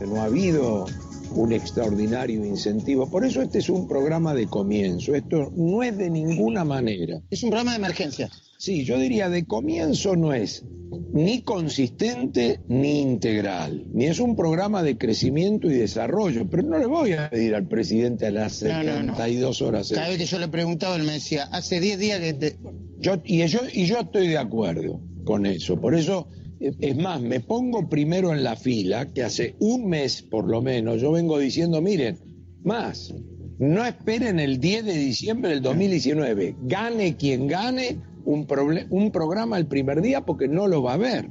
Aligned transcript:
No 0.00 0.20
ha 0.20 0.24
habido 0.24 0.86
un 1.30 1.52
extraordinario 1.52 2.44
incentivo. 2.44 3.08
Por 3.08 3.24
eso 3.24 3.42
este 3.42 3.58
es 3.58 3.68
un 3.68 3.88
programa 3.88 4.34
de 4.34 4.46
comienzo. 4.46 5.14
Esto 5.14 5.52
no 5.56 5.82
es 5.82 5.96
de 5.96 6.10
ninguna 6.10 6.64
manera. 6.64 7.20
Es 7.30 7.42
un 7.42 7.50
programa 7.50 7.72
de 7.72 7.78
emergencia. 7.78 8.30
Sí, 8.58 8.84
yo 8.84 8.98
diría 8.98 9.28
de 9.28 9.44
comienzo 9.44 10.16
no 10.16 10.32
es 10.32 10.64
ni 11.12 11.42
consistente 11.42 12.60
ni 12.68 13.00
integral, 13.00 13.86
ni 13.92 14.06
es 14.06 14.20
un 14.20 14.36
programa 14.36 14.82
de 14.82 14.96
crecimiento 14.96 15.70
y 15.70 15.74
desarrollo, 15.74 16.48
pero 16.48 16.62
no 16.62 16.78
le 16.78 16.86
voy 16.86 17.12
a 17.12 17.28
pedir 17.28 17.54
al 17.54 17.66
presidente 17.66 18.26
a 18.26 18.30
las 18.30 18.54
72 18.54 19.62
horas. 19.62 19.90
Cada 19.92 20.08
vez 20.08 20.18
que 20.18 20.26
yo 20.26 20.38
le 20.38 20.48
preguntaba, 20.48 20.96
él 20.96 21.02
me 21.02 21.12
decía, 21.12 21.44
hace 21.44 21.80
10 21.80 21.98
días 21.98 22.20
que 22.20 22.56
Yo, 22.98 23.20
y, 23.24 23.46
yo, 23.46 23.60
y 23.72 23.86
yo 23.86 23.98
estoy 23.98 24.28
de 24.28 24.38
acuerdo 24.38 25.00
con 25.24 25.46
eso, 25.46 25.80
por 25.80 25.94
eso 25.94 26.28
es 26.60 26.96
más, 26.96 27.20
me 27.20 27.40
pongo 27.40 27.88
primero 27.88 28.32
en 28.32 28.42
la 28.42 28.56
fila, 28.56 29.06
que 29.06 29.22
hace 29.22 29.56
un 29.58 29.88
mes 29.88 30.22
por 30.22 30.48
lo 30.48 30.62
menos 30.62 31.00
yo 31.00 31.12
vengo 31.12 31.38
diciendo, 31.38 31.80
miren, 31.82 32.18
más, 32.62 33.14
no 33.58 33.84
esperen 33.84 34.40
el 34.40 34.58
10 34.60 34.84
de 34.84 34.94
diciembre 34.94 35.50
del 35.50 35.62
2019, 35.62 36.56
gane 36.62 37.16
quien 37.16 37.46
gane 37.46 37.98
un, 38.24 38.46
un 38.90 39.10
programa 39.10 39.56
el 39.58 39.66
primer 39.66 40.02
día 40.02 40.24
porque 40.24 40.48
no 40.48 40.66
lo 40.66 40.82
va 40.82 40.94
a 40.94 40.98
ver. 40.98 41.30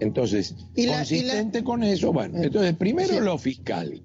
Entonces, 0.00 0.56
consistente 0.74 1.62
con 1.62 1.82
eso, 1.82 2.12
bueno, 2.12 2.38
eh, 2.38 2.46
entonces 2.46 2.74
primero 2.74 3.20
lo 3.20 3.38
fiscal. 3.38 4.02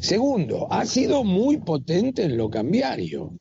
Segundo, 0.00 0.66
ha 0.70 0.84
sido 0.84 1.24
muy 1.24 1.58
potente 1.58 2.24
en 2.24 2.36
lo 2.36 2.50
cambiario 2.50 3.32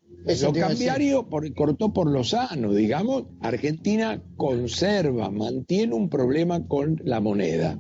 lo 0.42 0.54
cambiario 0.54 1.28
por, 1.30 1.54
cortó 1.54 1.94
por 1.94 2.10
lo 2.10 2.24
sano, 2.24 2.74
digamos. 2.74 3.26
Argentina 3.42 4.22
conserva, 4.36 5.30
mantiene 5.32 5.94
un 5.94 6.10
problema 6.10 6.68
con 6.68 7.02
la 7.04 7.20
moneda. 7.20 7.80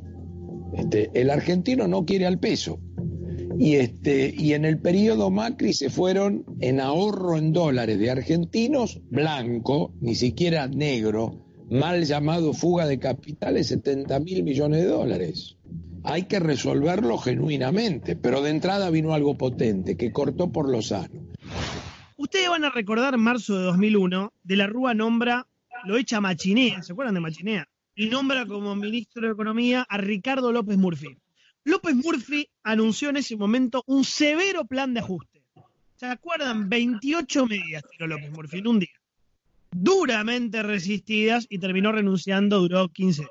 Este, 0.73 1.09
el 1.13 1.29
argentino 1.29 1.87
no 1.87 2.05
quiere 2.05 2.25
al 2.25 2.39
peso. 2.39 2.79
Y, 3.59 3.75
este, 3.75 4.33
y 4.37 4.53
en 4.53 4.65
el 4.65 4.79
periodo 4.79 5.31
Macri 5.31 5.73
se 5.73 5.89
fueron 5.89 6.45
en 6.59 6.79
ahorro 6.79 7.37
en 7.37 7.53
dólares 7.53 7.97
de 7.97 8.11
argentinos 8.11 9.01
blanco, 9.09 9.93
ni 9.99 10.15
siquiera 10.15 10.67
negro, 10.67 11.43
mal 11.69 12.05
llamado 12.05 12.53
fuga 12.53 12.85
de 12.85 12.99
capitales, 12.99 13.67
70 13.67 14.19
mil 14.19 14.43
millones 14.43 14.83
de 14.83 14.89
dólares. 14.89 15.57
Hay 16.03 16.23
que 16.23 16.39
resolverlo 16.39 17.17
genuinamente, 17.17 18.15
pero 18.15 18.41
de 18.41 18.51
entrada 18.51 18.89
vino 18.89 19.13
algo 19.13 19.37
potente 19.37 19.97
que 19.97 20.11
cortó 20.11 20.51
por 20.51 20.69
lo 20.69 20.81
sano. 20.81 21.26
Ustedes 22.17 22.49
van 22.49 22.65
a 22.65 22.71
recordar 22.71 23.15
marzo 23.17 23.55
de 23.59 23.65
2001, 23.65 24.33
de 24.43 24.55
la 24.55 24.65
Rúa 24.65 24.95
nombra, 24.95 25.45
lo 25.85 25.97
echa 25.97 26.19
Machinea, 26.19 26.81
¿se 26.81 26.91
acuerdan 26.91 27.13
de 27.13 27.21
Machinea? 27.21 27.69
Y 27.95 28.07
nombra 28.07 28.47
como 28.47 28.75
ministro 28.75 29.27
de 29.27 29.33
Economía 29.33 29.85
a 29.87 29.97
Ricardo 29.97 30.51
López 30.51 30.77
Murphy. 30.79 31.15
López 31.63 31.95
Murphy 31.95 32.49
anunció 32.63 33.09
en 33.09 33.17
ese 33.17 33.37
momento 33.37 33.83
un 33.85 34.03
severo 34.03 34.65
plan 34.65 34.95
de 34.95 35.01
ajuste. 35.01 35.43
¿Se 35.95 36.07
acuerdan? 36.07 36.69
28 36.69 37.45
medidas 37.45 37.83
tiró 37.91 38.07
López 38.07 38.31
Murphy 38.31 38.57
en 38.57 38.67
un 38.67 38.79
día. 38.79 38.99
Duramente 39.69 40.63
resistidas 40.63 41.45
y 41.49 41.59
terminó 41.59 41.91
renunciando, 41.91 42.59
duró 42.59 42.89
15 42.89 43.27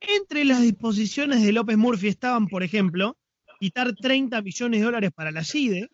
Entre 0.00 0.44
las 0.44 0.60
disposiciones 0.60 1.42
de 1.42 1.52
López 1.52 1.76
Murphy 1.76 2.08
estaban, 2.08 2.48
por 2.48 2.64
ejemplo, 2.64 3.16
quitar 3.60 3.94
30 3.94 4.42
millones 4.42 4.80
de 4.80 4.86
dólares 4.86 5.10
para 5.14 5.30
la 5.30 5.44
CIDE, 5.44 5.88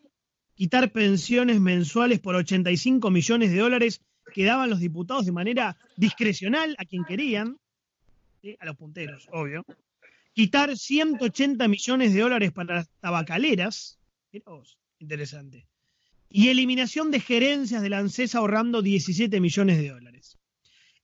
quitar 0.58 0.90
pensiones 0.90 1.60
mensuales 1.60 2.18
por 2.18 2.34
85 2.34 3.12
millones 3.12 3.52
de 3.52 3.58
dólares 3.58 4.02
que 4.34 4.44
daban 4.44 4.68
los 4.68 4.80
diputados 4.80 5.24
de 5.24 5.30
manera 5.30 5.78
discrecional 5.96 6.74
a 6.78 6.84
quien 6.84 7.04
querían, 7.04 7.56
a 8.58 8.66
los 8.66 8.76
punteros, 8.76 9.28
obvio. 9.30 9.64
Quitar 10.32 10.76
180 10.76 11.68
millones 11.68 12.12
de 12.12 12.20
dólares 12.20 12.50
para 12.50 12.74
las 12.74 12.88
tabacaleras, 12.98 14.00
interesante. 14.98 15.64
Y 16.28 16.48
eliminación 16.48 17.12
de 17.12 17.20
gerencias 17.20 17.80
de 17.80 17.90
la 17.90 17.98
ANSES 17.98 18.34
ahorrando 18.34 18.82
17 18.82 19.40
millones 19.40 19.78
de 19.78 19.90
dólares. 19.90 20.38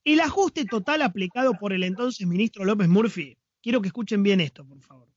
El 0.02 0.18
ajuste 0.18 0.64
total 0.64 1.02
aplicado 1.02 1.54
por 1.54 1.72
el 1.72 1.84
entonces 1.84 2.26
ministro 2.26 2.64
López 2.64 2.88
Murphy, 2.88 3.38
quiero 3.62 3.80
que 3.80 3.88
escuchen 3.88 4.24
bien 4.24 4.40
esto, 4.40 4.66
por 4.66 4.82
favor, 4.82 5.08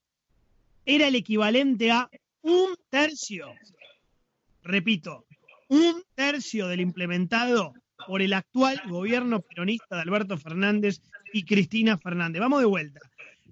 era 0.85 1.07
el 1.07 1.15
equivalente 1.15 1.89
a 1.89 2.07
un 2.43 2.75
tercio 2.91 3.47
repito, 4.67 5.25
un 5.69 6.03
tercio 6.15 6.67
del 6.67 6.81
implementado 6.81 7.73
por 8.05 8.21
el 8.21 8.33
actual 8.33 8.81
gobierno 8.87 9.41
peronista 9.41 9.95
de 9.95 10.01
Alberto 10.01 10.37
Fernández 10.37 11.01
y 11.33 11.43
Cristina 11.43 11.97
Fernández. 11.97 12.39
Vamos 12.39 12.59
de 12.59 12.65
vuelta. 12.67 12.99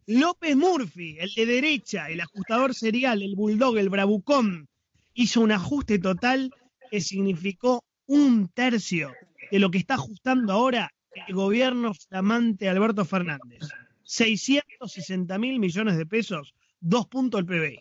López 0.07 0.55
Murphy, 0.55 1.17
el 1.19 1.33
de 1.33 1.45
derecha, 1.45 2.09
el 2.09 2.21
ajustador 2.21 2.75
serial, 2.75 3.23
el 3.23 3.35
bulldog, 3.35 3.77
el 3.77 3.89
bravucón, 3.89 4.67
hizo 5.13 5.41
un 5.41 5.51
ajuste 5.51 5.97
total 5.97 6.51
que 6.91 7.01
significó 7.01 7.83
un 8.05 8.47
tercio 8.49 9.13
de 9.51 9.59
lo 9.59 9.71
que 9.71 9.79
está 9.79 9.95
ajustando 9.95 10.53
ahora 10.53 10.91
el 11.27 11.33
gobierno 11.33 11.93
flamante 11.93 12.69
Alberto 12.69 13.03
Fernández. 13.05 13.67
660 14.03 15.39
mil 15.39 15.59
millones 15.59 15.97
de 15.97 16.05
pesos, 16.05 16.53
dos 16.79 17.07
puntos 17.07 17.43
del 17.43 17.47
PBI. 17.47 17.79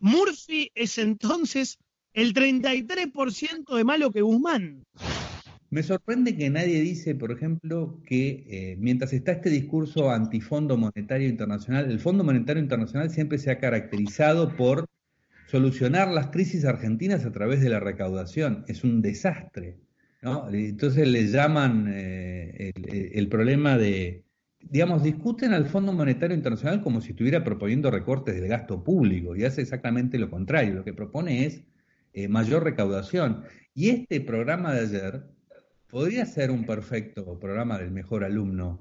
Murphy 0.00 0.70
es 0.74 0.98
entonces 0.98 1.78
el 2.14 2.32
33% 2.32 3.76
de 3.76 3.84
malo 3.84 4.10
que 4.10 4.22
Guzmán. 4.22 4.84
Me 5.70 5.82
sorprende 5.82 6.36
que 6.36 6.48
nadie 6.50 6.80
dice, 6.80 7.16
por 7.16 7.32
ejemplo, 7.32 8.00
que 8.06 8.44
eh, 8.48 8.76
mientras 8.78 9.12
está 9.12 9.32
este 9.32 9.50
discurso 9.50 10.12
antifondo 10.12 10.76
monetario 10.76 11.28
internacional, 11.28 11.90
el 11.90 11.98
Fondo 11.98 12.22
Monetario 12.22 12.62
Internacional 12.62 13.10
siempre 13.10 13.38
se 13.38 13.50
ha 13.50 13.58
caracterizado 13.58 14.54
por 14.56 14.86
solucionar 15.48 16.08
las 16.08 16.28
crisis 16.28 16.64
argentinas 16.64 17.24
a 17.24 17.32
través 17.32 17.60
de 17.60 17.70
la 17.70 17.80
recaudación. 17.80 18.64
Es 18.68 18.84
un 18.84 19.02
desastre. 19.02 19.76
¿no? 20.22 20.48
Entonces 20.52 21.08
le 21.08 21.26
llaman 21.26 21.86
eh, 21.92 22.72
el, 22.76 23.10
el, 23.12 23.28
problema 23.28 23.76
de, 23.76 24.22
digamos, 24.60 25.02
discuten 25.02 25.52
al 25.52 25.66
Fondo 25.66 25.92
Monetario 25.92 26.36
Internacional 26.36 26.82
como 26.82 27.00
si 27.00 27.10
estuviera 27.10 27.42
proponiendo 27.42 27.90
recortes 27.90 28.36
del 28.36 28.46
gasto 28.46 28.84
público 28.84 29.34
y 29.34 29.42
hace 29.42 29.62
exactamente 29.62 30.18
lo 30.18 30.30
contrario. 30.30 30.74
Lo 30.74 30.84
que 30.84 30.94
propone 30.94 31.46
es 31.46 31.64
eh, 32.14 32.28
mayor 32.28 32.62
recaudación. 32.62 33.42
Y 33.74 33.90
este 33.90 34.20
programa 34.20 34.72
de 34.72 34.80
ayer 34.82 35.24
podría 35.88 36.26
ser 36.26 36.52
un 36.52 36.64
perfecto 36.64 37.38
programa 37.40 37.78
del 37.78 37.90
mejor 37.90 38.22
alumno 38.24 38.80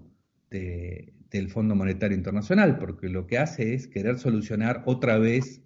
del 0.51 1.49
Fondo 1.49 1.73
Monetario 1.73 2.15
Internacional, 2.15 2.77
porque 2.77 3.09
lo 3.09 3.25
que 3.25 3.39
hace 3.39 3.73
es 3.73 3.87
querer 3.87 4.19
solucionar 4.19 4.83
otra 4.85 5.17
vez 5.17 5.63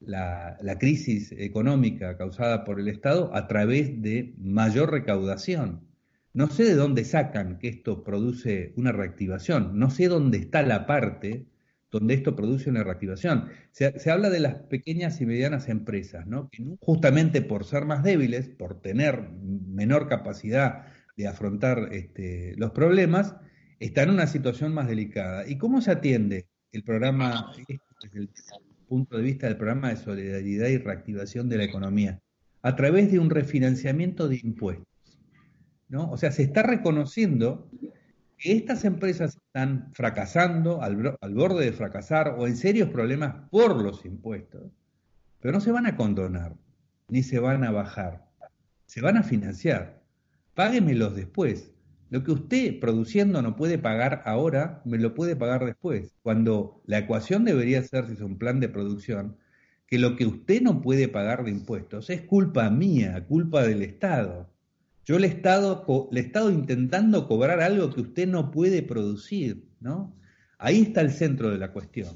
la, 0.00 0.56
la, 0.62 0.78
crisis 0.78 1.30
económica 1.32 2.16
causada 2.16 2.64
por 2.64 2.80
el 2.80 2.88
Estado 2.88 3.34
a 3.34 3.46
través 3.48 4.00
de 4.00 4.34
mayor 4.38 4.90
recaudación. 4.90 5.86
No 6.32 6.48
sé 6.48 6.64
de 6.64 6.74
dónde 6.74 7.04
sacan 7.04 7.58
que 7.58 7.68
esto 7.68 8.02
produce 8.02 8.72
una 8.76 8.92
reactivación, 8.92 9.78
no 9.78 9.90
sé 9.90 10.08
dónde 10.08 10.38
está 10.38 10.62
la 10.62 10.86
parte 10.86 11.46
donde 11.94 12.14
esto 12.14 12.34
produce 12.34 12.68
una 12.68 12.82
reactivación. 12.82 13.50
Se, 13.70 14.10
habla 14.10 14.28
de 14.28 14.40
las 14.40 14.54
pequeñas 14.54 15.20
y 15.20 15.26
medianas 15.26 15.68
empresas, 15.68 16.26
¿no? 16.26 16.48
que 16.50 16.64
justamente 16.80 17.40
por 17.40 17.64
ser 17.64 17.84
más 17.84 18.02
débiles, 18.02 18.48
por 18.48 18.80
tener 18.80 19.30
menor 19.30 20.08
capacidad 20.08 20.86
de 21.16 21.28
afrontar 21.28 21.90
este, 21.92 22.54
los 22.56 22.72
problemas, 22.72 23.36
están 23.78 24.08
en 24.08 24.14
una 24.14 24.26
situación 24.26 24.74
más 24.74 24.88
delicada. 24.88 25.46
¿Y 25.48 25.56
cómo 25.56 25.80
se 25.80 25.92
atiende 25.92 26.48
el 26.72 26.82
programa, 26.82 27.52
desde 28.02 28.18
el 28.18 28.30
punto 28.88 29.16
de 29.16 29.22
vista 29.22 29.46
del 29.46 29.56
programa 29.56 29.90
de 29.90 29.96
solidaridad 29.96 30.66
y 30.66 30.78
reactivación 30.78 31.48
de 31.48 31.58
la 31.58 31.64
economía? 31.64 32.20
A 32.62 32.74
través 32.74 33.12
de 33.12 33.20
un 33.20 33.30
refinanciamiento 33.30 34.28
de 34.28 34.40
impuestos. 34.42 34.88
¿no? 35.88 36.10
O 36.10 36.16
sea, 36.16 36.32
se 36.32 36.42
está 36.42 36.64
reconociendo 36.64 37.70
estas 38.44 38.84
empresas 38.84 39.36
están 39.36 39.90
fracasando, 39.92 40.82
al, 40.82 40.96
borde 41.34 41.64
de 41.64 41.72
fracasar 41.72 42.36
o 42.38 42.46
en 42.46 42.56
serios 42.56 42.90
problemas 42.90 43.48
por 43.50 43.80
los 43.82 44.04
impuestos, 44.04 44.70
pero 45.40 45.52
no 45.52 45.60
se 45.60 45.72
van 45.72 45.86
a 45.86 45.96
condonar, 45.96 46.54
ni 47.08 47.22
se 47.22 47.38
van 47.38 47.64
a 47.64 47.70
bajar, 47.70 48.26
se 48.86 49.00
van 49.00 49.16
a 49.16 49.22
financiar. 49.22 50.02
Páguemelos 50.54 51.16
después. 51.16 51.72
Lo 52.10 52.22
que 52.22 52.32
usted 52.32 52.78
produciendo 52.78 53.42
no 53.42 53.56
puede 53.56 53.78
pagar 53.78 54.22
ahora, 54.24 54.82
me 54.84 54.98
lo 54.98 55.14
puede 55.14 55.34
pagar 55.34 55.64
después. 55.64 56.14
Cuando 56.22 56.82
la 56.86 56.98
ecuación 56.98 57.44
debería 57.44 57.82
ser, 57.82 58.06
si 58.06 58.12
es 58.12 58.20
un 58.20 58.38
plan 58.38 58.60
de 58.60 58.68
producción, 58.68 59.36
que 59.86 59.98
lo 59.98 60.16
que 60.16 60.26
usted 60.26 60.62
no 60.62 60.80
puede 60.80 61.08
pagar 61.08 61.44
de 61.44 61.50
impuestos 61.50 62.10
es 62.10 62.22
culpa 62.22 62.70
mía, 62.70 63.24
culpa 63.26 63.62
del 63.62 63.82
Estado. 63.82 64.53
Yo 65.06 65.18
le 65.18 65.26
he 65.26 65.30
estado, 65.30 66.08
le 66.10 66.20
he 66.20 66.24
estado 66.24 66.50
intentando 66.50 67.28
cobrar 67.28 67.60
algo 67.60 67.90
que 67.90 68.00
usted 68.00 68.26
no 68.26 68.50
puede 68.50 68.82
producir, 68.82 69.68
¿no? 69.80 70.16
Ahí 70.56 70.80
está 70.80 71.02
el 71.02 71.10
centro 71.10 71.50
de 71.50 71.58
la 71.58 71.72
cuestión. 71.72 72.14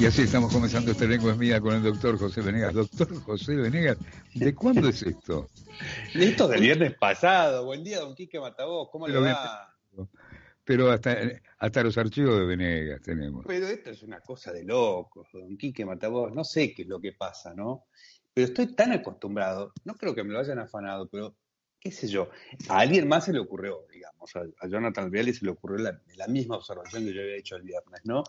Y 0.00 0.06
así 0.06 0.22
estamos 0.22 0.50
comenzando 0.50 0.92
este 0.92 1.06
lengua 1.06 1.32
es 1.32 1.36
mía 1.36 1.60
con 1.60 1.74
el 1.74 1.82
doctor 1.82 2.18
José 2.18 2.40
Venegas. 2.40 2.72
Doctor 2.72 3.14
José 3.20 3.56
Venegas, 3.56 3.98
¿de 4.34 4.54
cuándo 4.54 4.88
es 4.88 5.02
esto? 5.02 5.50
Esto 6.14 6.48
del 6.48 6.62
viernes 6.62 6.94
pasado. 6.94 7.66
Buen 7.66 7.84
día, 7.84 8.00
don 8.00 8.14
Quique 8.14 8.40
Matavos. 8.40 8.88
¿Cómo 8.90 9.08
le 9.08 9.18
va? 9.18 9.74
Pero 10.70 10.88
hasta, 10.88 11.18
hasta 11.58 11.82
los 11.82 11.98
archivos 11.98 12.38
de 12.38 12.44
Venegas 12.44 13.02
tenemos. 13.02 13.44
Pero 13.44 13.66
esto 13.66 13.90
es 13.90 14.04
una 14.04 14.20
cosa 14.20 14.52
de 14.52 14.62
locos, 14.62 15.26
don 15.32 15.56
Quique 15.56 15.84
Matavos. 15.84 16.32
No 16.32 16.44
sé 16.44 16.72
qué 16.72 16.82
es 16.82 16.88
lo 16.88 17.00
que 17.00 17.10
pasa, 17.10 17.52
¿no? 17.52 17.86
Pero 18.32 18.46
estoy 18.46 18.72
tan 18.76 18.92
acostumbrado, 18.92 19.72
no 19.82 19.96
creo 19.96 20.14
que 20.14 20.22
me 20.22 20.32
lo 20.32 20.38
hayan 20.38 20.60
afanado, 20.60 21.08
pero 21.08 21.34
qué 21.80 21.90
sé 21.90 22.06
yo, 22.06 22.30
a 22.68 22.78
alguien 22.78 23.08
más 23.08 23.24
se 23.24 23.32
le 23.32 23.40
ocurrió, 23.40 23.84
digamos, 23.90 24.30
a, 24.36 24.68
Jonathan 24.68 25.10
Viale 25.10 25.34
se 25.34 25.44
le 25.44 25.50
ocurrió 25.50 25.92
la, 26.16 26.28
misma 26.28 26.58
observación 26.58 27.04
que 27.04 27.14
yo 27.14 27.20
había 27.20 27.34
hecho 27.34 27.56
el 27.56 27.62
viernes, 27.62 28.02
¿no? 28.04 28.22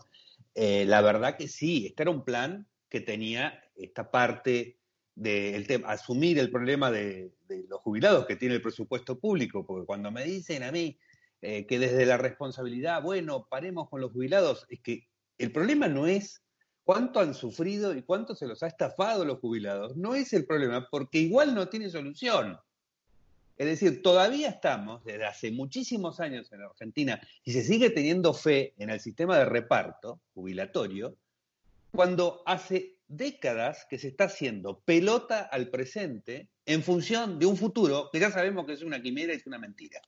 Eh, 0.56 0.84
la 0.84 1.00
verdad 1.00 1.36
que 1.36 1.46
sí, 1.46 1.86
este 1.86 2.02
era 2.02 2.10
un 2.10 2.24
plan 2.24 2.66
que 2.88 3.00
tenía 3.00 3.62
esta 3.76 4.10
parte 4.10 4.80
de 5.14 5.80
asumir 5.86 6.40
el 6.40 6.50
problema 6.50 6.90
de, 6.90 7.30
los 7.68 7.80
jubilados 7.82 8.26
que 8.26 8.34
tiene 8.34 8.56
el 8.56 8.62
presupuesto 8.62 9.20
público, 9.20 9.64
porque 9.64 9.86
cuando 9.86 10.10
me 10.10 10.24
dicen 10.24 10.64
a 10.64 10.72
mí 10.72 10.98
eh, 11.42 11.66
que 11.66 11.80
desde 11.80 12.06
la 12.06 12.16
responsabilidad, 12.16 13.02
bueno, 13.02 13.48
paremos 13.50 13.88
con 13.88 14.00
los 14.00 14.12
jubilados, 14.12 14.64
es 14.68 14.80
que 14.80 15.08
el 15.38 15.50
problema 15.50 15.88
no 15.88 16.06
es 16.06 16.40
cuánto 16.84 17.18
han 17.18 17.34
sufrido 17.34 17.94
y 17.96 18.02
cuánto 18.02 18.36
se 18.36 18.46
los 18.46 18.62
ha 18.62 18.68
estafado 18.68 19.24
los 19.24 19.40
jubilados, 19.40 19.96
no 19.96 20.14
es 20.14 20.32
el 20.32 20.46
problema, 20.46 20.88
porque 20.88 21.18
igual 21.18 21.54
no 21.54 21.68
tiene 21.68 21.90
solución. 21.90 22.58
Es 23.58 23.66
decir, 23.66 24.02
todavía 24.02 24.48
estamos, 24.50 25.04
desde 25.04 25.24
hace 25.24 25.50
muchísimos 25.50 26.20
años 26.20 26.50
en 26.52 26.62
Argentina, 26.62 27.20
y 27.44 27.52
se 27.52 27.62
sigue 27.62 27.90
teniendo 27.90 28.34
fe 28.34 28.74
en 28.78 28.90
el 28.90 29.00
sistema 29.00 29.36
de 29.38 29.44
reparto 29.44 30.20
jubilatorio, 30.34 31.16
cuando 31.90 32.42
hace 32.46 32.98
décadas 33.08 33.86
que 33.90 33.98
se 33.98 34.08
está 34.08 34.24
haciendo 34.24 34.80
pelota 34.80 35.40
al 35.42 35.68
presente 35.68 36.48
en 36.64 36.82
función 36.82 37.38
de 37.38 37.46
un 37.46 37.56
futuro 37.56 38.08
que 38.10 38.20
ya 38.20 38.30
sabemos 38.30 38.64
que 38.64 38.72
es 38.72 38.82
una 38.82 39.02
quimera 39.02 39.32
y 39.32 39.36
es 39.36 39.46
una 39.46 39.58
mentira. 39.58 40.00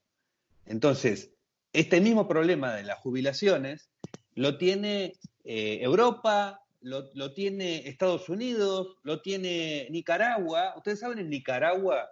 Entonces, 0.66 1.32
este 1.72 2.00
mismo 2.00 2.28
problema 2.28 2.74
de 2.74 2.84
las 2.84 2.98
jubilaciones 2.98 3.90
lo 4.34 4.58
tiene 4.58 5.14
eh, 5.44 5.78
Europa, 5.82 6.60
lo, 6.80 7.32
tiene 7.32 7.88
Estados 7.88 8.28
Unidos, 8.28 8.98
lo 9.02 9.22
tiene 9.22 9.88
Nicaragua. 9.90 10.74
Ustedes 10.76 11.00
saben 11.00 11.18
en 11.18 11.30
Nicaragua 11.30 12.08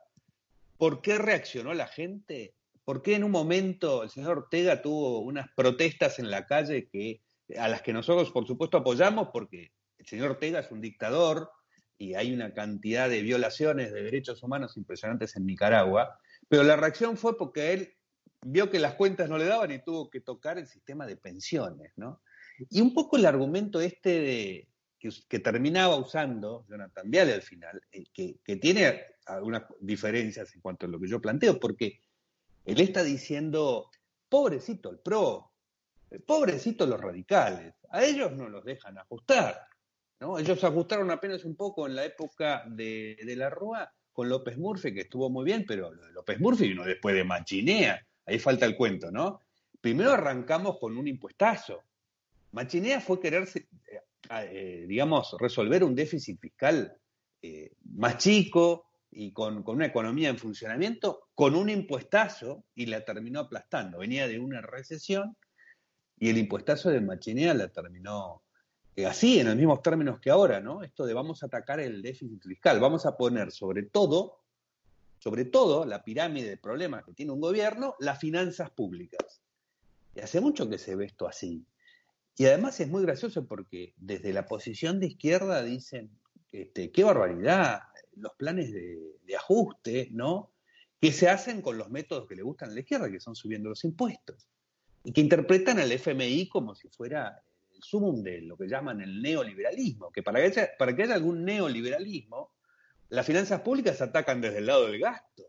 ¿Por 0.83 1.01
qué 1.01 1.17
reaccionó 1.17 1.75
la 1.75 1.87
gente? 1.87 2.57
¿Por 2.85 3.03
qué 3.03 3.15
en 3.15 3.23
un 3.23 3.31
momento 3.31 4.03
el 4.03 4.11
señor 4.11 4.39
Ortega 4.39 4.83
tuvo 4.83 5.21
unas 5.21 5.47
protestas 5.55 6.19
en 6.19 6.29
la 6.29 6.45
calle 6.45 6.89
que, 6.89 7.21
a 7.57 7.69
las 7.69 7.83
que 7.83 7.93
nosotros, 7.93 8.33
por 8.33 8.49
supuesto, 8.49 8.79
apoyamos? 8.79 9.29
Porque 9.33 9.71
el 9.99 10.07
señor 10.07 10.33
Ortega 10.33 10.59
es 10.59 10.73
un 10.73 10.81
dictador 10.81 11.53
y 11.99 12.15
hay 12.15 12.35
una 12.35 12.53
cantidad 12.53 13.09
de 13.09 13.23
violaciones 13.23 13.93
de 13.93 14.03
derechos 14.03 14.43
humanos 14.43 14.77
impresionantes 14.77 15.37
en 15.37 15.47
Nicaragua, 15.47 16.19
pero 16.49 16.65
la 16.65 16.75
reacción 16.75 17.17
fue 17.17 17.39
porque 17.39 17.75
él 17.75 17.95
vio 18.45 18.71
que 18.71 18.79
las 18.79 18.95
cuentas 18.95 19.29
no 19.29 19.39
le 19.39 19.47
daban 19.47 19.71
y 19.71 19.83
tuvo 19.83 20.11
que 20.11 20.21
tocar 20.21 20.59
el 20.59 20.67
sistema 20.67 21.07
de 21.07 21.17
pensiones, 21.17 21.93
¿no? 21.97 22.21
Y 22.71 22.81
un 22.81 22.93
poco 22.93 23.17
el 23.17 23.27
argumento 23.27 23.81
este 23.81 24.21
de, 24.21 24.69
que, 25.29 25.39
terminaba 25.41 25.97
usando 25.97 26.65
Jonathan 26.69 27.11
Viale 27.11 27.35
al 27.35 27.43
final, 27.43 27.83
eh, 27.91 28.05
que, 28.13 28.57
tiene 28.57 29.01
algunas 29.27 29.65
diferencias 29.81 30.55
en 30.55 30.61
cuanto 30.61 30.87
a 30.87 30.89
lo 30.89 31.01
que 31.01 31.09
yo 31.09 31.21
planteo, 31.21 31.59
porque 31.59 32.01
él 32.65 32.81
está 32.81 33.03
diciendo, 33.03 33.91
pobrecito 34.29 34.91
el 34.91 34.99
PRO, 34.99 35.53
eh, 36.11 36.19
pobrecito 36.21 36.87
los 36.87 37.01
radicales, 37.01 37.75
a 37.91 38.05
ellos 38.05 38.33
no 38.33 38.49
los 38.49 38.65
dejan 38.65 38.99
ajustar. 38.99 39.67
¿no? 40.21 40.39
Ellos 40.39 40.63
ajustaron 40.63 41.11
apenas 41.11 41.45
un 41.45 41.57
poco 41.57 41.87
en 41.87 41.97
la 41.97 42.05
época 42.05 42.65
de, 42.69 43.17
de 43.25 43.37
la 43.37 43.51
Rúa 43.51 43.93
con 44.13 44.29
López 44.29 44.57
Murphy, 44.59 44.95
que 44.95 45.01
estuvo 45.01 45.31
muy 45.31 45.45
bien, 45.45 45.65
pero 45.67 45.93
lo 45.93 46.05
de 46.07 46.13
López 46.13 46.39
Murphy 46.39 46.69
vino 46.69 46.85
después 46.85 47.15
de 47.15 47.25
Machinea, 47.25 48.07
ahí 48.27 48.39
falta 48.39 48.67
el 48.67 48.77
cuento, 48.77 49.11
¿no? 49.11 49.41
Primero 49.81 50.13
arrancamos 50.13 50.79
con 50.79 50.97
un 50.97 51.09
impuestazo. 51.09 51.83
Machinea 52.53 53.01
fue 53.01 53.21
quererse, 53.21 53.69
eh, 54.31 54.85
digamos, 54.87 55.37
resolver 55.39 55.83
un 55.83 55.95
déficit 55.95 56.39
fiscal 56.39 56.97
eh, 57.41 57.73
más 57.97 58.19
chico 58.19 58.87
y 59.11 59.33
con, 59.33 59.65
una 59.67 59.87
economía 59.87 60.29
en 60.29 60.39
funcionamiento, 60.39 61.29
con 61.35 61.55
un 61.55 61.69
impuestazo 61.69 62.65
y 62.75 62.87
la 62.87 63.05
terminó 63.05 63.41
aplastando. 63.41 63.99
Venía 63.99 64.29
de 64.29 64.39
una 64.39 64.61
recesión 64.61 65.37
y 66.19 66.31
el 66.31 66.39
impuestazo 66.39 66.91
de 66.91 67.01
Machinea 67.01 67.53
la 67.55 67.69
terminó 67.69 68.43
eh, 68.95 69.07
así, 69.07 69.41
en 69.41 69.47
los 69.47 69.57
mismos 69.57 69.83
términos 69.83 70.21
que 70.21 70.31
ahora, 70.31 70.61
¿no? 70.61 70.83
Esto 70.83 71.05
de 71.05 71.15
vamos 71.15 71.43
a 71.43 71.47
atacar 71.47 71.81
el 71.81 72.03
déficit 72.03 72.43
fiscal, 72.43 72.79
vamos 72.79 73.07
a 73.07 73.17
poner 73.17 73.51
sobre 73.51 73.83
todo, 73.85 74.42
sobre 75.23 75.45
todo 75.45 75.85
la 75.85 76.03
pirámide 76.03 76.49
de 76.49 76.57
problemas 76.57 77.05
que 77.05 77.13
tiene 77.13 77.31
un 77.31 77.41
gobierno, 77.41 77.95
las 78.01 78.19
finanzas 78.19 78.71
públicas. 78.73 79.41
Y 80.17 80.21
hace 80.21 80.41
mucho 80.41 80.69
que 80.69 80.79
se 80.79 80.97
ve 80.97 81.05
esto 81.05 81.29
así. 81.29 81.65
Y 82.37 82.47
además 82.47 82.81
es 82.81 82.89
muy 82.89 83.05
gracioso 83.05 83.47
porque 83.47 83.95
desde 83.99 84.33
la 84.33 84.47
posición 84.47 84.99
de 84.99 85.07
izquierda 85.07 85.63
dicen, 85.63 86.11
este, 86.51 86.91
qué 86.91 87.05
barbaridad, 87.05 87.83
los 88.17 88.33
planes 88.35 88.73
de, 88.73 89.37
ajuste, 89.37 90.09
¿no? 90.11 90.51
Que 91.01 91.13
se 91.13 91.29
hacen 91.29 91.63
con 91.63 91.79
los 91.79 91.89
métodos 91.89 92.27
que 92.27 92.35
le 92.35 92.43
gustan 92.43 92.71
a 92.71 92.75
la 92.75 92.81
izquierda, 92.81 93.09
que 93.09 93.21
son 93.21 93.37
subiendo 93.37 93.69
los 93.69 93.85
impuestos. 93.85 94.49
Y 95.05 95.13
que 95.13 95.21
interpretan 95.21 95.79
al 95.79 95.93
FMI 95.93 96.49
como 96.49 96.75
si 96.75 96.89
fuera 96.89 97.41
el 97.73 97.81
sumum 97.81 98.25
de 98.25 98.41
lo 98.43 98.57
que 98.57 98.67
llaman 98.67 99.01
el 99.01 99.23
neoliberalismo, 99.23 100.11
que 100.11 100.25
para 100.25 100.43
que 100.51 100.69
para 100.77 100.97
que 100.97 101.05
haya 101.05 101.15
algún 101.15 101.45
neoliberalismo, 101.45 102.52
las 103.13 103.27
finanzas 103.27 103.61
públicas 103.61 104.01
atacan 104.01 104.41
desde 104.41 104.59
el 104.59 104.67
lado 104.67 104.87
del 104.87 104.99
gasto, 104.99 105.45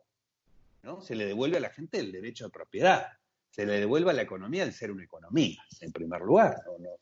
¿no? 0.84 1.02
Se 1.02 1.16
le 1.16 1.26
devuelve 1.26 1.58
a 1.58 1.62
la 1.62 1.70
gente 1.70 2.00
el 2.00 2.12
derecho 2.12 2.46
de 2.46 2.52
propiedad 2.52 3.08
se 3.54 3.68
le 3.68 3.80
devuelva 3.80 4.10
a 4.10 4.16
la 4.16 4.24
economía 4.24 4.64
el 4.64 4.74
ser 4.74 4.92
una 4.92 5.04
economía, 5.04 5.64
en 5.80 5.92
primer 5.92 6.22
lugar. 6.22 6.56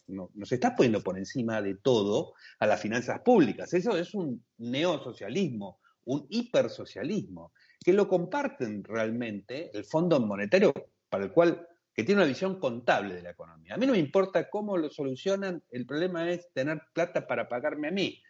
No, 0.07 0.29
no, 0.35 0.45
se 0.45 0.55
está 0.55 0.75
poniendo 0.75 1.01
por 1.01 1.17
encima 1.17 1.61
de 1.61 1.75
todo 1.75 2.33
a 2.59 2.67
las 2.67 2.81
finanzas 2.81 3.21
públicas. 3.21 3.73
Eso 3.73 3.95
es 3.95 4.13
un 4.13 4.43
neosocialismo, 4.57 5.79
un 6.03 6.27
hipersocialismo, 6.29 7.53
que 7.79 7.93
lo 7.93 8.09
comparten 8.09 8.83
realmente 8.83 9.71
el 9.73 9.85
Fondo 9.85 10.19
Monetario, 10.19 10.73
para 11.07 11.23
el 11.23 11.31
cual 11.31 11.69
que 11.93 12.03
tiene 12.03 12.19
una 12.19 12.27
visión 12.27 12.59
contable 12.59 13.15
de 13.15 13.23
la 13.23 13.29
economía. 13.29 13.75
A 13.75 13.77
mí 13.77 13.85
no 13.85 13.93
me 13.93 13.99
importa 13.99 14.49
cómo 14.49 14.75
lo 14.75 14.89
solucionan, 14.89 15.63
el 15.71 15.85
problema 15.85 16.29
es 16.29 16.51
tener 16.51 16.81
plata 16.93 17.27
para 17.27 17.47
pagarme 17.47 17.87
a 17.87 17.91
mí. 17.91 18.21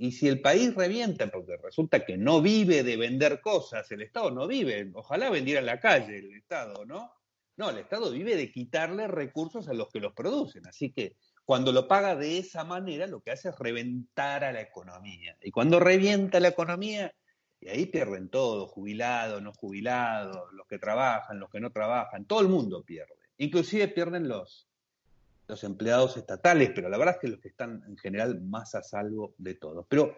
Y 0.00 0.12
si 0.12 0.28
el 0.28 0.40
país 0.40 0.74
revienta, 0.76 1.26
porque 1.26 1.56
resulta 1.56 2.06
que 2.06 2.16
no 2.16 2.40
vive 2.40 2.84
de 2.84 2.96
vender 2.96 3.40
cosas, 3.40 3.90
el 3.90 4.02
Estado 4.02 4.30
no 4.30 4.46
vive, 4.46 4.88
ojalá 4.94 5.28
vendiera 5.28 5.58
en 5.58 5.66
la 5.66 5.80
calle 5.80 6.18
el 6.18 6.36
Estado, 6.36 6.84
¿no? 6.86 7.12
No, 7.56 7.70
el 7.70 7.78
Estado 7.78 8.12
vive 8.12 8.36
de 8.36 8.52
quitarle 8.52 9.08
recursos 9.08 9.68
a 9.68 9.74
los 9.74 9.88
que 9.88 9.98
los 9.98 10.12
producen. 10.12 10.64
Así 10.68 10.92
que 10.92 11.16
cuando 11.44 11.72
lo 11.72 11.88
paga 11.88 12.14
de 12.14 12.38
esa 12.38 12.62
manera, 12.62 13.08
lo 13.08 13.20
que 13.20 13.32
hace 13.32 13.48
es 13.48 13.58
reventar 13.58 14.44
a 14.44 14.52
la 14.52 14.60
economía. 14.60 15.36
Y 15.42 15.50
cuando 15.50 15.80
revienta 15.80 16.38
la 16.38 16.48
economía, 16.48 17.12
y 17.60 17.68
ahí 17.68 17.86
pierden 17.86 18.28
todo, 18.28 18.68
jubilados, 18.68 19.42
no 19.42 19.52
jubilados, 19.52 20.52
los 20.52 20.68
que 20.68 20.78
trabajan, 20.78 21.40
los 21.40 21.50
que 21.50 21.58
no 21.58 21.72
trabajan, 21.72 22.24
todo 22.24 22.40
el 22.40 22.48
mundo 22.48 22.84
pierde. 22.84 23.14
Inclusive 23.38 23.88
pierden 23.88 24.28
los, 24.28 24.67
los 25.48 25.64
empleados 25.64 26.16
estatales, 26.16 26.70
pero 26.74 26.88
la 26.90 26.98
verdad 26.98 27.14
es 27.14 27.20
que 27.20 27.28
los 27.28 27.40
que 27.40 27.48
están 27.48 27.82
en 27.88 27.96
general 27.96 28.40
más 28.42 28.74
a 28.74 28.82
salvo 28.82 29.34
de 29.38 29.54
todo. 29.54 29.86
Pero 29.88 30.14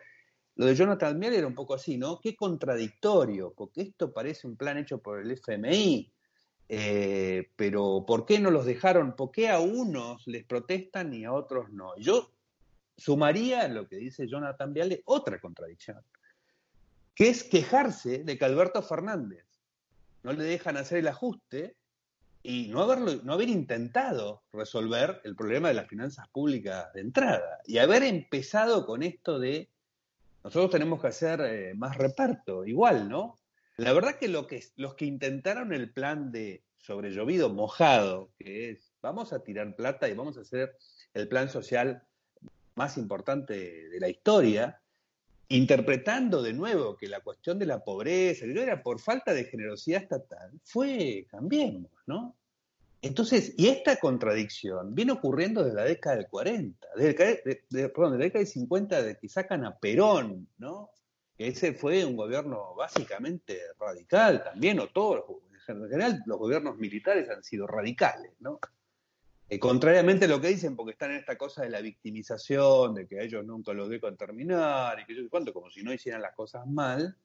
lo 0.57 0.67
de 0.67 0.75
Jonathan 0.75 1.19
Miel 1.19 1.35
era 1.35 1.47
un 1.47 1.55
poco 1.55 1.75
así, 1.75 1.97
¿no? 1.97 2.21
Qué 2.21 2.35
contradictorio, 2.35 3.55
porque 3.57 3.83
esto 3.83 4.13
parece 4.13 4.49
un 4.49 4.57
plan 4.57 4.77
hecho 4.77 4.99
por 4.99 5.21
el 5.21 5.31
FMI, 5.31 6.13
eh, 6.69 7.49
pero 7.57 8.05
¿por 8.07 8.27
qué 8.27 8.41
no 8.41 8.51
los 8.51 8.67
dejaron? 8.67 9.15
¿Por 9.15 9.31
qué 9.31 9.49
a 9.49 9.61
unos 9.61 10.27
les 10.27 10.45
protestan 10.45 11.15
y 11.15 11.25
a 11.25 11.33
otros 11.33 11.71
no? 11.71 11.97
Yo 11.97 12.33
sumaría 12.97 13.67
lo 13.69 13.89
que 13.89 13.97
dice 13.97 14.27
Jonathan 14.27 14.73
Viale 14.75 15.03
otra 15.07 15.41
contradicción, 15.41 16.03
que 17.15 17.29
es 17.29 17.45
quejarse 17.45 18.25
de 18.25 18.37
que 18.37 18.45
Alberto 18.45 18.83
Fernández 18.83 19.47
no 20.23 20.33
le 20.33 20.45
dejan 20.45 20.77
hacer 20.77 20.99
el 20.99 21.09
ajuste 21.09 21.77
y 22.43 22.69
no, 22.69 22.83
haberlo, 22.83 23.21
no 23.23 23.35
haber 23.35 23.49
intentado 23.49 24.43
resolver 24.53 25.21
el 25.25 25.37
problema 25.37 25.69
de 25.69 25.75
las 25.75 25.89
finanzas 25.89 26.29
públicas 26.29 26.93
de 26.95 27.03
entrada 27.03 27.61
y 27.67 27.79
haber 27.79 28.03
empezado 28.03 28.87
con 28.87 29.03
esto 29.03 29.39
de 29.39 29.69
Nosotros 30.43 30.71
tenemos 30.71 31.01
que 31.01 31.09
hacer 31.09 31.41
eh, 31.43 31.75
más 31.75 31.99
reparto, 31.99 32.65
igual, 32.65 33.09
¿no? 33.09 33.39
La 33.77 33.93
verdad 33.93 34.17
que, 34.19 34.29
lo 34.29 34.47
que 34.47 34.63
los 34.77 34.95
que 34.95 35.07
intentaron 35.07 35.73
el 35.73 35.93
plan 35.93 36.33
de 36.33 36.65
sobrellovido 36.79 37.51
mojado, 37.51 38.31
que 38.39 38.71
es 38.71 38.93
vamos 39.03 39.33
a 39.33 39.43
tirar 39.43 39.75
plata 39.77 40.09
y 40.09 40.15
vamos 40.15 40.39
a 40.39 40.43
hacer 40.43 40.77
el 41.15 41.29
plan 41.29 41.49
social 41.49 42.03
más 42.75 42.97
importante 42.97 43.89
de 43.89 44.01
la 44.01 44.09
historia, 44.09 44.81
interpretando 45.51 46.43
de 46.43 46.53
nuevo 46.53 46.97
que 46.97 47.09
la 47.09 47.21
cuestión 47.21 47.59
de 47.59 47.67
la 47.67 47.83
pobreza, 47.83 48.45
era 48.45 48.83
por 48.83 49.01
falta 49.01 49.35
de 49.35 49.45
generosidad 49.45 50.03
estatal, 50.03 50.53
fue 50.65 51.27
cambiemos, 51.29 51.91
¿no? 52.07 52.37
Entonces, 53.03 53.55
y 53.57 53.69
esta 53.69 53.97
contradicción 53.97 54.95
viene 54.95 55.13
ocurriendo 55.13 55.65
desde 55.65 55.77
la 55.77 55.85
década 55.85 56.17
del 56.17 56.29
40, 56.29 56.87
desde, 56.97 57.63
de 57.69 57.93
la 57.97 58.11
década 58.11 58.39
del 58.39 58.47
50, 58.47 59.03
de 59.03 59.17
que 59.19 59.29
sacan 59.29 59.65
a 59.65 59.77
Perón, 59.77 60.49
¿no? 60.59 60.91
Ese 61.37 61.73
fue 61.73 62.05
un 62.05 62.17
gobierno 62.17 62.75
básicamente 62.77 63.59
radical 63.79 64.45
también, 64.45 64.79
o 64.79 64.89
todos, 64.89 65.25
en 65.67 65.89
general 65.89 66.23
los 66.27 66.39
gobiernos 66.39 66.77
militares 66.77 67.29
han 67.29 67.43
sido 67.43 67.67
radicales, 67.67 68.33
¿no? 68.39 68.61
Eh, 69.53 69.59
contrariamente 69.59 70.27
a 70.27 70.29
lo 70.29 70.41
que 70.41 70.47
dicen, 70.47 70.77
porque 70.77 70.93
están 70.93 71.11
en 71.11 71.17
esta 71.17 71.37
cosa 71.37 71.63
de 71.63 71.71
la 71.71 71.81
victimización, 71.81 72.95
de 72.95 73.09
que 73.09 73.19
a 73.19 73.23
ellos 73.25 73.45
nunca 73.45 73.73
los 73.73 73.89
dejan 73.89 74.17
terminar, 74.17 75.01
y 75.01 75.05
que 75.05 75.15
yo 75.17 75.29
cuánto, 75.29 75.53
como 75.53 75.69
si 75.69 75.83
no 75.83 75.93
hicieran 75.93 76.23
las 76.23 76.37
cosas 76.37 76.69
mal, 76.69 77.17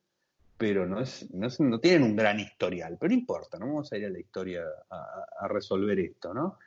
pero 0.58 0.88
no, 0.88 1.02
es, 1.02 1.30
no, 1.32 1.80
tienen 1.80 2.02
un 2.02 2.16
gran 2.16 2.40
historial. 2.40 2.98
Pero 3.00 3.10
no 3.10 3.20
importa, 3.20 3.60
no 3.60 3.68
vamos 3.68 3.94
a 3.94 3.98
ir 3.98 4.08
a 4.08 4.10
la 4.10 4.20
historia 4.20 4.64
a, 4.90 5.48
resolver 5.48 6.00
esto, 6.00 6.34
¿no? 6.34 6.58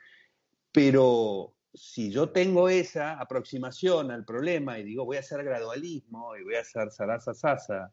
Pero 0.71 1.53
si 1.73 2.09
yo 2.09 2.29
tengo 2.29 2.69
esa 2.69 3.19
aproximación 3.19 4.11
al 4.11 4.23
problema 4.23 4.79
y 4.79 4.83
digo 4.83 5.03
voy 5.03 5.17
a 5.17 5.19
hacer 5.19 5.43
gradualismo 5.43 6.37
y 6.37 6.43
voy 6.43 6.55
a 6.55 6.61
hacer 6.61 6.89
sarasa 6.89 7.33
sasa, 7.33 7.91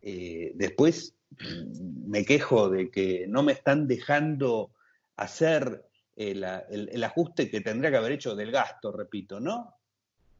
eh, 0.00 0.52
después 0.54 1.14
mm, 1.32 2.08
me 2.08 2.24
quejo 2.24 2.70
de 2.70 2.90
que 2.90 3.26
no 3.28 3.42
me 3.42 3.52
están 3.52 3.86
dejando 3.86 4.70
hacer 5.16 5.84
el, 6.16 7.04
ajuste 7.04 7.50
que 7.50 7.60
tendría 7.60 7.90
que 7.90 7.96
haber 7.96 8.12
hecho 8.12 8.34
del 8.34 8.50
gasto, 8.50 8.92
repito, 8.92 9.40
¿no? 9.40 9.74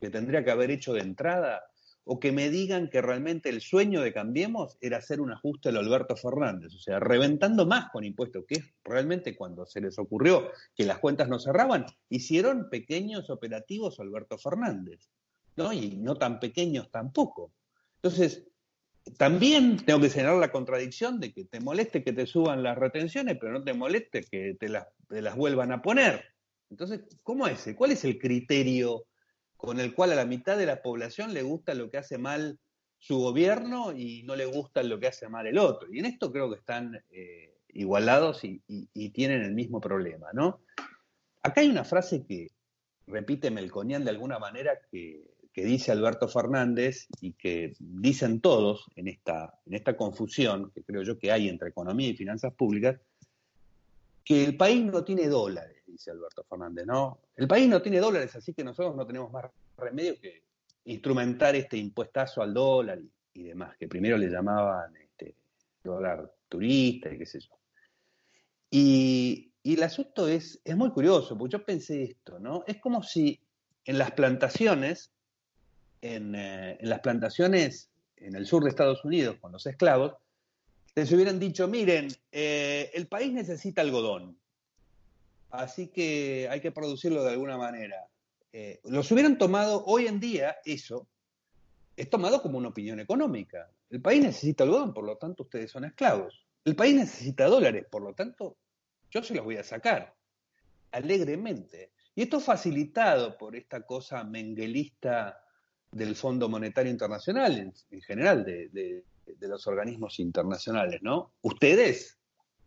Que 0.01 0.11
tendría 0.11 0.45
que 0.45 0.51
haber 0.51 0.71
hecho 0.71 0.93
de 0.93 1.01
entrada, 1.01 1.65
o 2.05 2.21
que 2.21 2.33
me 2.33 2.51
digan 2.51 2.91
que 2.91 3.01
realmente 3.01 3.49
el 3.49 3.61
sueño 3.61 4.03
de 4.03 4.13
Cambiemos 4.13 4.77
era 4.81 4.99
hacer 4.99 5.21
un 5.21 5.33
ajuste 5.33 5.71
al 5.71 5.79
Alberto 5.79 6.17
Fernández, 6.17 6.75
o 6.75 6.79
sea, 6.79 7.01
reventando 7.01 7.67
más 7.67 7.91
con 7.91 8.05
impuestos, 8.05 8.45
que 8.47 8.57
es 8.57 8.65
realmente 8.85 9.37
cuando 9.37 9.65
se 9.65 9.81
les 9.81 9.99
ocurrió 9.99 10.51
que 10.77 10.85
las 10.85 10.99
cuentas 10.99 11.29
no 11.29 11.39
cerraban, 11.39 11.87
hicieron 12.11 12.69
pequeños 12.69 13.31
operativos 13.31 13.99
Alberto 14.01 14.37
Fernández, 14.37 15.09
¿no? 15.57 15.73
Y 15.73 15.97
no 15.97 16.17
tan 16.17 16.41
pequeños 16.41 16.91
tampoco. 16.91 17.53
Entonces, 17.97 18.45
también 19.19 19.77
tengo 19.85 20.01
que 20.01 20.11
señalar 20.11 20.37
la 20.37 20.51
contradicción 20.51 21.21
de 21.21 21.33
que 21.33 21.45
te 21.45 21.61
moleste 21.61 22.03
que 22.03 22.13
te 22.13 22.27
suban 22.27 22.63
las 22.63 22.77
retenciones, 22.77 23.37
pero 23.39 23.53
no 23.53 23.63
te 23.63 23.75
moleste 23.75 24.25
que 24.25 24.57
te 24.59 24.69
las, 24.69 24.87
vuelvan 25.37 25.73
a 25.73 25.83
poner. 25.83 26.25
Entonces, 26.71 27.03
¿cómo 27.23 27.47
es? 27.47 27.69
¿Cuál 27.77 27.93
es 27.93 28.05
el 28.05 28.19
criterio 28.19 29.05
con 29.57 29.79
el 29.79 29.95
cual 29.95 30.13
a 30.13 30.17
la 30.17 30.25
mitad 30.25 30.57
de 30.57 30.67
la 30.67 30.83
población 30.83 31.35
le 31.35 31.43
gusta 31.43 31.75
lo 31.75 31.91
que 31.91 31.99
hace 31.99 32.19
mal 32.19 32.59
su 32.99 33.19
gobierno 33.19 33.93
y 33.93 34.23
no 34.23 34.35
le 34.37 34.47
gusta 34.47 34.83
lo 34.83 34.99
que 34.99 35.09
hace 35.09 35.29
mal 35.29 35.47
el 35.47 35.59
otro? 35.59 35.93
Y 35.93 35.99
en 35.99 36.07
esto 36.07 36.33
creo 36.33 36.51
que 36.51 36.59
están 36.59 37.05
eh, 37.11 37.59
igualados 37.69 38.43
y, 38.45 38.63
y, 38.67 39.11
tienen 39.11 39.43
el 39.43 39.55
mismo 39.55 39.81
problema, 39.81 40.29
¿no? 40.33 40.63
Acá 41.43 41.61
hay 41.61 41.69
una 41.69 41.85
frase 41.85 42.25
que 42.27 42.49
repite 43.07 43.51
Melconian 43.51 44.05
de 44.05 44.11
alguna 44.11 44.39
manera 44.39 44.79
que 44.91 45.34
que 45.55 45.65
dice 45.65 45.93
Alberto 45.93 46.27
Fernández 46.27 47.07
y 47.21 47.33
que 47.33 47.75
dicen 47.79 48.41
todos 48.41 48.87
en 48.97 49.07
esta, 49.07 49.61
en 49.65 49.75
esta 49.75 49.97
confusión 49.97 50.73
que 50.73 50.83
creo 50.83 51.03
yo 51.03 51.17
que 51.17 51.31
hay 51.31 51.49
entre 51.49 51.69
economía 51.69 52.09
y 52.09 52.17
finanzas 52.17 52.53
públicas, 52.53 53.01
que 54.25 54.45
el 54.45 54.57
país 54.57 54.85
no 54.85 55.05
tiene 55.05 55.29
dólares, 55.29 55.77
dice 55.87 56.11
Alberto 56.11 56.43
Fernández, 56.43 56.87
¿no? 56.87 57.21
El 57.37 57.47
país 57.47 57.69
no 57.69 57.81
tiene 57.81 58.01
dólares, 58.01 58.35
así 58.35 58.53
que 58.53 58.65
nosotros 58.65 58.97
no 58.97 59.07
tenemos 59.07 59.31
más 59.31 59.45
remedio 59.79 60.21
que 60.21 60.43
instrumentar 60.87 61.55
este 61.55 61.77
impuestazo 61.77 62.43
al 62.43 62.53
dólar 62.53 62.99
y, 63.33 63.45
demás, 63.45 63.77
que 63.77 63.87
primero 63.87 64.19
le 64.19 64.29
llamaban 64.29 64.97
este, 64.97 65.37
dólar 65.85 66.33
turista 66.49 67.13
y 67.13 67.19
qué 67.19 67.27
sé 67.27 67.39
yo. 67.39 67.57
Y, 68.71 69.53
y 69.63 69.75
el 69.75 69.83
asunto 69.85 70.27
es, 70.27 70.61
es 70.65 70.77
muy 70.77 70.91
curioso, 70.91 71.39
porque 71.39 71.53
yo 71.53 71.65
pensé 71.65 72.03
esto, 72.03 72.41
¿no? 72.41 72.65
Es 72.67 72.81
como 72.81 73.05
si 73.05 73.39
en 73.85 73.99
las 73.99 74.11
plantaciones 74.13 75.14
eh, 76.07 76.77
en, 76.81 76.89
las 76.91 77.01
plantaciones 77.01 77.89
en 78.17 78.37
el 78.37 78.47
sur 78.47 78.63
de 78.63 78.69
Estados 78.69 79.03
Unidos 79.07 79.37
con 79.41 79.53
los 79.53 79.67
esclavos, 79.67 80.13
les 80.95 81.11
hubieran 81.13 81.41
dicho, 81.41 81.67
miren, 81.67 82.09
eh, 82.31 82.91
el 82.93 83.07
país 83.07 83.33
necesita 83.33 83.81
algodón, 83.81 84.39
así 85.51 85.89
que 85.89 86.47
hay 86.51 86.61
que 86.61 86.73
producirlo 86.73 87.25
de 87.25 87.31
alguna 87.31 87.57
manera. 87.57 88.07
Eh, 88.53 88.81
los 88.85 89.11
hubieran 89.13 89.39
tomado 89.39 89.83
hoy 89.87 90.07
en 90.07 90.21
día, 90.21 90.59
eso, 90.67 91.09
es 91.97 92.11
tomado 92.11 92.43
como 92.43 92.59
una 92.59 92.69
opinión 92.69 93.01
económica. 93.01 93.71
El 93.89 94.03
país 94.03 94.23
necesita 94.23 94.65
algodón, 94.65 94.93
por 94.93 95.05
lo 95.05 95.17
tanto 95.17 95.45
ustedes 95.45 95.71
son 95.71 95.87
esclavos. 95.87 96.45
El 96.67 96.77
país 96.77 96.95
necesita 96.95 97.47
dólares, 97.47 97.87
por 97.91 98.03
lo 98.03 98.13
tanto 98.13 98.59
yo 99.11 99.23
se 99.23 99.35
los 99.35 99.45
voy 99.45 99.57
a 99.57 99.65
sacar, 99.65 100.15
alegremente. 100.93 101.93
Y 102.15 102.23
esto 102.23 102.41
facilitado 102.41 103.39
por 103.39 103.57
esta 103.57 103.87
cosa 103.87 104.23
menguelista 104.23 105.44
del 105.95 106.17
Fondo 106.17 106.49
Monetario 106.49 106.91
Internacional, 106.91 107.73
en, 107.91 108.01
general 108.03 108.45
de, 108.45 109.05
los 109.41 109.67
organismos 109.69 110.19
internacionales, 110.19 111.01
¿no? 111.03 111.35
Ustedes 111.43 112.19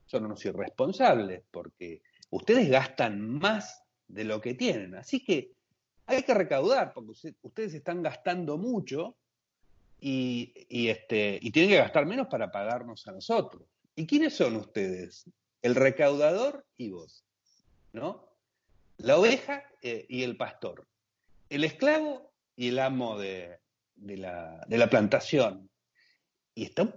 son 0.06 0.26
unos 0.26 0.46
irresponsables 0.46 1.44
porque 1.52 2.02
ustedes 2.30 2.70
gastan 2.70 3.20
más 3.38 3.84
de 4.08 4.24
lo 4.24 4.40
que 4.40 4.54
tienen. 4.54 4.96
Así 4.96 5.24
que 5.24 5.52
hay 6.06 6.24
que 6.24 6.34
recaudar 6.34 6.94
porque 6.94 7.36
ustedes 7.42 7.74
están 7.74 8.02
gastando 8.02 8.58
mucho 8.58 9.18
y, 10.00 10.54
este, 10.70 11.38
y 11.42 11.52
tienen 11.52 11.72
que 11.72 11.78
gastar 11.78 12.06
menos 12.06 12.28
para 12.28 12.50
pagarnos 12.50 13.06
a 13.08 13.12
nosotros. 13.12 13.64
¿Y 13.96 14.08
quiénes 14.08 14.36
son 14.36 14.56
ustedes? 14.56 15.26
El 15.62 15.76
recaudador 15.76 16.66
y 16.78 16.92
vos, 16.92 17.26
¿no? 17.92 18.30
La 18.98 19.18
oveja 19.18 19.64
eh, 19.82 20.06
y 20.08 20.24
el 20.24 20.38
pastor. 20.38 20.88
El 21.50 21.66
esclavo 21.66 22.32
y 22.58 22.70
el 22.70 22.80
amo 22.80 23.18
de, 23.18 23.60
la, 23.96 24.88
plantación. 24.90 25.70
Y 26.54 26.66
está 26.66 26.94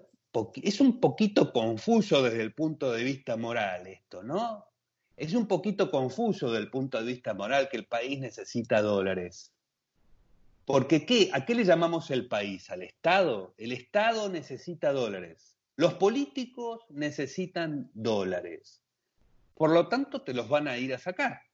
es 0.62 0.80
un 0.80 1.00
poquito 1.00 1.52
confuso 1.52 2.22
desde 2.22 2.42
el 2.42 2.54
punto 2.54 2.92
de 2.92 3.04
vista 3.04 3.36
moral 3.36 3.86
esto, 3.86 4.22
¿no? 4.22 4.64
Es 5.16 5.34
un 5.34 5.46
poquito 5.46 5.90
confuso 5.90 6.50
desde 6.50 6.64
el 6.64 6.70
punto 6.70 6.98
de 6.98 7.04
vista 7.04 7.34
moral 7.34 7.68
que 7.68 7.76
el 7.76 7.86
país 7.86 8.20
necesita 8.20 8.80
dólares. 8.80 9.52
Porque 10.64 11.04
¿qué? 11.04 11.30
¿a 11.32 11.44
qué 11.44 11.54
le 11.54 11.64
llamamos 11.64 12.10
el 12.10 12.26
país? 12.26 12.70
¿Al 12.70 12.82
Estado? 12.82 13.54
El 13.58 13.72
Estado 13.72 14.28
necesita 14.30 14.92
dólares. 14.92 15.56
Los 15.76 15.94
políticos 15.94 16.86
necesitan 16.88 17.90
dólares. 17.92 18.82
Por 19.54 19.70
lo 19.70 19.88
tanto, 19.88 20.22
te 20.22 20.32
los 20.32 20.48
van 20.48 20.68
a 20.68 20.78
ir 20.78 20.94
a 20.94 20.98
sacar 20.98 21.49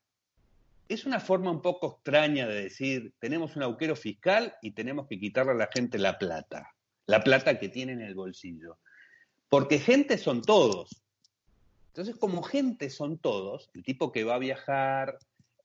es 0.88 1.04
una 1.04 1.20
forma 1.20 1.50
un 1.50 1.62
poco 1.62 1.94
extraña 1.96 2.46
de 2.46 2.62
decir, 2.64 3.12
tenemos 3.18 3.56
un 3.56 3.62
agujero 3.62 3.96
fiscal 3.96 4.54
y 4.62 4.70
tenemos 4.72 5.06
que 5.08 5.18
quitarle 5.18 5.52
a 5.52 5.56
la 5.56 5.68
gente 5.72 5.98
la 5.98 6.18
plata, 6.18 6.74
la 7.06 7.22
plata 7.22 7.58
que 7.58 7.68
tiene 7.68 7.92
en 7.92 8.02
el 8.02 8.14
bolsillo. 8.14 8.78
Porque 9.48 9.78
gente 9.78 10.18
son 10.18 10.42
todos. 10.42 11.02
Entonces, 11.88 12.16
como 12.16 12.42
gente 12.42 12.90
son 12.90 13.18
todos, 13.18 13.70
el 13.74 13.82
tipo 13.82 14.12
que 14.12 14.24
va 14.24 14.34
a 14.34 14.38
viajar 14.38 15.18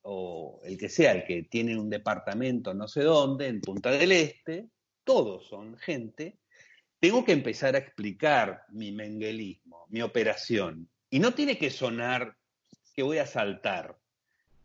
o 0.04 0.62
el 0.64 0.78
que 0.78 0.90
sea, 0.90 1.12
el 1.12 1.26
que 1.26 1.44
tiene 1.44 1.78
un 1.78 1.90
departamento 1.90 2.74
no 2.74 2.88
sé 2.88 3.04
dónde, 3.04 3.48
en 3.48 3.62
Punta 3.62 3.92
del 3.92 4.12
Este, 4.12 4.70
todos 5.04 5.48
son 5.48 5.78
gente, 5.78 6.38
tengo 7.00 7.26
que 7.26 7.34
empezar 7.34 7.76
a 7.76 7.80
explicar 7.80 8.64
mi 8.70 8.92
menguelismo, 8.92 9.86
mi 9.90 10.02
operación. 10.02 10.90
Y 11.10 11.20
no 11.20 11.34
tiene 11.34 11.58
que 11.58 11.70
sonar 11.70 12.38
que 12.96 13.04
voy 13.04 13.18
a 13.18 13.26
saltar 13.26 13.98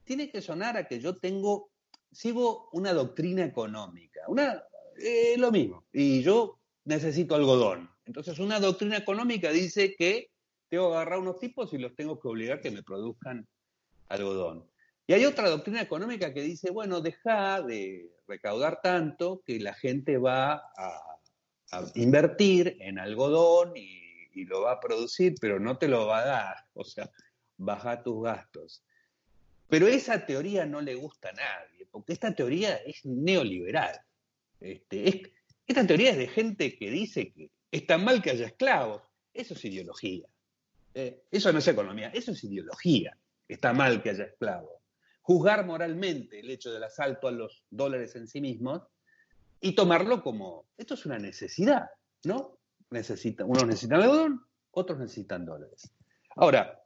tiene 0.06 0.30
que 0.30 0.40
sonar 0.40 0.76
a 0.76 0.86
que 0.86 1.00
yo 1.00 1.16
tengo, 1.16 1.70
sigo 2.10 2.70
una 2.72 2.94
doctrina 2.94 3.44
económica, 3.44 4.20
una, 4.28 4.62
eh, 4.96 5.34
lo 5.36 5.50
mismo, 5.50 5.84
y 5.92 6.22
yo 6.22 6.58
necesito 6.84 7.34
algodón. 7.34 7.90
Entonces 8.06 8.38
una 8.38 8.60
doctrina 8.60 8.96
económica 8.96 9.50
dice 9.50 9.94
que 9.96 10.30
tengo 10.68 10.90
que 10.90 10.96
agarrar 10.96 11.18
unos 11.18 11.38
tipos 11.40 11.72
y 11.72 11.78
los 11.78 11.94
tengo 11.94 12.18
que 12.20 12.28
obligar 12.28 12.60
que 12.60 12.70
me 12.70 12.84
produzcan 12.84 13.46
algodón. 14.08 14.64
Y 15.08 15.12
hay 15.12 15.24
otra 15.24 15.50
doctrina 15.50 15.82
económica 15.82 16.32
que 16.32 16.42
dice, 16.42 16.70
bueno, 16.70 17.00
deja 17.00 17.62
de 17.62 18.10
recaudar 18.26 18.80
tanto 18.80 19.42
que 19.44 19.58
la 19.60 19.74
gente 19.74 20.18
va 20.18 20.54
a, 20.76 21.02
invertir 21.96 22.76
en 22.80 22.98
algodón 22.98 23.76
y, 23.76 24.00
y, 24.32 24.44
lo 24.44 24.62
va 24.62 24.72
a 24.72 24.80
producir, 24.80 25.34
pero 25.40 25.58
no 25.58 25.78
te 25.78 25.88
lo 25.88 26.06
va 26.06 26.20
a 26.20 26.26
dar. 26.26 26.56
O 26.74 26.84
sea, 26.84 27.10
baja 27.56 28.02
tus 28.02 28.22
gastos. 28.22 28.84
Pero 29.68 29.88
esa 29.88 30.24
teoría 30.24 30.64
no 30.66 30.80
le 30.80 30.94
gusta 30.94 31.30
a 31.30 31.32
nadie, 31.32 31.86
porque 31.90 32.12
esta 32.12 32.34
teoría 32.34 32.76
es 32.76 33.04
neoliberal. 33.04 34.00
Este, 34.60 35.32
Esta 35.66 35.86
teoría 35.86 36.10
es 36.12 36.18
de 36.18 36.28
gente 36.28 36.78
que 36.78 36.90
dice 36.90 37.32
que 37.32 37.50
está 37.70 37.98
mal 37.98 38.22
que 38.22 38.30
haya 38.30 38.46
esclavos. 38.46 39.02
Eso 39.34 39.54
es 39.54 39.64
ideología. 39.64 40.26
Eh, 40.94 41.24
eso 41.30 41.52
no 41.52 41.58
es 41.58 41.68
economía, 41.68 42.08
eso 42.14 42.32
es 42.32 42.42
ideología. 42.44 43.18
Está 43.48 43.72
mal 43.72 44.02
que 44.02 44.10
haya 44.10 44.24
esclavos. 44.24 44.80
Juzgar 45.22 45.66
moralmente 45.66 46.40
el 46.40 46.50
hecho 46.50 46.72
del 46.72 46.84
asalto 46.84 47.26
a 47.26 47.32
los 47.32 47.64
dólares 47.68 48.14
en 48.14 48.28
sí 48.28 48.40
mismos 48.40 48.82
y 49.60 49.74
tomarlo 49.74 50.22
como, 50.22 50.66
esto 50.76 50.94
es 50.94 51.04
una 51.04 51.18
necesidad, 51.18 51.90
¿no? 52.24 52.58
Unos 52.90 53.66
necesitan 53.66 54.00
algodón, 54.00 54.46
otros 54.70 54.98
necesitan 54.98 55.44
dólares. 55.44 55.92
Ahora, 56.36 56.85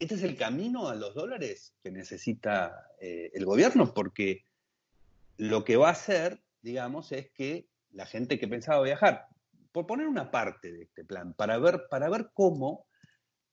este 0.00 0.14
es 0.14 0.22
el 0.22 0.36
camino 0.36 0.88
a 0.88 0.94
los 0.94 1.14
dólares 1.14 1.74
que 1.82 1.90
necesita 1.90 2.88
eh, 3.00 3.30
el 3.34 3.44
gobierno, 3.44 3.92
porque 3.92 4.46
lo 5.36 5.62
que 5.62 5.76
va 5.76 5.88
a 5.88 5.92
hacer, 5.92 6.42
digamos, 6.62 7.12
es 7.12 7.30
que 7.30 7.68
la 7.92 8.06
gente 8.06 8.38
que 8.38 8.48
pensaba 8.48 8.82
viajar, 8.82 9.26
por 9.72 9.86
poner 9.86 10.06
una 10.08 10.30
parte 10.30 10.72
de 10.72 10.84
este 10.84 11.04
plan, 11.04 11.34
para 11.34 11.58
ver, 11.58 11.82
para 11.90 12.08
ver 12.08 12.30
cómo 12.32 12.86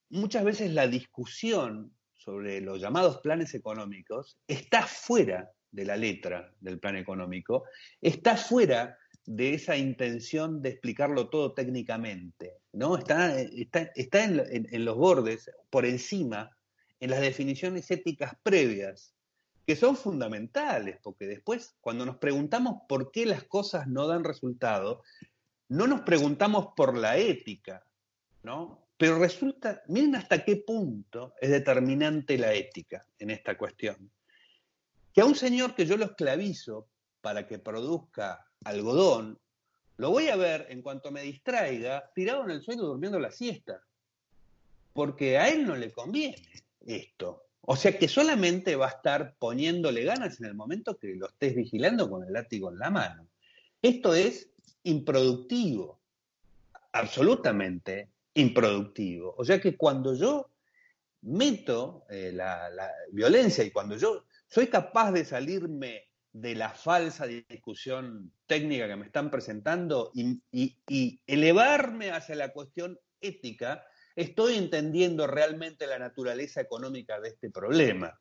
muchas 0.10 0.46
veces 0.46 0.72
la 0.72 0.88
discusión 0.88 1.94
sobre 2.16 2.62
los 2.62 2.80
llamados 2.80 3.18
planes 3.18 3.54
económicos 3.54 4.38
está 4.48 4.84
fuera 4.84 5.52
de 5.72 5.84
la 5.84 5.98
letra 5.98 6.54
del 6.62 6.80
plan 6.80 6.96
económico, 6.96 7.66
está 8.00 8.38
fuera 8.38 8.98
de 9.26 9.54
esa 9.54 9.76
intención 9.76 10.62
de 10.62 10.70
explicarlo 10.70 11.30
todo 11.30 11.54
técnicamente, 11.54 12.54
¿no? 12.78 12.96
Está, 12.96 13.40
está, 13.40 14.24
en, 14.24 14.86
los 14.86 14.96
bordes, 14.96 15.50
por 15.72 15.86
encima, 15.86 16.56
en 17.00 17.10
las 17.10 17.22
definiciones 17.22 17.90
éticas 17.90 18.36
previas, 18.44 19.16
que 19.66 19.76
son 19.76 19.98
fundamentales, 19.98 21.00
porque 21.02 21.26
después, 21.26 21.76
cuando 21.82 22.06
nos 22.06 22.18
preguntamos 22.18 22.84
por 22.88 23.12
qué 23.12 23.26
las 23.26 23.44
cosas 23.44 23.88
no 23.88 24.06
dan 24.06 24.24
resultado, 24.24 25.02
no 25.70 25.88
nos 25.88 26.02
preguntamos 26.02 26.70
por 26.76 26.96
la 26.96 27.18
ética, 27.18 27.84
¿no? 28.44 28.86
Pero 28.96 29.18
resulta, 29.18 29.82
miren 29.88 30.16
hasta 30.16 30.46
qué 30.46 30.58
punto 30.58 31.34
es 31.42 31.50
determinante 31.50 32.38
la 32.38 32.54
ética 32.54 33.06
en 33.18 33.32
esta 33.32 33.58
cuestión. 33.58 34.12
Que 35.14 35.22
a 35.22 35.26
un 35.26 35.36
señor 35.36 35.74
que 35.74 35.88
yo 35.88 35.98
lo 35.98 36.06
esclavizo 36.06 36.88
para 37.22 37.48
que 37.48 37.58
produzca 37.58 38.46
algodón, 38.64 39.40
lo 39.98 40.12
voy 40.12 40.30
a 40.30 40.36
ver 40.36 40.68
en 40.70 40.82
cuanto 40.82 41.12
me 41.12 41.22
distraiga 41.22 42.10
tirado 42.14 42.44
en 42.44 42.52
el 42.52 42.62
suelo 42.62 42.84
durmiendo 42.84 43.20
la 43.20 43.32
siesta. 43.32 43.82
Porque 44.94 45.38
a 45.38 45.50
él 45.50 45.68
no 45.68 45.76
le 45.76 45.92
conviene 45.92 46.42
esto. 46.86 47.44
O 47.62 47.76
sea 47.76 47.98
que 47.98 48.08
solamente 48.08 48.76
va 48.76 48.88
a 48.88 48.92
estar 48.92 49.36
poniéndole 49.38 50.04
ganas 50.04 50.40
en 50.40 50.46
el 50.46 50.56
momento 50.56 50.98
que 50.98 51.16
lo 51.16 51.28
estés 51.28 51.56
vigilando 51.56 52.10
con 52.10 52.24
el 52.24 52.32
látigo 52.32 52.72
en 52.72 52.80
la 52.80 52.90
mano. 52.90 53.28
Esto 53.82 54.14
es 54.16 54.50
improductivo, 54.84 56.00
absolutamente 56.94 58.10
improductivo. 58.36 59.36
O 59.38 59.44
sea 59.44 59.60
que 59.60 59.76
cuando 59.76 60.16
yo 60.16 60.50
meto 61.24 62.06
eh, 62.10 62.32
la, 62.34 62.70
violencia 63.12 63.64
y 63.64 63.72
cuando 63.72 63.98
yo 63.98 64.26
soy 64.48 64.68
capaz 64.68 65.12
de 65.12 65.26
salirme 65.26 66.07
de 66.42 66.54
la 66.54 66.70
falsa 66.70 67.26
discusión 67.26 68.32
técnica 68.46 68.88
que 68.88 68.96
me 68.96 69.08
están 69.08 69.32
presentando 69.32 70.12
y, 70.14 70.40
elevarme 71.26 72.12
hacia 72.12 72.36
la 72.36 72.54
cuestión 72.54 73.00
ética, 73.20 73.84
estoy 74.16 74.56
entendiendo 74.56 75.26
realmente 75.26 75.88
la 75.88 75.98
naturaleza 75.98 76.62
económica 76.62 77.20
de 77.20 77.30
este 77.30 77.50
problema, 77.50 78.20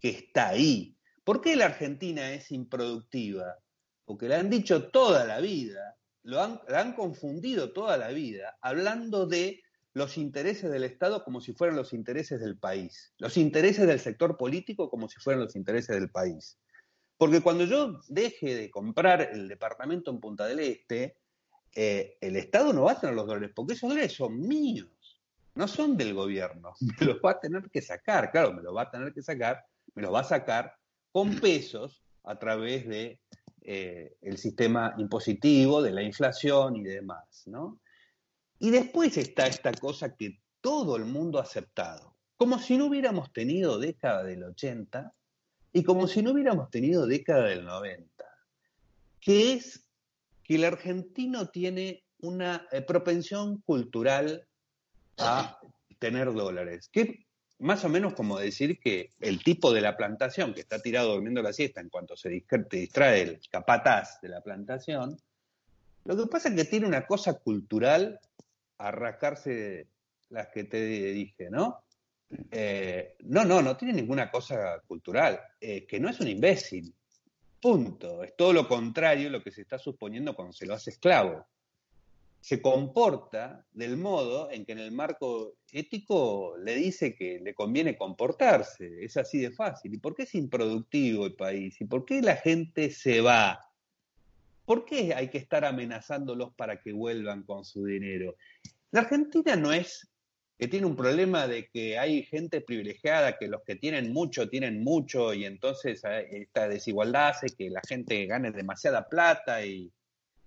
que 0.00 0.10
está 0.10 0.50
ahí. 0.50 0.96
¿Por 1.24 1.40
qué 1.40 1.56
la 1.56 1.66
Argentina 1.66 2.32
es 2.32 2.52
improductiva? 2.52 3.58
Porque 4.04 4.28
le 4.28 4.36
han 4.36 4.50
dicho 4.50 4.90
toda 4.90 5.24
la 5.24 5.40
vida, 5.40 5.96
lo 6.22 6.62
la 6.68 6.80
han 6.80 6.94
confundido 6.94 7.72
toda 7.72 7.96
la 7.96 8.08
vida, 8.08 8.56
hablando 8.60 9.26
de 9.26 9.62
los 9.94 10.16
intereses 10.16 10.70
del 10.70 10.84
Estado 10.84 11.24
como 11.24 11.40
si 11.40 11.54
fueran 11.54 11.76
los 11.76 11.92
intereses 11.92 12.38
del 12.38 12.56
país, 12.56 13.12
los 13.18 13.36
intereses 13.36 13.84
del 13.88 13.98
sector 13.98 14.36
político 14.36 14.88
como 14.88 15.08
si 15.08 15.18
fueran 15.18 15.42
los 15.42 15.56
intereses 15.56 15.96
del 15.96 16.10
país. 16.10 16.56
Porque 17.18 17.40
cuando 17.40 17.64
yo 17.64 18.00
deje 18.08 18.54
de 18.54 18.70
comprar 18.70 19.20
el 19.32 19.48
departamento 19.48 20.12
en 20.12 20.20
Punta 20.20 20.46
del 20.46 20.60
Este, 20.60 21.18
eh, 21.74 22.16
el 22.20 22.36
Estado 22.36 22.72
no 22.72 22.84
va 22.84 22.92
a 22.92 23.00
tener 23.00 23.16
los 23.16 23.26
dólares, 23.26 23.50
porque 23.54 23.74
esos 23.74 23.90
dólares 23.90 24.12
son 24.12 24.40
míos, 24.40 25.20
no 25.56 25.66
son 25.66 25.96
del 25.96 26.14
gobierno. 26.14 26.72
Me 27.00 27.06
los 27.06 27.16
va 27.16 27.32
a 27.32 27.40
tener 27.40 27.68
que 27.70 27.82
sacar, 27.82 28.30
claro, 28.30 28.52
me 28.52 28.62
los 28.62 28.74
va 28.74 28.82
a 28.82 28.90
tener 28.90 29.12
que 29.12 29.22
sacar, 29.22 29.64
me 29.94 30.02
los 30.02 30.14
va 30.14 30.20
a 30.20 30.24
sacar 30.24 30.74
con 31.10 31.34
pesos 31.40 32.04
a 32.22 32.38
través 32.38 32.86
de 32.86 33.20
eh, 33.62 34.16
el 34.22 34.38
sistema 34.38 34.94
impositivo, 34.98 35.82
de 35.82 35.90
la 35.90 36.02
inflación 36.02 36.76
y 36.76 36.84
demás, 36.84 37.42
¿no? 37.46 37.80
Y 38.60 38.70
después 38.70 39.16
está 39.16 39.46
esta 39.46 39.72
cosa 39.72 40.14
que 40.14 40.40
todo 40.60 40.96
el 40.96 41.04
mundo 41.04 41.38
ha 41.38 41.42
aceptado, 41.42 42.16
como 42.36 42.58
si 42.58 42.76
no 42.76 42.86
hubiéramos 42.86 43.32
tenido 43.32 43.78
década 43.78 44.22
del 44.22 44.44
80 44.44 45.12
y 45.72 45.82
como 45.82 46.06
si 46.06 46.22
no 46.22 46.32
hubiéramos 46.32 46.70
tenido 46.70 47.06
década 47.06 47.46
del 47.46 47.64
90, 47.64 48.06
que 49.20 49.52
es 49.52 49.84
que 50.44 50.56
el 50.56 50.64
argentino 50.64 51.48
tiene 51.48 52.04
una 52.20 52.66
eh, 52.72 52.80
propensión 52.82 53.60
cultural 53.62 54.46
a 55.18 55.58
tener 55.98 56.32
dólares, 56.32 56.88
que 56.90 57.26
más 57.58 57.84
o 57.84 57.88
menos 57.88 58.14
como 58.14 58.38
decir 58.38 58.78
que 58.78 59.10
el 59.20 59.42
tipo 59.42 59.72
de 59.72 59.80
la 59.80 59.96
plantación 59.96 60.54
que 60.54 60.60
está 60.60 60.80
tirado 60.80 61.12
durmiendo 61.12 61.42
la 61.42 61.52
siesta 61.52 61.80
en 61.80 61.88
cuanto 61.88 62.16
se 62.16 62.28
distrae 62.28 63.22
el 63.22 63.40
capataz 63.50 64.20
de 64.20 64.28
la 64.28 64.40
plantación, 64.40 65.18
lo 66.04 66.16
que 66.16 66.26
pasa 66.26 66.48
es 66.48 66.54
que 66.54 66.64
tiene 66.64 66.86
una 66.86 67.06
cosa 67.06 67.34
cultural 67.34 68.20
a 68.78 68.90
rascarse 68.90 69.88
las 70.30 70.48
que 70.48 70.64
te 70.64 70.80
dije, 70.84 71.50
¿no? 71.50 71.82
Eh, 72.50 73.16
no, 73.20 73.44
no, 73.44 73.62
no 73.62 73.76
tiene 73.76 73.94
ninguna 73.94 74.30
cosa 74.30 74.82
cultural, 74.86 75.40
eh, 75.60 75.86
que 75.86 75.98
no 75.98 76.08
es 76.08 76.20
un 76.20 76.28
imbécil. 76.28 76.94
Punto. 77.60 78.22
Es 78.22 78.36
todo 78.36 78.52
lo 78.52 78.68
contrario 78.68 79.30
lo 79.30 79.42
que 79.42 79.50
se 79.50 79.62
está 79.62 79.78
suponiendo 79.78 80.34
cuando 80.34 80.52
se 80.52 80.66
lo 80.66 80.74
hace 80.74 80.90
esclavo. 80.90 81.46
Se 82.40 82.62
comporta 82.62 83.66
del 83.72 83.96
modo 83.96 84.50
en 84.50 84.64
que 84.64 84.72
en 84.72 84.78
el 84.78 84.92
marco 84.92 85.56
ético 85.72 86.56
le 86.56 86.76
dice 86.76 87.16
que 87.16 87.40
le 87.40 87.54
conviene 87.54 87.96
comportarse. 87.96 89.04
Es 89.04 89.16
así 89.16 89.38
de 89.38 89.50
fácil. 89.50 89.94
¿Y 89.94 89.98
por 89.98 90.14
qué 90.14 90.22
es 90.22 90.34
improductivo 90.34 91.26
el 91.26 91.34
país? 91.34 91.80
¿Y 91.80 91.84
por 91.86 92.04
qué 92.04 92.22
la 92.22 92.36
gente 92.36 92.90
se 92.90 93.20
va? 93.20 93.58
¿Por 94.64 94.84
qué 94.84 95.14
hay 95.14 95.28
que 95.28 95.38
estar 95.38 95.64
amenazándolos 95.64 96.54
para 96.54 96.80
que 96.80 96.92
vuelvan 96.92 97.42
con 97.42 97.64
su 97.64 97.84
dinero? 97.84 98.36
La 98.92 99.00
Argentina 99.00 99.56
no 99.56 99.72
es 99.72 100.08
que 100.58 100.68
tiene 100.68 100.86
un 100.86 100.96
problema 100.96 101.46
de 101.46 101.68
que 101.68 101.98
hay 101.98 102.24
gente 102.24 102.60
privilegiada, 102.60 103.38
que 103.38 103.46
los 103.46 103.62
que 103.62 103.76
tienen 103.76 104.12
mucho 104.12 104.48
tienen 104.48 104.82
mucho 104.82 105.32
y 105.32 105.44
entonces 105.44 106.02
eh, 106.04 106.28
esta 106.32 106.68
desigualdad 106.68 107.28
hace 107.28 107.50
que 107.56 107.70
la 107.70 107.80
gente 107.86 108.26
gane 108.26 108.50
demasiada 108.50 109.08
plata 109.08 109.64
y 109.64 109.92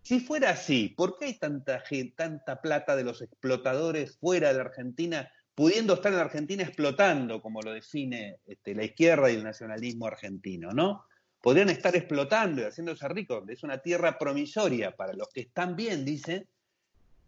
si 0.04 0.20
fuera 0.20 0.50
así, 0.50 0.90
¿por 0.90 1.18
qué 1.18 1.26
hay 1.26 1.38
tanta, 1.38 2.62
plata 2.62 2.96
de 2.96 3.04
los 3.04 3.22
explotadores 3.22 4.18
fuera 4.18 4.54
de 4.54 4.60
Argentina, 4.60 5.32
pudiendo 5.56 5.94
estar 5.94 6.12
en 6.12 6.20
Argentina 6.20 6.64
explotando, 6.64 7.42
como 7.42 7.62
lo 7.62 7.72
define 7.72 8.40
este, 8.48 8.74
la 8.74 8.84
izquierda 8.84 9.32
y 9.32 9.36
el 9.36 9.44
nacionalismo 9.44 10.08
argentino, 10.08 10.72
¿no? 10.72 11.06
Podrían 11.40 11.70
estar 11.70 11.96
explotando 11.96 12.62
y 12.62 12.66
haciéndose 12.66 13.08
ricos. 13.08 13.48
Es 13.48 13.64
una 13.64 13.80
tierra 13.80 14.18
promisoria 14.18 14.96
para 14.96 15.14
los 15.14 15.30
que 15.30 15.42
están 15.42 15.76
bien, 15.76 16.04
dicen, 16.04 16.48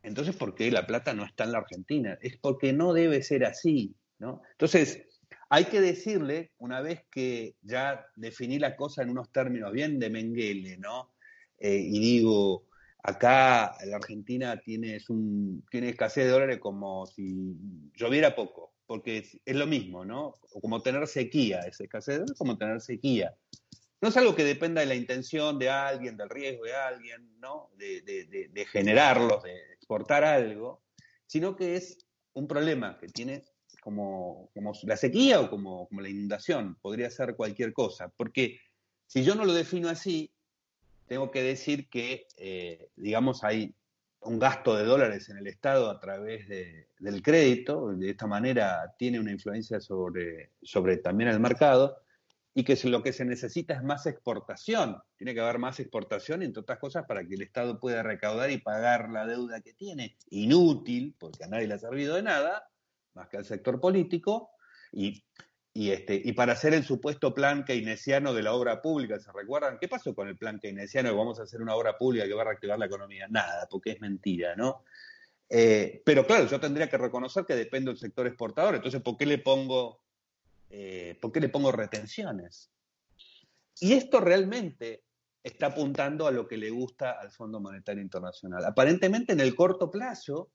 entonces, 0.03 0.35
¿por 0.35 0.53
qué 0.53 0.69
la 0.69 0.85
plata 0.85 1.13
no 1.13 1.25
está 1.25 1.45
en 1.45 1.53
la 1.53 1.59
Argentina? 1.59 2.17
Es 2.21 2.37
porque 2.37 2.73
no 2.73 2.93
debe 2.93 3.23
ser 3.23 3.45
así, 3.45 3.95
¿no? 4.19 4.41
Entonces, 4.51 5.07
hay 5.49 5.65
que 5.65 5.79
decirle, 5.79 6.51
una 6.57 6.81
vez 6.81 7.05
que 7.09 7.55
ya 7.61 8.05
definí 8.15 8.59
la 8.59 8.75
cosa 8.75 9.01
en 9.01 9.09
unos 9.09 9.31
términos 9.31 9.71
bien 9.71 9.99
de 9.99 10.09
Mengele, 10.09 10.77
¿no? 10.77 11.13
Eh, 11.57 11.77
y 11.77 11.99
digo, 11.99 12.67
acá 13.01 13.75
la 13.85 13.95
Argentina 13.95 14.59
tiene, 14.59 14.99
un, 15.07 15.65
tiene 15.71 15.89
escasez 15.89 16.25
de 16.25 16.31
dólares 16.31 16.59
como 16.59 17.05
si 17.05 17.55
lloviera 17.95 18.35
poco, 18.35 18.73
porque 18.85 19.25
es, 19.45 19.55
lo 19.55 19.67
mismo, 19.67 20.03
¿no? 20.03 20.33
Como 20.61 20.81
tener 20.81 21.07
sequía, 21.07 21.61
es 21.61 21.79
escasez 21.79 22.15
de 22.15 22.19
dólares 22.19 22.37
como 22.37 22.57
tener 22.57 22.81
sequía. 22.81 23.33
No 24.01 24.09
es 24.09 24.17
algo 24.17 24.35
que 24.35 24.43
dependa 24.43 24.81
de 24.81 24.87
la 24.87 24.95
intención 24.95 25.57
de 25.59 25.69
alguien, 25.69 26.17
del 26.17 26.29
riesgo 26.29 26.65
de 26.65 26.73
alguien, 26.73 27.39
¿no? 27.39 27.69
De, 27.77 28.01
de, 28.01 28.49
de 28.51 28.65
generarlos, 28.65 29.43
de 29.43 29.72
exportar 29.83 30.23
algo, 30.23 30.81
sino 31.27 31.55
que 31.55 31.75
es 31.75 31.97
un 32.33 32.47
problema 32.47 32.97
que 32.97 33.07
tiene 33.07 33.43
como, 33.81 34.49
como 34.53 34.71
la 34.83 34.95
sequía 34.95 35.41
o 35.41 35.49
como, 35.49 35.87
como, 35.89 36.01
la 36.01 36.09
inundación, 36.09 36.77
podría 36.81 37.09
ser 37.09 37.35
cualquier 37.35 37.73
cosa, 37.73 38.09
porque 38.15 38.59
si 39.07 39.23
yo 39.23 39.35
no 39.35 39.43
lo 39.43 39.53
defino 39.53 39.89
así, 39.89 40.31
tengo 41.05 41.29
que 41.31 41.43
decir 41.43 41.89
que, 41.89 42.27
eh, 42.37 42.87
digamos, 42.95 43.43
hay 43.43 43.75
un 44.21 44.39
gasto 44.39 44.77
de 44.77 44.85
dólares 44.85 45.27
en 45.27 45.37
el 45.37 45.47
Estado 45.47 45.89
a 45.89 45.99
través 45.99 46.47
de, 46.47 46.87
del 46.97 47.21
crédito, 47.21 47.93
de 47.93 48.11
esta 48.11 48.25
manera 48.25 48.95
tiene 48.97 49.19
una 49.19 49.33
influencia 49.33 49.81
sobre, 49.81 50.51
sobre 50.61 50.97
también 50.97 51.29
el 51.29 51.41
mercado, 51.41 51.97
y 52.55 52.63
que 52.63 52.77
lo 52.87 53.01
que 53.01 53.13
se 53.13 53.25
necesita 53.25 53.73
es 53.73 53.83
más 53.83 54.05
exportación. 54.05 54.97
Tiene 55.17 55.33
que 55.33 55.39
haber 55.39 55.57
más 55.57 55.79
exportación, 55.79 56.43
entre 56.43 56.61
otras 56.61 56.77
cosas, 56.77 57.05
para 57.07 57.25
que 57.25 57.33
el 57.33 57.41
Estado 57.41 57.79
pueda 57.79 58.03
recaudar 58.03 58.51
y 58.51 58.59
pagar 58.59 59.09
la 59.09 59.25
deuda 59.25 59.61
que 59.61 59.73
tiene, 59.73 60.17
inútil, 60.29 61.15
porque 61.17 61.43
a 61.43 61.47
nadie 61.47 61.67
le 61.67 61.73
ha 61.73 61.79
servido 61.79 62.15
de 62.15 62.23
nada, 62.23 62.69
más 63.15 63.27
que 63.27 63.37
al 63.37 63.45
sector 63.45 63.79
político, 63.79 64.51
y, 64.91 65.23
y, 65.73 65.89
este, 65.89 66.21
y 66.23 66.33
para 66.33 66.53
hacer 66.53 66.75
el 66.75 66.83
supuesto 66.83 67.33
plan 67.33 67.63
keynesiano 67.63 68.35
de 68.35 68.43
la 68.43 68.53
obra 68.53 68.83
pública, 68.83 69.19
¿se 69.19 69.31
recuerdan? 69.31 69.79
¿Qué 69.79 69.87
pasó 69.87 70.13
con 70.13 70.27
el 70.27 70.37
plan 70.37 70.59
keynesiano 70.59 71.09
de 71.09 71.15
vamos 71.15 71.39
a 71.39 71.43
hacer 71.43 71.59
una 71.59 71.75
obra 71.75 71.97
pública 71.97 72.27
que 72.27 72.33
va 72.35 72.43
a 72.43 72.45
reactivar 72.45 72.77
la 72.77 72.85
economía? 72.85 73.27
Nada, 73.29 73.67
porque 73.67 73.91
es 73.91 74.01
mentira, 74.01 74.55
¿no? 74.55 74.83
Eh, 75.49 76.03
pero 76.05 76.25
claro, 76.25 76.45
yo 76.45 76.59
tendría 76.59 76.87
que 76.87 76.97
reconocer 76.97 77.45
que 77.45 77.55
depende 77.55 77.89
del 77.89 77.97
sector 77.97 78.27
exportador, 78.27 78.75
entonces, 78.75 79.01
¿por 79.01 79.17
qué 79.17 79.25
le 79.25 79.39
pongo, 79.39 80.02
eh, 80.75 81.19
¿por 81.21 81.31
qué 81.31 81.39
le 81.39 81.49
pongo 81.49 81.71
retenciones? 81.71 82.71
Y 83.79 83.93
esto 83.93 84.19
realmente 84.19 85.03
está 85.43 85.67
apuntando 85.67 86.25
a 86.25 86.31
lo 86.31 86.47
que 86.47 86.57
le 86.57 86.71
gusta 86.71 87.11
al 87.11 87.29
Fondo 87.29 87.59
Monetario 87.59 88.01
Internacional. 88.01 88.65
Aparentemente, 88.65 89.33
en 89.33 89.39
el 89.39 89.55
corto 89.55 89.91
plazo, 89.91 90.51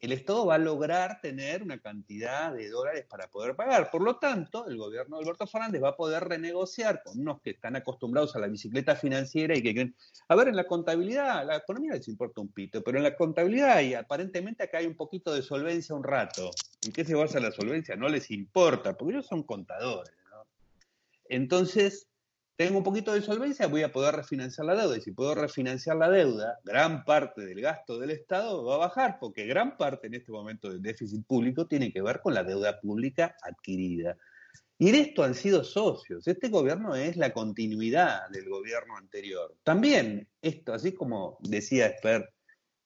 el 0.00 0.12
Estado 0.12 0.46
va 0.46 0.56
a 0.56 0.58
lograr 0.58 1.20
tener 1.20 1.62
una 1.62 1.78
cantidad 1.78 2.52
de 2.52 2.68
dólares 2.68 3.06
para 3.08 3.28
poder 3.28 3.56
pagar. 3.56 3.90
Por 3.90 4.02
lo 4.02 4.16
tanto, 4.16 4.66
el 4.68 4.76
gobierno 4.76 5.16
de 5.16 5.22
Alberto 5.22 5.46
Fernández 5.46 5.82
va 5.82 5.90
a 5.90 5.96
poder 5.96 6.24
renegociar 6.24 7.02
con 7.02 7.18
unos 7.18 7.40
que 7.40 7.50
están 7.50 7.76
acostumbrados 7.76 8.36
a 8.36 8.38
la 8.38 8.48
bicicleta 8.48 8.94
financiera 8.94 9.56
y 9.56 9.62
que 9.62 9.72
creen, 9.72 9.96
a 10.28 10.34
ver, 10.34 10.48
en 10.48 10.56
la 10.56 10.66
contabilidad, 10.66 11.46
la 11.46 11.56
economía 11.56 11.94
les 11.94 12.08
importa 12.08 12.40
un 12.40 12.48
pito, 12.48 12.82
pero 12.82 12.98
en 12.98 13.04
la 13.04 13.16
contabilidad 13.16 13.80
y 13.80 13.94
aparentemente 13.94 14.64
acá 14.64 14.78
hay 14.78 14.86
un 14.86 14.96
poquito 14.96 15.32
de 15.32 15.42
solvencia 15.42 15.94
un 15.94 16.04
rato. 16.04 16.50
¿En 16.84 16.92
qué 16.92 17.04
se 17.04 17.14
basa 17.14 17.40
la 17.40 17.50
solvencia? 17.50 17.96
No 17.96 18.08
les 18.08 18.30
importa, 18.30 18.96
porque 18.96 19.14
ellos 19.14 19.26
son 19.26 19.42
contadores. 19.44 20.12
Entonces, 21.28 22.06
tengo 22.56 22.78
un 22.78 22.84
poquito 22.84 23.12
de 23.12 23.20
solvencia, 23.20 23.66
voy 23.66 23.82
a 23.82 23.92
poder 23.92 24.16
refinanciar 24.16 24.66
la 24.66 24.74
deuda. 24.74 24.96
Y 24.96 25.02
si 25.02 25.12
puedo 25.12 25.34
refinanciar 25.34 25.96
la 25.96 26.10
deuda, 26.10 26.58
gran 26.64 27.04
parte 27.04 27.44
del 27.44 27.60
gasto 27.60 27.98
del 27.98 28.10
Estado 28.10 28.64
va 28.64 28.76
a 28.76 28.78
bajar, 28.78 29.18
porque 29.20 29.46
gran 29.46 29.76
parte 29.76 30.06
en 30.06 30.14
este 30.14 30.32
momento 30.32 30.70
del 30.70 30.80
déficit 30.80 31.26
público 31.26 31.66
tiene 31.66 31.92
que 31.92 32.00
ver 32.00 32.20
con 32.20 32.32
la 32.32 32.44
deuda 32.44 32.80
pública 32.80 33.36
adquirida. 33.42 34.16
Y 34.78 34.88
en 34.88 34.94
esto 34.94 35.22
han 35.22 35.34
sido 35.34 35.64
socios. 35.64 36.26
Este 36.26 36.48
gobierno 36.48 36.94
es 36.94 37.16
la 37.16 37.32
continuidad 37.32 38.28
del 38.30 38.48
gobierno 38.48 38.96
anterior. 38.96 39.54
También 39.62 40.28
esto, 40.40 40.72
así 40.72 40.92
como 40.92 41.38
decía 41.40 41.86
Esper 41.86 42.30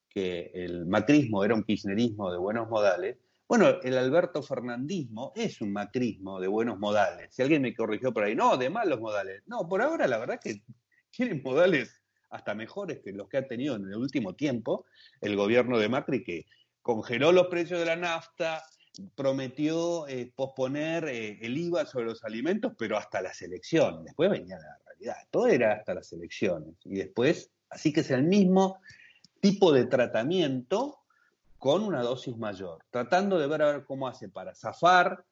que 0.08 0.50
el 0.54 0.86
macrismo 0.86 1.44
era 1.44 1.54
un 1.54 1.62
kirchnerismo 1.62 2.32
de 2.32 2.38
buenos 2.38 2.68
modales, 2.68 3.18
bueno, 3.50 3.80
el 3.82 3.98
Alberto 3.98 4.44
Fernandismo 4.44 5.32
es 5.34 5.60
un 5.60 5.72
macrismo 5.72 6.38
de 6.38 6.46
buenos 6.46 6.78
modales. 6.78 7.34
Si 7.34 7.42
alguien 7.42 7.62
me 7.62 7.74
corrigió 7.74 8.14
por 8.14 8.22
ahí, 8.22 8.36
no, 8.36 8.56
de 8.56 8.70
malos 8.70 9.00
modales. 9.00 9.42
No, 9.46 9.66
por 9.68 9.82
ahora 9.82 10.06
la 10.06 10.18
verdad 10.18 10.38
que 10.40 10.62
tienen 11.10 11.42
modales 11.42 12.00
hasta 12.30 12.54
mejores 12.54 13.00
que 13.02 13.10
los 13.10 13.28
que 13.28 13.38
ha 13.38 13.48
tenido 13.48 13.74
en 13.74 13.86
el 13.86 13.96
último 13.96 14.36
tiempo 14.36 14.86
el 15.20 15.34
gobierno 15.34 15.80
de 15.80 15.88
Macri, 15.88 16.22
que 16.22 16.46
congeló 16.80 17.32
los 17.32 17.48
precios 17.48 17.80
de 17.80 17.86
la 17.86 17.96
nafta, 17.96 18.62
prometió 19.16 20.06
eh, 20.06 20.32
posponer 20.32 21.08
eh, 21.08 21.40
el 21.42 21.58
IVA 21.58 21.86
sobre 21.86 22.04
los 22.04 22.22
alimentos, 22.22 22.74
pero 22.78 22.96
hasta 22.96 23.20
las 23.20 23.42
elecciones. 23.42 24.04
Después 24.04 24.30
venía 24.30 24.58
la 24.58 24.78
realidad. 24.86 25.16
Todo 25.28 25.48
era 25.48 25.72
hasta 25.72 25.94
las 25.94 26.12
elecciones. 26.12 26.76
Y 26.84 26.98
después, 26.98 27.50
así 27.68 27.92
que 27.92 28.02
es 28.02 28.12
el 28.12 28.22
mismo 28.22 28.78
tipo 29.40 29.72
de 29.72 29.86
tratamiento 29.86 30.99
con 31.60 31.84
una 31.84 32.02
dosis 32.02 32.36
mayor, 32.38 32.82
tratando 32.90 33.38
de 33.38 33.46
ver 33.46 33.62
a 33.62 33.72
ver 33.72 33.84
cómo 33.84 34.08
hace 34.08 34.30
para 34.30 34.54
zafar 34.54 35.26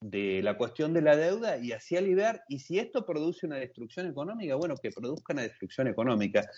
de 0.00 0.40
la 0.40 0.56
cuestión 0.56 0.94
de 0.94 1.02
la 1.02 1.16
deuda 1.16 1.58
y 1.58 1.72
así 1.72 1.96
aliviar. 1.96 2.44
Y 2.48 2.60
si 2.60 2.78
esto 2.78 3.04
produce 3.04 3.44
una 3.44 3.56
destrucción 3.56 4.06
económica, 4.06 4.54
bueno, 4.54 4.76
que 4.76 4.92
produzca 4.92 5.32
una 5.32 5.42
destrucción 5.42 5.88
económica 5.88 6.48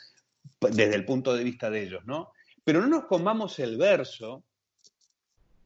desde 0.61 0.95
el 0.95 1.07
punto 1.07 1.35
de 1.35 1.45
vista 1.45 1.71
de 1.71 1.85
ellos, 1.85 2.05
¿no? 2.05 2.31
Pero 2.63 2.83
no 2.83 2.89
nos 2.89 3.07
comamos 3.07 3.59
el 3.59 3.79
verso 3.79 4.45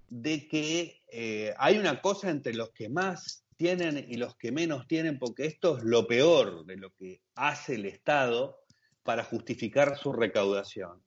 de 0.09 0.47
que 0.47 1.03
eh, 1.11 1.53
hay 1.59 1.77
una 1.77 2.01
cosa 2.01 2.31
entre 2.31 2.55
los 2.55 2.71
que 2.71 2.89
más 2.89 3.45
tienen 3.57 4.07
y 4.09 4.17
los 4.17 4.37
que 4.37 4.53
menos 4.53 4.87
tienen, 4.87 5.19
porque 5.19 5.47
esto 5.47 5.79
es 5.79 5.83
lo 5.83 6.07
peor 6.07 6.65
de 6.67 6.77
lo 6.77 6.95
que 6.95 7.21
hace 7.35 7.75
el 7.75 7.87
Estado 7.87 8.61
para 9.03 9.25
justificar 9.25 9.99
su 9.99 10.13
recaudación 10.13 11.03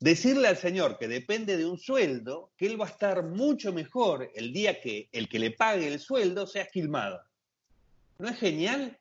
decirle 0.00 0.48
al 0.48 0.56
señor 0.56 0.98
que 0.98 1.08
depende 1.08 1.56
de 1.56 1.66
un 1.66 1.78
sueldo, 1.78 2.52
que 2.56 2.66
él 2.66 2.80
va 2.80 2.86
a 2.86 2.90
estar 2.90 3.24
mucho 3.24 3.72
mejor 3.72 4.30
el 4.34 4.52
día 4.52 4.80
que 4.80 5.08
el 5.12 5.28
que 5.28 5.38
le 5.38 5.50
pague 5.50 5.88
el 5.88 5.98
sueldo 5.98 6.46
sea 6.46 6.62
esquilmado. 6.62 7.20
¿No 8.18 8.28
es 8.28 8.38
genial? 8.38 8.98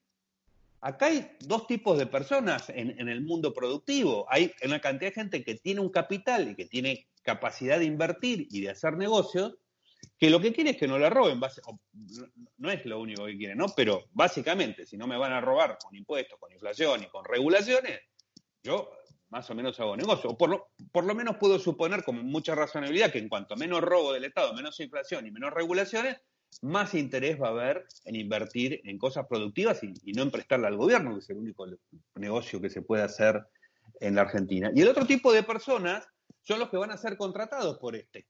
Acá 0.82 1.08
hay 1.08 1.32
dos 1.40 1.66
tipos 1.68 1.98
de 1.98 2.06
personas 2.06 2.70
en, 2.70 3.00
en, 3.00 3.10
el 3.10 3.22
mundo 3.22 3.54
productivo. 3.54 4.26
Hay 4.30 4.54
una 4.64 4.80
cantidad 4.80 5.10
de 5.10 5.16
gente 5.16 5.44
que 5.44 5.56
tiene 5.56 5.82
un 5.82 5.90
capital 5.90 6.50
y 6.50 6.56
que 6.56 6.66
tiene 6.66 7.08
capacidad 7.24 7.80
de 7.80 7.86
invertir 7.86 8.48
y 8.52 8.62
de 8.62 8.70
hacer 8.70 8.94
negocios, 8.94 9.56
que 10.20 10.30
lo 10.30 10.40
que 10.40 10.54
quiere 10.54 10.72
es 10.72 10.78
que 10.78 10.88
no 10.88 10.98
le 10.98 11.10
roben. 11.10 11.40
No 12.58 12.72
es 12.72 12.86
lo 12.86 13.00
único 13.00 13.26
que 13.26 13.38
quiere, 13.38 13.56
¿no? 13.56 13.68
Pero 13.76 14.06
básicamente, 14.14 14.86
si 14.86 14.98
no 14.98 15.08
me 15.08 15.18
van 15.18 15.34
a 15.34 15.42
robar 15.42 15.78
con 15.84 15.96
impuestos, 15.96 16.40
con 16.40 16.52
inflación 16.52 17.04
y 17.04 17.08
con 17.08 17.26
regulaciones, 17.26 18.00
yo 18.64 18.92
más 19.30 19.50
o 19.50 19.56
menos 19.56 19.80
hago 19.80 19.96
negocio. 19.98 20.32
O 20.32 20.38
por 20.38 20.50
lo, 20.50 20.68
por 20.92 21.04
lo 21.04 21.16
menos 21.16 21.38
puedo 21.38 21.60
suponer 21.60 22.04
con 22.04 22.26
mucha 22.26 22.56
razonabilidad 22.56 23.12
que 23.12 23.20
en 23.20 23.30
cuanto 23.30 23.56
menos 23.56 23.82
robo 23.82 24.14
del 24.14 24.26
Estado, 24.26 24.54
menos 24.54 24.80
inflación 24.80 25.28
y 25.28 25.32
menos 25.32 25.54
regulaciones, 25.54 26.18
más 26.62 26.94
interés 26.94 27.42
va 27.42 27.48
a 27.48 27.52
haber 27.52 27.86
en 28.06 28.16
invertir 28.16 28.82
en 28.86 28.98
cosas 28.98 29.28
productivas 29.28 29.84
y, 29.84 29.94
y, 30.04 30.14
no 30.14 30.24
en 30.24 30.32
prestarle 30.32 30.68
al 30.68 30.78
gobierno, 30.78 31.14
que 31.14 31.20
es 31.20 31.30
el 31.30 31.38
único 31.38 31.68
negocio 32.16 32.62
que 32.62 32.70
se 32.70 32.82
puede 32.82 33.04
hacer 33.04 33.46
en 34.00 34.16
la 34.16 34.22
Argentina. 34.22 34.72
Y 34.74 34.82
el 34.82 34.88
otro 34.88 35.06
tipo 35.06 35.34
de 35.34 35.44
personas 35.44 36.08
son 36.42 36.60
los 36.60 36.70
que 36.70 36.78
van 36.78 36.92
a 36.92 36.98
ser 36.98 37.18
contratados 37.18 37.78
por 37.78 37.96
este, 37.96 38.26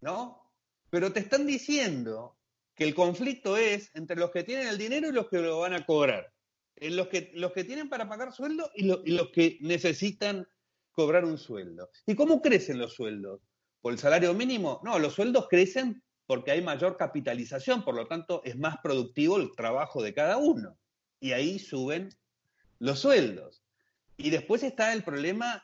¿no? 0.00 0.50
Pero 0.88 1.12
te 1.12 1.20
están 1.20 1.46
diciendo 1.46 2.36
que 2.74 2.84
el 2.84 2.94
conflicto 2.94 3.56
es 3.56 3.90
entre 3.94 4.16
los 4.16 4.30
que 4.30 4.44
tienen 4.44 4.68
el 4.68 4.78
dinero 4.78 5.08
y 5.08 5.12
los 5.12 5.28
que 5.28 5.38
lo 5.38 5.60
van 5.60 5.74
a 5.74 5.84
cobrar 5.84 6.33
en 6.76 6.96
los 6.96 7.08
que, 7.08 7.30
los 7.34 7.52
que 7.52 7.64
tienen 7.64 7.88
para 7.88 8.08
pagar 8.08 8.32
sueldo 8.32 8.70
y, 8.74 8.84
lo, 8.84 9.02
y 9.04 9.12
los 9.12 9.30
que 9.30 9.58
necesitan 9.60 10.46
cobrar 10.92 11.24
un 11.24 11.38
sueldo. 11.38 11.90
¿Y 12.06 12.14
cómo 12.14 12.40
crecen 12.40 12.78
los 12.78 12.94
sueldos? 12.94 13.40
¿Por 13.80 13.92
el 13.92 13.98
salario 13.98 14.32
mínimo? 14.34 14.80
No, 14.84 14.98
los 14.98 15.14
sueldos 15.14 15.48
crecen 15.48 16.02
porque 16.26 16.52
hay 16.52 16.62
mayor 16.62 16.96
capitalización, 16.96 17.84
por 17.84 17.94
lo 17.94 18.06
tanto 18.06 18.42
es 18.44 18.56
más 18.56 18.78
productivo 18.82 19.36
el 19.36 19.54
trabajo 19.54 20.02
de 20.02 20.14
cada 20.14 20.38
uno. 20.38 20.78
Y 21.20 21.32
ahí 21.32 21.58
suben 21.58 22.10
los 22.78 23.00
sueldos. 23.00 23.62
Y 24.16 24.30
después 24.30 24.62
está 24.62 24.92
el 24.92 25.02
problema 25.02 25.62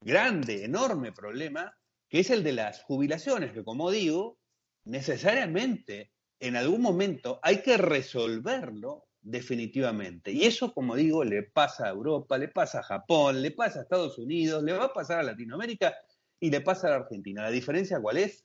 grande, 0.00 0.64
enorme 0.64 1.12
problema, 1.12 1.76
que 2.08 2.20
es 2.20 2.30
el 2.30 2.44
de 2.44 2.52
las 2.52 2.82
jubilaciones, 2.82 3.52
que 3.52 3.64
como 3.64 3.90
digo, 3.90 4.38
necesariamente 4.84 6.12
en 6.40 6.56
algún 6.56 6.82
momento 6.82 7.40
hay 7.42 7.62
que 7.62 7.76
resolverlo 7.76 9.06
definitivamente. 9.24 10.30
Y 10.30 10.44
eso, 10.44 10.72
como 10.72 10.94
digo, 10.94 11.24
le 11.24 11.42
pasa 11.42 11.86
a 11.86 11.90
Europa, 11.90 12.38
le 12.38 12.48
pasa 12.48 12.80
a 12.80 12.82
Japón, 12.82 13.40
le 13.40 13.50
pasa 13.50 13.80
a 13.80 13.82
Estados 13.82 14.18
Unidos, 14.18 14.62
le 14.62 14.74
va 14.74 14.84
a 14.84 14.92
pasar 14.92 15.18
a 15.18 15.22
Latinoamérica 15.22 15.96
y 16.38 16.50
le 16.50 16.60
pasa 16.60 16.86
a 16.86 16.90
la 16.90 16.96
Argentina. 16.96 17.42
La 17.42 17.50
diferencia 17.50 18.00
cuál 18.00 18.18
es? 18.18 18.44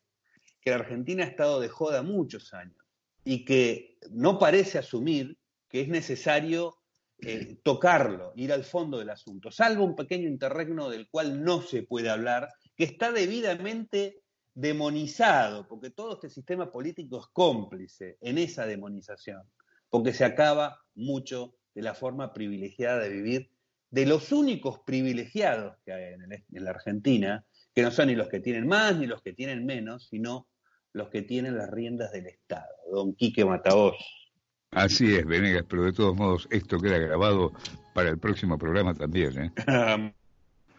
Que 0.61 0.71
la 0.71 0.77
Argentina 0.77 1.25
ha 1.25 1.27
estado 1.27 1.59
de 1.59 1.67
joda 1.67 2.01
muchos 2.01 2.53
años 2.53 2.77
y 3.25 3.43
que 3.43 3.97
no 4.09 4.39
parece 4.39 4.77
asumir 4.77 5.37
que 5.67 5.81
es 5.81 5.89
necesario 5.89 6.77
eh, 7.19 7.57
tocarlo, 7.63 8.31
ir 8.37 8.53
al 8.53 8.63
fondo 8.63 8.97
del 8.97 9.09
asunto, 9.09 9.51
salvo 9.51 9.83
un 9.83 9.95
pequeño 9.95 10.29
interregno 10.29 10.89
del 10.89 11.09
cual 11.09 11.43
no 11.43 11.61
se 11.61 11.83
puede 11.83 12.09
hablar, 12.09 12.47
que 12.77 12.85
está 12.85 13.11
debidamente 13.11 14.21
demonizado, 14.53 15.67
porque 15.67 15.89
todo 15.89 16.13
este 16.13 16.29
sistema 16.29 16.71
político 16.71 17.19
es 17.19 17.27
cómplice 17.33 18.17
en 18.21 18.37
esa 18.37 18.65
demonización 18.65 19.41
porque 19.89 20.13
se 20.13 20.25
acaba 20.25 20.81
mucho 20.95 21.55
de 21.73 21.81
la 21.81 21.93
forma 21.93 22.33
privilegiada 22.33 22.99
de 22.99 23.09
vivir 23.09 23.51
de 23.91 24.05
los 24.05 24.31
únicos 24.31 24.79
privilegiados 24.85 25.77
que 25.83 25.93
hay 25.93 26.13
en, 26.13 26.31
el, 26.31 26.43
en, 26.51 26.63
la 26.63 26.71
Argentina, 26.71 27.45
que 27.73 27.81
no 27.81 27.91
son 27.91 28.07
ni 28.07 28.15
los 28.15 28.29
que 28.29 28.39
tienen 28.39 28.67
más 28.67 28.97
ni 28.97 29.07
los 29.07 29.21
que 29.21 29.33
tienen 29.33 29.65
menos, 29.65 30.07
sino 30.09 30.47
los 30.93 31.09
que 31.09 31.21
tienen 31.21 31.57
las 31.57 31.69
riendas 31.71 32.11
del 32.11 32.27
Estado. 32.27 32.67
Don 32.91 33.15
Quique 33.15 33.45
Mataos. 33.45 33.95
Así 34.71 35.15
es, 35.15 35.25
Venegas, 35.25 35.65
pero 35.67 35.83
de 35.83 35.93
todos 35.93 36.15
modos 36.15 36.47
esto 36.51 36.79
queda 36.79 36.99
grabado 36.99 37.53
para 37.93 38.09
el 38.09 38.19
próximo 38.19 38.57
programa 38.57 38.93
también. 38.93 39.39
¿eh? 39.39 39.51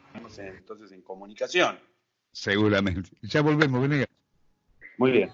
Estamos 0.06 0.38
entonces 0.38 0.92
en 0.92 1.02
comunicación. 1.02 1.78
Seguramente. 2.32 3.10
Ya 3.22 3.42
volvemos, 3.42 3.82
Venegas. 3.82 4.08
Muy 4.98 5.10
bien. 5.12 5.30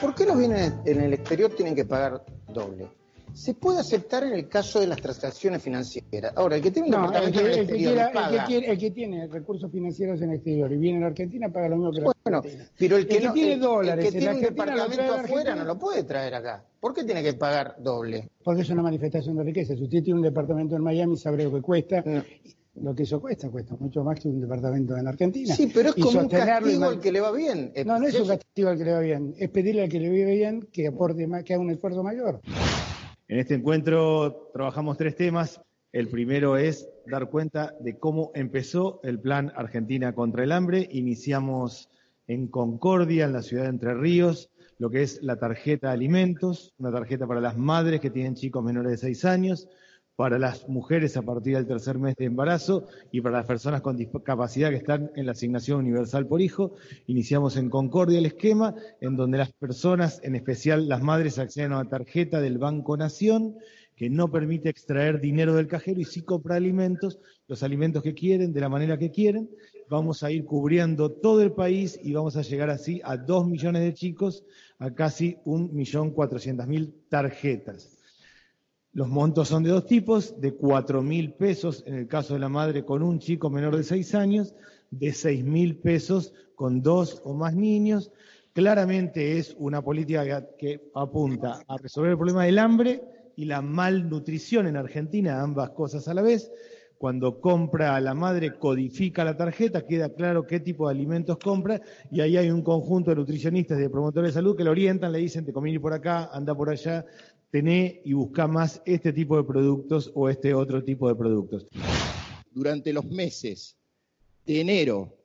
¿Por 0.00 0.14
qué 0.14 0.24
los 0.24 0.38
bienes 0.38 0.72
en 0.84 1.00
el 1.00 1.12
exterior 1.14 1.50
tienen 1.54 1.74
que 1.74 1.84
pagar 1.84 2.24
doble? 2.52 2.88
se 3.32 3.54
puede 3.54 3.78
aceptar 3.78 4.24
en 4.24 4.32
el 4.32 4.48
caso 4.48 4.80
de 4.80 4.88
las 4.88 5.00
transacciones 5.00 5.62
financieras. 5.62 6.32
Ahora, 6.34 6.56
el 6.56 6.62
que 6.62 6.72
tiene 6.72 6.88
No, 6.90 7.12
el 7.12 7.12
que, 7.12 7.16
en 7.18 7.22
el 7.22 7.28
el 7.28 7.54
que 7.54 7.60
exterior 7.60 7.76
quiera- 7.94 8.02
y 8.02 8.02
el 8.02 8.08
que 8.08 8.12
paga. 8.12 8.44
quiere- 8.44 8.70
el 8.72 8.78
que 8.78 8.90
tiene 8.90 9.26
recursos 9.28 9.70
financieros 9.70 10.20
en 10.20 10.30
el 10.30 10.34
exterior 10.36 10.72
y 10.72 10.76
viene 10.76 10.98
a 10.98 11.00
la 11.02 11.06
Argentina 11.06 11.48
paga 11.48 11.68
lo 11.68 11.76
mismo 11.76 11.92
que 11.92 12.00
la 12.00 12.12
Bueno, 12.24 12.38
Argentina. 12.38 12.68
pero 12.76 12.96
el 12.96 13.06
que, 13.06 13.14
El 13.14 13.20
que 13.20 13.26
no- 13.28 13.32
tiene 13.32 13.56
dólares 13.58 14.04
el 14.04 14.10
que 14.10 14.18
en 14.18 14.20
tiene 14.24 14.34
un 14.34 14.42
departamento 14.42 15.14
afuera 15.14 15.54
no 15.54 15.64
lo 15.64 15.78
puede 15.78 16.02
traer 16.02 16.34
acá. 16.34 16.64
¿Por 16.80 16.92
qué 16.92 17.04
tiene 17.04 17.22
que 17.22 17.34
pagar 17.34 17.76
doble? 17.78 18.28
Porque 18.42 18.62
es 18.62 18.70
una 18.70 18.82
manifestación 18.82 19.36
de 19.36 19.44
riqueza. 19.44 19.76
Si 19.76 19.84
usted 19.84 20.02
tiene 20.02 20.18
un 20.18 20.24
departamento 20.24 20.74
en 20.74 20.82
Miami, 20.82 21.16
sabe 21.16 21.44
lo 21.44 21.52
que 21.52 21.62
cuesta. 21.62 22.02
No. 22.04 22.24
Lo 22.74 22.94
que 22.94 23.02
eso 23.02 23.20
cuesta, 23.20 23.50
cuesta 23.50 23.76
mucho 23.78 24.04
más 24.04 24.20
que 24.20 24.28
un 24.28 24.40
departamento 24.40 24.96
en 24.96 25.08
Argentina. 25.08 25.54
Sí, 25.54 25.70
pero 25.74 25.90
es 25.90 25.98
Y 25.98 26.02
como 26.02 26.20
un 26.20 26.28
castigo 26.28 26.84
al 26.84 27.00
que 27.00 27.12
le 27.12 27.20
va 27.20 27.32
bien. 27.32 27.72
Eh, 27.74 27.84
No, 27.84 27.98
no 27.98 28.06
es 28.06 28.18
un 28.18 28.28
castigo 28.28 28.68
al 28.68 28.78
que 28.78 28.84
le 28.84 28.92
va 28.92 29.00
bien. 29.00 29.34
Es 29.38 29.50
pedirle 29.50 29.82
al 29.82 29.88
que 29.88 29.98
le 29.98 30.08
vive 30.08 30.36
bien 30.36 30.68
que 30.72 30.86
aporte 30.86 31.26
más, 31.26 31.42
que 31.44 31.54
haga 31.54 31.62
un 31.62 31.70
esfuerzo 31.70 32.02
mayor. 32.02 32.40
En 33.28 33.38
este 33.38 33.54
encuentro 33.54 34.50
trabajamos 34.52 34.96
tres 34.96 35.16
temas. 35.16 35.60
El 35.92 36.08
primero 36.08 36.56
es 36.56 36.88
dar 37.06 37.28
cuenta 37.28 37.74
de 37.80 37.98
cómo 37.98 38.30
empezó 38.34 39.00
el 39.02 39.18
plan 39.18 39.52
Argentina 39.56 40.14
contra 40.14 40.44
el 40.44 40.52
hambre. 40.52 40.88
Iniciamos 40.92 41.88
en 42.28 42.46
Concordia, 42.46 43.24
en 43.24 43.32
la 43.32 43.42
ciudad 43.42 43.64
de 43.64 43.70
Entre 43.70 43.94
Ríos, 43.94 44.50
lo 44.78 44.88
que 44.88 45.02
es 45.02 45.20
la 45.22 45.36
tarjeta 45.36 45.88
de 45.88 45.94
alimentos, 45.94 46.72
una 46.78 46.92
tarjeta 46.92 47.26
para 47.26 47.40
las 47.40 47.58
madres 47.58 48.00
que 48.00 48.10
tienen 48.10 48.36
chicos 48.36 48.62
menores 48.62 48.92
de 48.92 48.98
seis 48.98 49.24
años, 49.24 49.68
para 50.20 50.38
las 50.38 50.68
mujeres 50.68 51.16
a 51.16 51.22
partir 51.22 51.56
del 51.56 51.66
tercer 51.66 51.98
mes 51.98 52.14
de 52.14 52.26
embarazo 52.26 52.86
y 53.10 53.22
para 53.22 53.38
las 53.38 53.46
personas 53.46 53.80
con 53.80 53.96
discapacidad 53.96 54.68
que 54.68 54.76
están 54.76 55.10
en 55.16 55.24
la 55.24 55.32
asignación 55.32 55.78
universal 55.78 56.26
por 56.26 56.42
hijo. 56.42 56.74
Iniciamos 57.06 57.56
en 57.56 57.70
Concordia 57.70 58.18
el 58.18 58.26
esquema, 58.26 58.74
en 59.00 59.16
donde 59.16 59.38
las 59.38 59.50
personas, 59.54 60.20
en 60.22 60.34
especial 60.34 60.90
las 60.90 61.02
madres, 61.02 61.38
acceden 61.38 61.72
a 61.72 61.80
una 61.80 61.88
tarjeta 61.88 62.38
del 62.42 62.58
Banco 62.58 62.98
Nación 62.98 63.56
que 63.96 64.10
no 64.10 64.30
permite 64.30 64.68
extraer 64.68 65.22
dinero 65.22 65.54
del 65.54 65.68
cajero 65.68 65.98
y 66.00 66.04
sí 66.04 66.20
compra 66.20 66.56
alimentos, 66.56 67.18
los 67.48 67.62
alimentos 67.62 68.02
que 68.02 68.12
quieren, 68.12 68.52
de 68.52 68.60
la 68.60 68.68
manera 68.68 68.98
que 68.98 69.10
quieren. 69.10 69.48
Vamos 69.88 70.22
a 70.22 70.30
ir 70.30 70.44
cubriendo 70.44 71.10
todo 71.10 71.40
el 71.40 71.52
país 71.52 71.98
y 72.02 72.12
vamos 72.12 72.36
a 72.36 72.42
llegar 72.42 72.68
así 72.68 73.00
a 73.04 73.16
dos 73.16 73.48
millones 73.48 73.84
de 73.84 73.94
chicos, 73.94 74.44
a 74.78 74.90
casi 74.90 75.38
un 75.46 75.74
millón 75.74 76.10
cuatrocientas 76.10 76.68
mil 76.68 76.92
tarjetas. 77.08 77.96
Los 78.92 79.08
montos 79.08 79.46
son 79.46 79.62
de 79.62 79.70
dos 79.70 79.86
tipos, 79.86 80.40
de 80.40 80.54
cuatro 80.54 81.00
mil 81.00 81.32
pesos 81.34 81.84
en 81.86 81.94
el 81.94 82.08
caso 82.08 82.34
de 82.34 82.40
la 82.40 82.48
madre 82.48 82.84
con 82.84 83.04
un 83.04 83.20
chico 83.20 83.48
menor 83.48 83.76
de 83.76 83.84
seis 83.84 84.16
años, 84.16 84.56
de 84.90 85.12
seis 85.12 85.44
mil 85.44 85.76
pesos 85.76 86.34
con 86.56 86.82
dos 86.82 87.22
o 87.24 87.32
más 87.32 87.54
niños. 87.54 88.10
Claramente 88.52 89.38
es 89.38 89.54
una 89.60 89.80
política 89.80 90.48
que, 90.58 90.90
apunta 90.92 91.62
a 91.68 91.76
resolver 91.78 92.10
el 92.10 92.16
problema 92.16 92.44
del 92.44 92.58
hambre 92.58 93.00
y 93.36 93.44
la 93.44 93.62
malnutrición 93.62 94.66
en 94.66 94.76
Argentina, 94.76 95.40
ambas 95.40 95.70
cosas 95.70 96.08
a 96.08 96.14
la 96.14 96.22
vez. 96.22 96.50
Cuando 96.98 97.40
compra 97.40 97.94
a 97.96 98.00
la 98.00 98.12
madre, 98.12 98.58
codifica 98.58 99.24
la 99.24 99.36
tarjeta, 99.36 99.86
queda 99.86 100.12
claro 100.12 100.46
qué 100.46 100.60
tipo 100.60 100.86
de 100.88 100.94
alimentos 100.96 101.38
compra 101.38 101.80
y 102.10 102.20
ahí 102.20 102.36
hay 102.36 102.50
un 102.50 102.62
conjunto 102.62 103.10
de 103.10 103.16
nutricionistas 103.16 103.78
y 103.78 103.82
de 103.82 103.88
promotores 103.88 104.34
de 104.34 104.34
salud 104.34 104.54
que 104.54 104.64
le 104.64 104.70
orientan, 104.70 105.12
le 105.12 105.18
dicen, 105.18 105.46
te 105.46 105.52
conviene 105.52 105.80
por 105.80 105.94
acá, 105.94 106.28
anda 106.30 106.54
por 106.54 106.68
allá, 106.68 107.06
tené 107.50 108.00
y 108.04 108.12
busca 108.12 108.46
más 108.46 108.80
este 108.84 109.12
tipo 109.12 109.36
de 109.36 109.44
productos 109.44 110.10
o 110.14 110.28
este 110.28 110.54
otro 110.54 110.82
tipo 110.82 111.08
de 111.08 111.14
productos. 111.14 111.66
durante 112.52 112.92
los 112.92 113.04
meses 113.04 113.76
de 114.44 114.60
enero, 114.60 115.16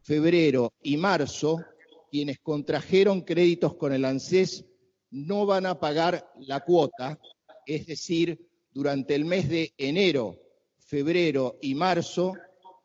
febrero 0.00 0.72
y 0.82 0.96
marzo, 0.96 1.64
quienes 2.10 2.40
contrajeron 2.40 3.22
créditos 3.22 3.76
con 3.76 3.92
el 3.92 4.04
ANSES 4.04 4.64
no 5.10 5.46
van 5.46 5.66
a 5.66 5.78
pagar 5.78 6.32
la 6.40 6.60
cuota, 6.60 7.20
es 7.66 7.86
decir, 7.86 8.48
durante 8.72 9.14
el 9.14 9.24
mes 9.24 9.48
de 9.48 9.72
enero, 9.78 10.38
febrero 10.78 11.58
y 11.60 11.74
marzo, 11.74 12.34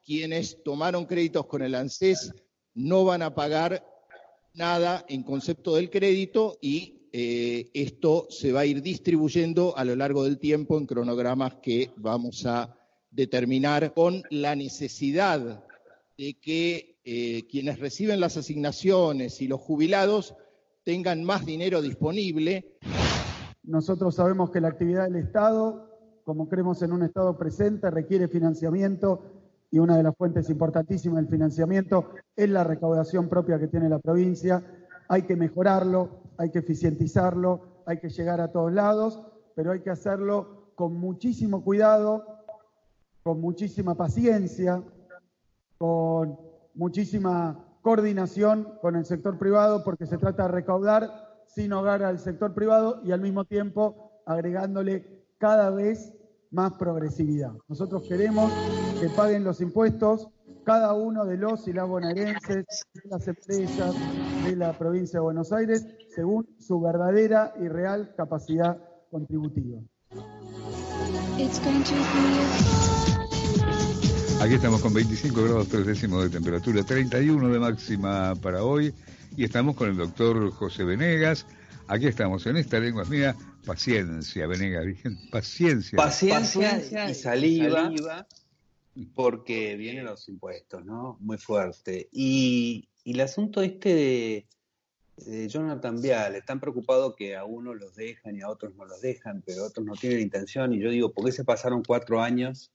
quienes 0.05 0.61
tomaron 0.63 1.05
créditos 1.05 1.47
con 1.47 1.61
el 1.61 1.75
ANSES 1.75 2.33
no 2.73 3.03
van 3.03 3.21
a 3.21 3.33
pagar 3.33 3.85
nada 4.53 5.05
en 5.09 5.23
concepto 5.23 5.75
del 5.75 5.89
crédito 5.89 6.57
y 6.61 6.96
eh, 7.11 7.69
esto 7.73 8.27
se 8.29 8.51
va 8.51 8.61
a 8.61 8.65
ir 8.65 8.81
distribuyendo 8.81 9.77
a 9.77 9.85
lo 9.85 9.95
largo 9.95 10.23
del 10.23 10.37
tiempo 10.37 10.77
en 10.77 10.85
cronogramas 10.85 11.55
que 11.61 11.91
vamos 11.97 12.45
a 12.45 12.75
determinar 13.11 13.93
con 13.93 14.23
la 14.29 14.55
necesidad 14.55 15.63
de 16.17 16.33
que 16.39 16.97
eh, 17.03 17.47
quienes 17.49 17.79
reciben 17.79 18.19
las 18.19 18.37
asignaciones 18.37 19.41
y 19.41 19.47
los 19.47 19.61
jubilados 19.61 20.35
tengan 20.83 21.23
más 21.23 21.45
dinero 21.45 21.81
disponible. 21.81 22.77
Nosotros 23.63 24.15
sabemos 24.15 24.51
que 24.51 24.61
la 24.61 24.69
actividad 24.69 25.05
del 25.05 25.17
Estado, 25.17 26.21
como 26.23 26.47
creemos 26.49 26.81
en 26.81 26.91
un 26.91 27.03
Estado 27.03 27.37
presente, 27.37 27.89
requiere 27.91 28.27
financiamiento 28.27 29.21
y 29.71 29.79
una 29.79 29.97
de 29.97 30.03
las 30.03 30.15
fuentes 30.15 30.49
importantísimas 30.49 31.21
del 31.21 31.29
financiamiento 31.29 32.11
es 32.35 32.49
la 32.49 32.63
recaudación 32.63 33.27
propia 33.27 33.59
que 33.59 33.67
tiene 33.67 33.89
la 33.89 33.99
provincia. 33.99 34.63
Hay 35.09 35.23
que 35.23 35.35
mejorarlo, 35.35 36.26
hay 36.37 36.49
que 36.51 36.59
eficientizarlo, 36.59 37.83
hay 37.85 37.99
que 37.99 38.09
llegar 38.09 38.41
a 38.41 38.51
todos 38.51 38.71
lados, 38.71 39.21
pero 39.55 39.71
hay 39.71 39.81
que 39.81 39.89
hacerlo 39.89 40.71
con 40.75 40.95
muchísimo 40.95 41.63
cuidado, 41.63 42.25
con 43.23 43.41
muchísima 43.41 43.95
paciencia, 43.95 44.83
con 45.77 46.37
muchísima 46.73 47.65
coordinación 47.81 48.77
con 48.81 48.95
el 48.95 49.05
sector 49.05 49.37
privado, 49.37 49.83
porque 49.83 50.05
se 50.05 50.17
trata 50.17 50.43
de 50.43 50.49
recaudar 50.49 51.09
sin 51.47 51.73
hogar 51.73 52.03
al 52.03 52.19
sector 52.19 52.53
privado 52.53 53.01
y 53.03 53.11
al 53.11 53.21
mismo 53.21 53.45
tiempo 53.45 54.21
agregándole 54.25 55.25
cada 55.37 55.69
vez 55.69 56.13
más 56.51 56.73
progresividad. 56.73 57.53
Nosotros 57.67 58.03
queremos 58.07 58.51
que 58.99 59.09
paguen 59.09 59.43
los 59.43 59.61
impuestos 59.61 60.29
cada 60.63 60.93
uno 60.93 61.25
de 61.25 61.37
los 61.37 61.67
y 61.67 61.73
las 61.73 61.87
bonaerenses, 61.87 62.65
las 63.05 63.27
empresas 63.27 63.95
de 64.43 64.55
la 64.55 64.77
provincia 64.77 65.19
de 65.19 65.23
Buenos 65.23 65.53
Aires, 65.53 65.87
según 66.17 66.47
su 66.57 66.81
verdadera 66.81 67.53
y 67.61 67.67
real 67.67 68.11
capacidad 68.17 68.75
contributiva. 69.11 69.79
Aquí 74.41 74.55
estamos 74.55 74.81
con 74.81 74.95
25 74.95 75.43
grados 75.43 75.67
3 75.67 75.85
décimos 75.85 76.23
de 76.23 76.31
temperatura, 76.31 76.83
31 76.83 77.49
de 77.49 77.59
máxima 77.59 78.33
para 78.33 78.63
hoy 78.63 78.95
y 79.35 79.43
estamos 79.43 79.75
con 79.75 79.89
el 79.89 79.97
doctor 79.97 80.49
José 80.53 80.85
Venegas. 80.85 81.45
Aquí 81.87 82.07
estamos 82.07 82.47
en 82.47 82.57
esta 82.57 82.79
lengua 82.79 83.03
es 83.03 83.09
mía. 83.09 83.35
Paciencia, 83.63 84.47
Venegas, 84.47 84.85
paciencia. 85.29 85.97
Paciencia, 85.97 87.11
y 87.11 87.13
saliva, 87.13 87.91
porque 89.13 89.75
vienen 89.75 90.05
los 90.05 90.27
impuestos, 90.29 90.83
¿no? 90.83 91.17
Muy 91.19 91.37
fuerte. 91.37 92.09
Y, 92.11 92.89
y 93.03 93.13
el 93.13 93.21
asunto 93.21 93.61
este 93.61 93.93
de, 93.93 94.47
de 95.17 95.47
Jonathan 95.47 95.99
Vial, 96.01 96.35
están 96.35 96.59
preocupados 96.59 97.15
que 97.15 97.35
a 97.35 97.43
unos 97.43 97.75
los 97.75 97.95
dejan 97.95 98.35
y 98.35 98.41
a 98.41 98.49
otros 98.49 98.75
no 98.75 98.85
los 98.85 99.01
dejan, 99.01 99.43
pero 99.45 99.65
otros 99.65 99.85
no 99.85 99.93
tienen 99.93 100.19
intención. 100.19 100.73
Y 100.73 100.79
yo 100.79 100.89
digo, 100.89 101.11
¿por 101.11 101.25
qué 101.25 101.31
se 101.31 101.43
pasaron 101.43 101.83
cuatro 101.83 102.21
años? 102.21 102.71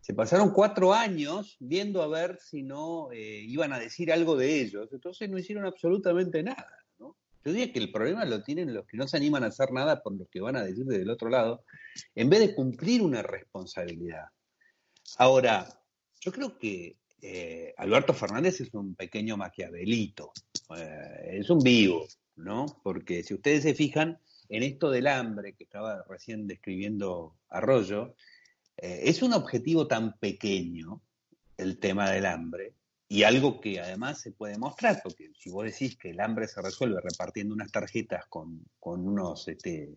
Se 0.00 0.14
pasaron 0.14 0.50
cuatro 0.50 0.92
años 0.94 1.56
viendo 1.60 2.02
a 2.02 2.08
ver 2.08 2.38
si 2.40 2.62
no 2.62 3.10
eh, 3.12 3.42
iban 3.46 3.72
a 3.72 3.78
decir 3.78 4.12
algo 4.12 4.36
de 4.36 4.60
ellos. 4.60 4.88
Entonces 4.92 5.28
no 5.28 5.38
hicieron 5.38 5.64
absolutamente 5.64 6.42
nada. 6.42 6.78
¿no? 6.98 7.16
Yo 7.44 7.52
diría 7.52 7.72
que 7.72 7.78
el 7.78 7.90
problema 7.90 8.24
lo 8.24 8.42
tienen 8.42 8.74
los 8.74 8.86
que 8.86 8.96
no 8.96 9.08
se 9.08 9.16
animan 9.16 9.44
a 9.44 9.48
hacer 9.48 9.72
nada 9.72 10.02
por 10.02 10.14
los 10.14 10.28
que 10.28 10.40
van 10.40 10.56
a 10.56 10.64
decir 10.64 10.84
desde 10.84 11.02
el 11.02 11.10
otro 11.10 11.30
lado, 11.30 11.64
en 12.14 12.28
vez 12.28 12.40
de 12.40 12.54
cumplir 12.54 13.02
una 13.02 13.22
responsabilidad. 13.22 14.26
Ahora, 15.16 15.66
yo 16.20 16.32
creo 16.32 16.58
que 16.58 16.98
eh, 17.20 17.74
Alberto 17.76 18.14
Fernández 18.14 18.60
es 18.60 18.72
un 18.74 18.94
pequeño 18.94 19.36
maquiavelito, 19.36 20.32
eh, 20.76 21.38
es 21.40 21.50
un 21.50 21.58
vivo, 21.58 22.06
¿no? 22.36 22.66
Porque 22.82 23.22
si 23.22 23.34
ustedes 23.34 23.64
se 23.64 23.74
fijan 23.74 24.18
en 24.48 24.62
esto 24.62 24.90
del 24.90 25.08
hambre 25.08 25.54
que 25.54 25.64
estaba 25.64 26.04
recién 26.08 26.46
describiendo 26.46 27.36
Arroyo, 27.48 28.14
eh, 28.76 29.00
es 29.04 29.22
un 29.22 29.32
objetivo 29.32 29.88
tan 29.88 30.16
pequeño 30.18 31.02
el 31.56 31.78
tema 31.78 32.10
del 32.10 32.26
hambre 32.26 32.74
y 33.08 33.24
algo 33.24 33.60
que 33.60 33.80
además 33.80 34.20
se 34.20 34.30
puede 34.30 34.56
mostrar, 34.58 35.00
porque 35.02 35.30
si 35.38 35.50
vos 35.50 35.64
decís 35.64 35.96
que 35.96 36.10
el 36.10 36.20
hambre 36.20 36.46
se 36.46 36.62
resuelve 36.62 37.00
repartiendo 37.00 37.54
unas 37.54 37.72
tarjetas 37.72 38.26
con, 38.26 38.62
con 38.78 39.08
unos, 39.08 39.48
este, 39.48 39.94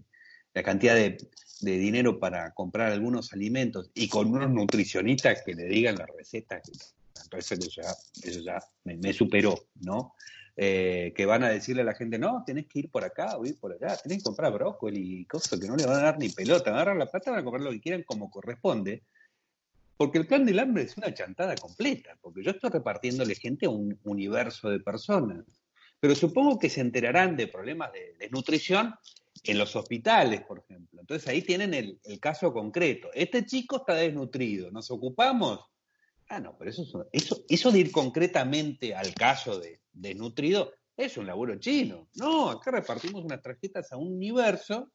la 0.54 0.64
cantidad 0.64 0.96
de, 0.96 1.18
de, 1.60 1.78
dinero 1.78 2.20
para 2.20 2.52
comprar 2.54 2.92
algunos 2.92 3.34
alimentos 3.34 3.92
y 3.94 4.08
con 4.08 4.34
unos 4.34 4.50
nutricionistas 4.50 5.44
que 5.46 5.54
le 5.54 5.66
digan 5.66 5.98
las 5.98 6.10
recetas, 6.18 6.96
entonces 7.24 7.60
eso 7.60 7.82
ya, 7.82 7.90
eso 8.24 8.40
ya 8.42 8.60
me, 8.84 9.14
superó, 9.14 9.68
¿no? 9.82 10.16
Eh, 10.56 11.14
que 11.16 11.26
van 11.26 11.44
a 11.44 11.50
decirle 11.50 11.82
a 11.82 11.86
la 11.86 11.96
gente, 11.96 12.20
no, 12.20 12.44
tenés 12.46 12.68
que 12.68 12.80
ir 12.80 12.92
por 12.92 13.04
acá 13.04 13.38
o 13.38 13.46
ir 13.46 13.58
por 13.60 13.72
allá, 13.72 13.98
tenés 13.98 14.20
que 14.20 14.24
comprar 14.24 14.52
brócoli 14.52 15.22
y 15.22 15.26
cosas 15.26 15.60
que 15.60 15.68
no 15.68 15.76
le 15.76 15.86
van 15.86 15.98
a 15.98 16.04
dar 16.04 16.20
ni 16.20 16.30
pelota, 16.30 16.72
agarran 16.72 17.00
la 17.00 17.10
plata, 17.10 17.32
van 17.32 17.40
a 17.40 17.44
comprar 17.44 17.64
lo 17.64 17.72
que 17.72 17.80
quieran 17.80 18.04
como 18.04 18.30
corresponde, 18.30 19.04
porque 19.96 20.18
el 20.18 20.28
plan 20.28 20.46
del 20.46 20.60
hambre 20.60 20.84
es 20.84 20.98
una 20.98 21.14
chantada 21.14 21.56
completa, 21.56 22.18
porque 22.22 22.44
yo 22.44 22.52
estoy 22.52 22.70
repartiéndole 22.70 23.36
gente 23.36 23.68
a 23.68 23.70
un 23.70 23.98
universo 24.04 24.70
de 24.70 24.80
personas, 24.80 25.46
pero 26.00 26.16
supongo 26.16 26.60
que 26.60 26.70
se 26.70 26.82
enterarán 26.82 27.38
de 27.38 27.48
problemas 27.48 27.94
de 27.94 28.16
desnutrición 28.20 28.96
en 29.44 29.58
los 29.58 29.76
hospitales, 29.76 30.42
por 30.42 30.60
ejemplo. 30.60 31.00
Entonces 31.00 31.28
ahí 31.28 31.44
tienen 31.44 31.74
el 31.74 32.20
caso 32.20 32.52
concreto. 32.52 33.10
Este 33.14 33.46
chico 33.46 33.78
está 33.78 33.94
desnutrido, 33.94 34.72
¿nos 34.72 34.92
ocupamos? 34.92 35.71
Ah, 36.34 36.40
no, 36.40 36.58
pero 36.58 36.70
eso, 36.72 36.84
es- 36.84 37.24
eso, 37.24 37.44
eso 37.50 37.72
de 37.72 37.80
ir 37.80 37.92
concretamente 37.92 38.96
al 38.96 39.14
caso 39.14 39.60
de 39.60 39.82
desnutrido 39.92 40.72
es 40.96 41.18
un 41.18 41.28
laburo 41.28 41.60
chino. 41.60 42.08
No, 42.16 42.50
acá 42.50 42.72
repartimos 42.72 43.24
unas 43.26 43.42
tarjetas 43.42 43.92
a 43.92 43.98
un 43.98 44.14
universo, 44.14 44.94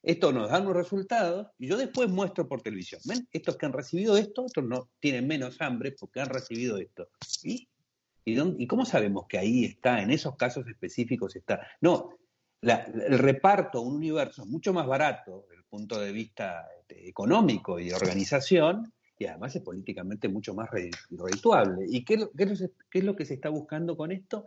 esto 0.00 0.30
nos 0.32 0.48
da 0.48 0.60
unos 0.60 0.76
resultados 0.76 1.48
y 1.58 1.66
yo 1.66 1.76
después 1.76 2.08
muestro 2.08 2.46
por 2.46 2.62
televisión. 2.62 3.00
¿Ven? 3.04 3.26
Estos 3.32 3.56
que 3.56 3.66
han 3.66 3.72
recibido 3.72 4.16
esto, 4.16 4.46
estos 4.46 4.62
no 4.62 4.88
tienen 5.00 5.26
menos 5.26 5.60
hambre 5.60 5.90
porque 5.98 6.20
han 6.20 6.28
recibido 6.28 6.76
esto. 6.78 7.08
¿Y, 7.42 7.68
y, 8.24 8.34
dónde- 8.36 8.62
y 8.62 8.66
cómo 8.68 8.84
sabemos 8.84 9.26
que 9.28 9.38
ahí 9.38 9.64
está, 9.64 10.00
en 10.02 10.12
esos 10.12 10.36
casos 10.36 10.68
específicos 10.68 11.34
está? 11.34 11.66
No, 11.80 12.10
la- 12.60 12.84
el 12.84 13.18
reparto 13.18 13.78
a 13.78 13.82
un 13.82 13.96
universo 13.96 14.42
es 14.42 14.48
mucho 14.48 14.72
más 14.72 14.86
barato 14.86 15.46
desde 15.48 15.62
el 15.62 15.64
punto 15.64 15.98
de 15.98 16.12
vista 16.12 16.64
este, 16.80 17.08
económico 17.08 17.80
y 17.80 17.88
de 17.88 17.94
organización 17.94 18.92
y 19.18 19.26
además 19.26 19.56
es 19.56 19.62
políticamente 19.62 20.28
mucho 20.28 20.54
más 20.54 20.70
re- 20.70 20.90
redituable. 21.10 21.86
¿Y 21.88 22.04
qué, 22.04 22.28
qué 22.36 22.98
es 22.98 23.04
lo 23.04 23.16
que 23.16 23.24
se 23.24 23.34
está 23.34 23.48
buscando 23.48 23.96
con 23.96 24.12
esto? 24.12 24.46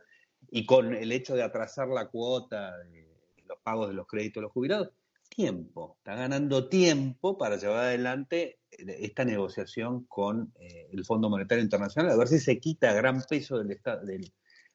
Y 0.52 0.66
con 0.66 0.96
el 0.96 1.12
hecho 1.12 1.36
de 1.36 1.44
atrasar 1.44 1.88
la 1.90 2.08
cuota 2.08 2.78
de 2.78 3.08
los 3.48 3.58
pagos 3.64 3.90
de 3.90 3.94
los 3.96 4.08
créditos 4.08 4.36
de 4.36 4.44
los 4.44 4.52
jubilados, 4.52 4.92
tiempo. 5.28 5.96
Está 5.98 6.16
ganando 6.16 6.70
tiempo 6.70 7.38
para 7.38 7.58
llevar 7.58 7.86
adelante 7.86 8.60
eh, 8.72 8.98
esta 9.02 9.26
negociación 9.26 10.06
con 10.06 10.54
eh, 10.60 10.88
el 10.92 11.06
Fondo 11.06 11.30
Monetario 11.30 11.64
Internacional, 11.64 12.12
a 12.12 12.18
ver 12.18 12.28
si 12.28 12.40
se 12.40 12.60
quita 12.60 12.94
gran 12.94 13.22
peso 13.24 13.58
del, 13.58 13.80
del, 14.06 14.32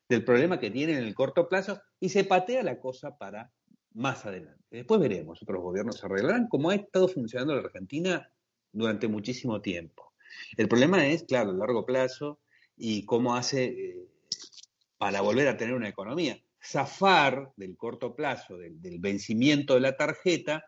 del 0.09 0.24
problema 0.24 0.61
que 0.61 0.70
tiene 0.70 0.92
en 0.92 1.04
el 1.04 1.14
corto 1.14 1.48
plazo 1.48 1.80
y 1.98 2.09
se 2.09 2.24
patea 2.24 2.62
la 2.62 2.78
cosa 2.78 3.16
para 3.16 3.50
más 3.94 4.26
adelante. 4.26 4.62
Después 4.70 5.00
veremos, 5.00 5.42
otros 5.42 5.62
gobiernos 5.62 5.98
se 5.98 6.07
arreglarán, 6.07 6.48
como 6.48 6.70
ha 6.70 6.74
estado 6.74 7.09
funcionando 7.09 7.54
la 7.54 7.61
Argentina 7.61 8.28
durante 8.74 9.08
muchísimo 9.08 9.62
tiempo. 9.62 10.12
El 10.56 10.68
problema 10.68 11.06
es, 11.06 11.22
claro, 11.22 11.52
el 11.52 11.58
largo 11.58 11.87
plazo 11.87 12.40
y 12.76 13.06
cómo 13.06 13.34
hace 13.34 13.64
eh, 13.64 14.08
para 14.98 15.20
volver 15.20 15.48
a 15.48 15.56
tener 15.56 15.74
una 15.74 15.88
economía. 15.88 16.38
Zafar 16.62 17.52
del 17.56 17.76
corto 17.76 18.14
plazo, 18.14 18.56
del, 18.56 18.80
del 18.80 18.98
vencimiento 18.98 19.74
de 19.74 19.80
la 19.80 19.96
tarjeta, 19.96 20.64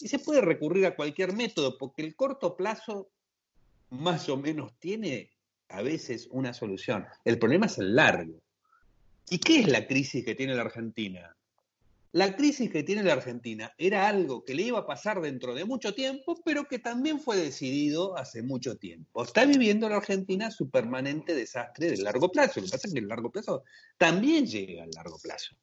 y 0.00 0.08
se 0.08 0.18
puede 0.18 0.40
recurrir 0.40 0.86
a 0.86 0.94
cualquier 0.94 1.32
método, 1.32 1.76
porque 1.78 2.02
el 2.02 2.14
corto 2.14 2.56
plazo 2.56 3.10
más 3.90 4.28
o 4.28 4.36
menos 4.36 4.78
tiene 4.78 5.30
a 5.68 5.82
veces 5.82 6.28
una 6.30 6.54
solución. 6.54 7.06
El 7.24 7.38
problema 7.38 7.66
es 7.66 7.78
el 7.78 7.94
largo. 7.94 8.40
¿Y 9.30 9.38
qué 9.38 9.60
es 9.60 9.68
la 9.68 9.86
crisis 9.86 10.24
que 10.24 10.34
tiene 10.34 10.54
la 10.54 10.62
Argentina? 10.62 11.36
La 12.12 12.36
crisis 12.36 12.70
que 12.70 12.82
tiene 12.82 13.02
la 13.02 13.12
Argentina 13.12 13.74
era 13.76 14.08
algo 14.08 14.44
que 14.44 14.54
le 14.54 14.62
iba 14.62 14.78
a 14.78 14.86
pasar 14.86 15.20
dentro 15.20 15.54
de 15.54 15.66
mucho 15.66 15.94
tiempo, 15.94 16.40
pero 16.42 16.66
que 16.66 16.78
también 16.78 17.20
fue 17.20 17.36
decidido 17.36 18.16
hace 18.16 18.42
mucho 18.42 18.78
tiempo. 18.78 19.22
Está 19.22 19.44
viviendo 19.44 19.88
la 19.88 19.96
Argentina 19.96 20.50
su 20.50 20.70
permanente 20.70 21.34
desastre 21.34 21.90
del 21.90 22.04
largo 22.04 22.32
plazo. 22.32 22.60
Lo 22.60 22.66
que 22.66 22.72
pasa 22.72 22.86
es 22.86 22.94
que 22.94 23.00
el 23.00 23.08
largo 23.08 23.30
plazo 23.30 23.62
también 23.98 24.46
llega 24.46 24.84
al 24.84 24.90
largo 24.90 25.18
plazo. 25.18 25.54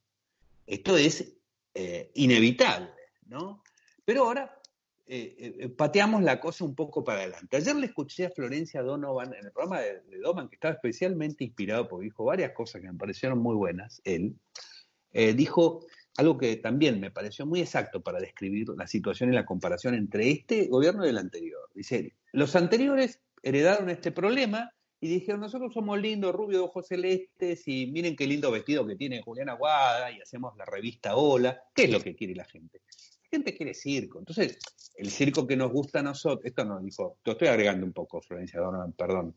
Esto 0.67 0.97
es 0.97 1.33
eh, 1.73 2.11
inevitable, 2.13 2.91
¿no? 3.25 3.63
Pero 4.03 4.25
ahora 4.25 4.61
eh, 5.07 5.55
eh, 5.59 5.69
pateamos 5.69 6.21
la 6.21 6.39
cosa 6.39 6.63
un 6.63 6.75
poco 6.75 7.03
para 7.03 7.21
adelante. 7.21 7.57
Ayer 7.57 7.75
le 7.75 7.87
escuché 7.87 8.27
a 8.27 8.29
Florencia 8.29 8.83
Donovan 8.83 9.33
en 9.33 9.45
el 9.47 9.51
programa 9.51 9.81
de, 9.81 10.01
de 10.01 10.17
Donovan, 10.19 10.49
que 10.49 10.55
estaba 10.55 10.75
especialmente 10.75 11.43
inspirado 11.43 11.87
porque 11.87 12.05
dijo 12.05 12.23
varias 12.23 12.51
cosas 12.51 12.81
que 12.81 12.91
me 12.91 12.97
parecieron 12.99 13.39
muy 13.39 13.55
buenas, 13.55 13.99
él. 14.03 14.35
Dijo 15.11 15.85
algo 16.17 16.37
que 16.37 16.55
también 16.57 16.99
me 16.99 17.11
pareció 17.11 17.45
muy 17.45 17.61
exacto 17.61 18.01
para 18.01 18.19
describir 18.19 18.69
la 18.77 18.87
situación 18.87 19.31
y 19.31 19.35
la 19.35 19.45
comparación 19.45 19.95
entre 19.95 20.29
este 20.29 20.67
gobierno 20.67 21.05
y 21.05 21.09
el 21.09 21.17
anterior. 21.17 21.69
Dice, 21.73 22.13
los 22.31 22.55
anteriores 22.55 23.19
heredaron 23.43 23.89
este 23.89 24.11
problema 24.11 24.71
y 24.99 25.07
dijeron, 25.07 25.41
nosotros 25.41 25.73
somos 25.73 25.99
lindos, 25.99 26.33
rubios, 26.33 26.63
ojos 26.63 26.87
celestes, 26.87 27.67
y 27.67 27.87
miren 27.87 28.15
qué 28.15 28.25
lindo 28.25 28.49
vestido 28.49 28.87
que 28.87 28.95
tiene 28.95 29.21
Julián 29.21 29.49
Aguada, 29.49 30.11
y 30.11 30.21
hacemos 30.21 30.55
la 30.57 30.65
revista 30.65 31.15
Hola. 31.15 31.61
¿Qué 31.73 31.83
es 31.83 31.91
lo 31.91 31.99
que 31.99 32.15
quiere 32.15 32.33
la 32.33 32.45
gente? 32.45 32.81
La 33.23 33.29
gente 33.29 33.55
quiere 33.55 33.73
circo. 33.73 34.19
Entonces, 34.19 34.57
el 34.95 35.11
circo 35.11 35.45
que 35.45 35.57
nos 35.57 35.71
gusta 35.71 35.99
a 35.99 36.03
nosotros, 36.03 36.45
esto 36.45 36.63
no 36.63 36.79
dijo, 36.79 37.17
lo 37.25 37.33
estoy 37.33 37.49
agregando 37.49 37.85
un 37.85 37.91
poco, 37.91 38.21
Florencia 38.21 38.61
Donovan, 38.61 38.93
perdón. 38.93 39.35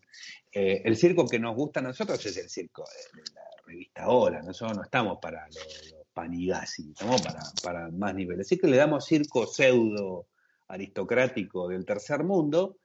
Eh, 0.52 0.82
el 0.84 0.96
circo 0.96 1.26
que 1.26 1.40
nos 1.40 1.56
gusta 1.56 1.80
a 1.80 1.82
nosotros 1.82 2.24
es 2.24 2.36
el 2.36 2.48
circo 2.48 2.84
de, 2.84 3.22
la 3.34 3.40
revista 3.66 4.08
Hola, 4.08 4.40
nosotros 4.42 4.76
no 4.76 4.84
estamos 4.84 5.18
para 5.20 5.46
los, 5.48 5.90
los 5.90 5.97
panigasi, 6.18 6.90
estamos 6.90 7.22
para, 7.22 7.40
para 7.62 7.90
más 7.92 8.12
niveles. 8.12 8.48
Así 8.48 8.58
que 8.58 8.66
le 8.66 8.76
damos 8.76 9.06
circo 9.06 9.46
pseudo 9.46 10.26
aristocrático 10.66 11.68
del 11.68 11.84
tercer 11.84 12.24
mundo, 12.24 12.78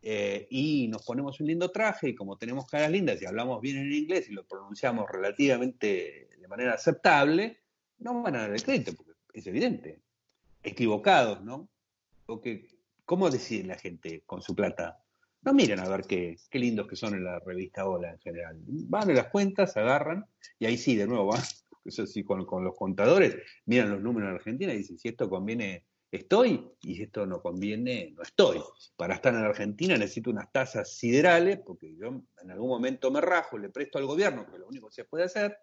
eh, 0.00 0.46
y 0.48 0.88
nos 0.88 1.04
ponemos 1.04 1.38
un 1.40 1.48
lindo 1.48 1.70
traje 1.70 2.10
y 2.10 2.14
como 2.14 2.38
tenemos 2.38 2.66
caras 2.66 2.90
lindas 2.90 3.20
y 3.20 3.26
hablamos 3.26 3.60
bien 3.60 3.76
en 3.76 3.92
inglés 3.92 4.30
y 4.30 4.32
lo 4.32 4.46
pronunciamos 4.46 5.06
relativamente 5.10 6.30
de 6.40 6.48
manera 6.48 6.72
aceptable, 6.72 7.58
no 7.98 8.22
van 8.22 8.36
a 8.36 8.40
dar 8.42 8.52
el 8.52 8.62
crédito, 8.62 8.94
porque 8.94 9.12
es 9.34 9.46
evidente. 9.46 10.00
Equivocados, 10.62 11.42
¿no? 11.42 11.68
Porque, 12.24 12.68
¿cómo 13.04 13.28
decide 13.28 13.64
la 13.64 13.76
gente 13.76 14.22
con 14.24 14.40
su 14.40 14.54
plata? 14.54 15.02
No 15.42 15.52
miren 15.52 15.80
a 15.80 15.88
ver 15.88 16.04
qué, 16.04 16.38
qué 16.48 16.58
lindos 16.58 16.88
que 16.88 16.96
son 16.96 17.14
en 17.14 17.24
la 17.24 17.38
revista 17.40 17.86
Hola 17.86 18.12
en 18.12 18.18
general. 18.20 18.56
Van 18.66 19.10
a 19.10 19.12
las 19.12 19.26
cuentas, 19.26 19.76
agarran, 19.76 20.24
y 20.58 20.64
ahí 20.64 20.78
sí, 20.78 20.96
de 20.96 21.06
nuevo, 21.06 21.26
van, 21.26 21.42
eso 21.88 22.06
sí, 22.06 22.22
con, 22.24 22.46
los 22.64 22.76
contadores, 22.76 23.36
miran 23.66 23.90
los 23.90 24.00
números 24.00 24.28
en 24.28 24.34
Argentina 24.36 24.72
y 24.72 24.78
dicen, 24.78 24.98
si 24.98 25.08
esto 25.08 25.28
conviene 25.28 25.86
estoy 26.10 26.66
y 26.80 26.96
si 26.96 27.02
esto 27.02 27.26
no 27.26 27.42
conviene, 27.42 28.12
no 28.16 28.22
estoy. 28.22 28.60
Para 28.96 29.14
estar 29.14 29.34
en 29.34 29.44
Argentina 29.44 29.96
necesito 29.96 30.30
unas 30.30 30.50
tasas 30.50 30.96
siderales, 30.96 31.58
porque 31.64 31.94
yo 31.96 32.22
en 32.42 32.50
algún 32.50 32.68
momento 32.68 33.10
me 33.10 33.20
rajo, 33.20 33.58
le 33.58 33.68
presto 33.68 33.98
al 33.98 34.06
gobierno, 34.06 34.46
que 34.46 34.52
es 34.52 34.58
lo 34.58 34.68
único 34.68 34.88
que 34.88 34.94
se 34.94 35.04
puede 35.04 35.24
hacer, 35.24 35.56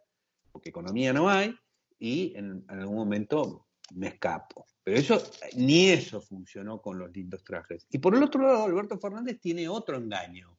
porque 0.51 0.69
economía 0.69 1.13
no 1.13 1.29
hay, 1.29 1.55
y 1.97 2.35
en, 2.35 2.63
en 2.69 2.79
algún 2.79 2.97
momento 2.97 3.65
me 3.93 4.07
escapo. 4.07 4.65
Pero 4.83 4.97
eso, 4.97 5.23
ni 5.55 5.89
eso 5.89 6.21
funcionó 6.21 6.81
con 6.81 6.99
los 6.99 7.11
lindos 7.11 7.43
trajes. 7.43 7.87
Y 7.89 7.97
por 7.97 8.15
el 8.15 8.23
otro 8.23 8.43
lado, 8.43 8.65
Alberto 8.65 8.99
Fernández 8.99 9.39
tiene 9.39 9.67
otro 9.67 9.97
engaño, 9.97 10.55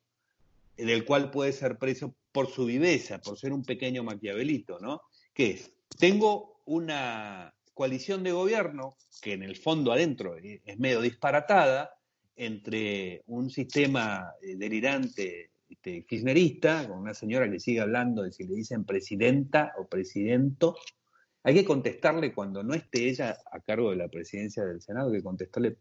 del 0.77 1.05
cual 1.05 1.31
puede 1.31 1.53
ser 1.53 1.79
preso 1.79 2.15
por 2.33 2.49
su 2.49 2.67
viveza, 2.67 3.21
por 3.21 3.39
ser 3.39 3.53
un 3.53 3.65
pequeño 3.65 4.05
maquiavelito, 4.05 4.79
¿no? 4.81 5.03
Que 5.37 5.51
es, 5.51 5.73
tengo 5.99 6.63
una 6.65 7.55
coalición 7.75 8.23
de 8.23 8.33
gobierno, 8.33 8.97
que 9.21 9.35
en 9.35 9.43
el 9.43 9.55
fondo 9.55 9.93
adentro 9.93 10.37
es 10.39 10.79
medio 10.79 11.03
disparatada, 11.03 11.97
entre 12.37 13.23
un 13.27 13.51
sistema 13.51 14.33
eh, 14.43 14.57
delirante 14.57 15.51
este, 15.69 16.05
kirchnerista, 16.05 16.87
con 16.89 16.99
una 16.99 17.15
señora 17.15 17.51
que 17.51 17.59
sigue 17.59 17.81
hablando 17.81 18.23
de 18.23 18.33
si 18.33 18.45
le 18.45 18.55
dicen 18.55 18.85
presidenta 18.85 19.73
o 19.79 19.87
presidento. 19.87 20.77
Hay 21.43 21.55
que 21.55 21.65
contestarle 21.65 22.35
cuando 22.35 22.63
no 22.63 22.75
esté 22.75 23.09
ella 23.09 23.37
a 23.51 23.61
cargo 23.61 23.91
de 23.91 23.97
la 23.97 24.09
presidencia 24.09 24.65
del 24.65 24.81
Senado, 24.83 25.11
hay 25.11 25.19
que 25.19 25.23
contestarle, 25.23 25.77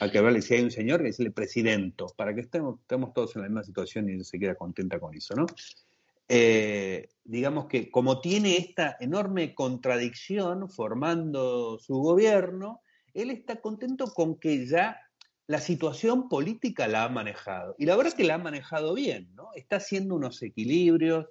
hay 0.00 0.10
que 0.10 0.18
hablarle 0.18 0.42
si 0.42 0.54
hay 0.54 0.62
un 0.62 0.70
señor, 0.70 1.00
que 1.00 1.08
decirle 1.08 1.30
presidento, 1.30 2.06
para 2.16 2.34
que 2.34 2.40
estemos, 2.40 2.80
todos 2.86 3.36
en 3.36 3.42
la 3.42 3.48
misma 3.48 3.62
situación 3.62 4.08
y 4.08 4.14
ella 4.14 4.24
se 4.24 4.38
queda 4.38 4.54
contenta 4.54 4.98
con 4.98 5.14
eso, 5.14 5.34
¿no? 5.34 5.46
Eh, 6.28 7.08
digamos 7.24 7.66
que 7.66 7.90
como 7.90 8.20
tiene 8.20 8.56
esta 8.56 8.96
enorme 9.00 9.54
contradicción 9.54 10.68
formando 10.70 11.78
su 11.78 11.94
gobierno, 11.96 12.80
él 13.14 13.30
está 13.30 13.60
contento 13.60 14.12
con 14.12 14.38
que 14.38 14.66
ya 14.66 14.98
la 15.46 15.60
situación 15.60 16.28
política 16.28 16.88
la 16.88 17.04
ha 17.04 17.08
manejado. 17.08 17.74
Y 17.78 17.86
la 17.86 17.96
verdad 17.96 18.12
es 18.12 18.14
que 18.14 18.24
la 18.24 18.34
ha 18.34 18.38
manejado 18.38 18.94
bien, 18.94 19.34
¿no? 19.34 19.50
Está 19.54 19.76
haciendo 19.76 20.14
unos 20.14 20.42
equilibrios 20.42 21.26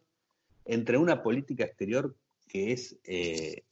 entre 0.66 0.98
una 0.98 1.24
política 1.24 1.64
exterior 1.64 2.16
que 2.48 2.74
es, 2.74 3.00
eh, 3.06 3.64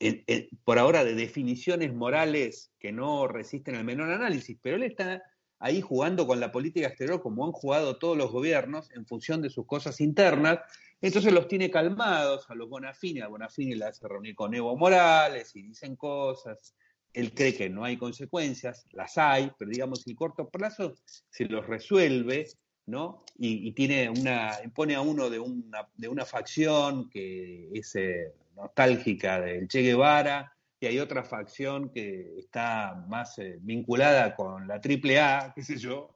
por 0.63 0.79
ahora, 0.79 1.03
de 1.03 1.13
definiciones 1.13 1.93
morales 1.93 2.71
que 2.79 2.93
no 2.93 3.27
resisten 3.27 3.75
el 3.75 3.83
menor 3.83 4.09
análisis, 4.09 4.57
pero 4.61 4.77
él 4.77 4.83
está 4.83 5.21
ahí 5.59 5.81
jugando 5.81 6.25
con 6.25 6.39
la 6.39 6.53
política 6.53 6.87
exterior 6.87 7.21
como 7.21 7.45
han 7.45 7.51
jugado 7.51 7.97
todos 7.97 8.17
los 8.17 8.31
gobiernos 8.31 8.89
en 8.91 9.05
función 9.05 9.41
de 9.41 9.49
sus 9.49 9.65
cosas 9.65 9.99
internas, 9.99 10.59
entonces 11.01 11.31
los 11.31 11.47
tiene 11.47 11.71
calmados 11.71 12.49
a 12.49 12.55
los 12.55 12.69
Bonafini, 12.69 13.21
a 13.21 13.27
Bonafini 13.27 13.75
le 13.75 13.85
hace 13.85 14.07
reunir 14.07 14.35
con 14.35 14.53
Evo 14.53 14.75
Morales 14.75 15.55
y 15.55 15.61
dicen 15.61 15.95
cosas, 15.95 16.75
él 17.13 17.33
cree 17.33 17.55
que 17.55 17.69
no 17.69 17.83
hay 17.83 17.97
consecuencias, 17.97 18.85
las 18.91 19.17
hay, 19.17 19.51
pero 19.57 19.71
digamos 19.71 20.05
el 20.07 20.15
corto 20.15 20.49
plazo 20.49 20.95
se 21.29 21.45
los 21.45 21.65
resuelve, 21.65 22.47
¿no? 22.85 23.23
Y, 23.37 23.71
tiene 23.71 24.09
una, 24.09 24.57
impone 24.63 24.95
a 24.95 25.01
uno 25.01 25.29
de 25.29 25.39
una, 25.39 25.87
de 25.95 26.07
una 26.07 26.25
facción 26.25 27.09
que 27.09 27.69
es 27.73 27.95
eh, 27.95 28.33
nostálgica 28.55 29.39
del 29.39 29.67
Che 29.67 29.81
Guevara, 29.81 30.53
y 30.81 30.85
hay 30.85 30.99
otra 30.99 31.23
facción 31.23 31.89
que 31.89 32.37
está 32.37 33.05
más 33.07 33.37
eh, 33.39 33.57
vinculada 33.61 34.35
con 34.35 34.67
la 34.67 34.75
AAA, 34.75 35.53
qué 35.53 35.63
sé 35.63 35.77
yo, 35.77 36.15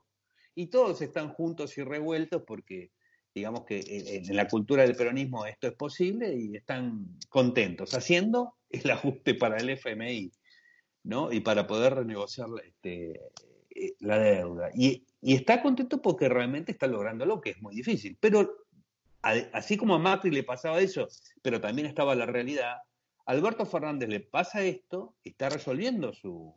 y 0.55 0.67
todos 0.67 1.01
están 1.01 1.29
juntos 1.29 1.77
y 1.77 1.83
revueltos 1.83 2.43
porque 2.43 2.91
digamos 3.33 3.65
que 3.65 3.83
en 3.87 4.35
la 4.35 4.47
cultura 4.47 4.83
del 4.83 4.95
peronismo 4.95 5.45
esto 5.45 5.67
es 5.67 5.73
posible 5.73 6.35
y 6.35 6.55
están 6.55 7.17
contentos 7.29 7.93
haciendo 7.93 8.55
el 8.69 8.89
ajuste 8.91 9.35
para 9.35 9.57
el 9.57 9.69
FMI. 9.69 10.31
¿no? 11.03 11.31
Y 11.31 11.41
para 11.41 11.67
poder 11.67 11.95
renegociar 11.95 12.47
este, 12.65 13.19
eh, 13.75 13.93
la 13.99 14.17
deuda. 14.17 14.69
Y, 14.73 15.05
y 15.21 15.35
está 15.35 15.61
contento 15.61 16.01
porque 16.01 16.29
realmente 16.29 16.71
está 16.71 16.87
logrando 16.87 17.25
lo 17.25 17.41
que 17.41 17.51
es 17.51 17.61
muy 17.61 17.75
difícil. 17.75 18.17
Pero 18.19 18.65
así 19.21 19.77
como 19.77 19.95
a 19.95 19.99
Macri 19.99 20.31
le 20.31 20.43
pasaba 20.43 20.79
eso, 20.79 21.07
pero 21.41 21.61
también 21.61 21.87
estaba 21.87 22.15
la 22.15 22.25
realidad, 22.25 22.77
Alberto 23.25 23.65
Fernández 23.65 24.09
le 24.09 24.19
pasa 24.19 24.63
esto, 24.63 25.15
está 25.23 25.47
resolviendo 25.47 26.11
su, 26.11 26.53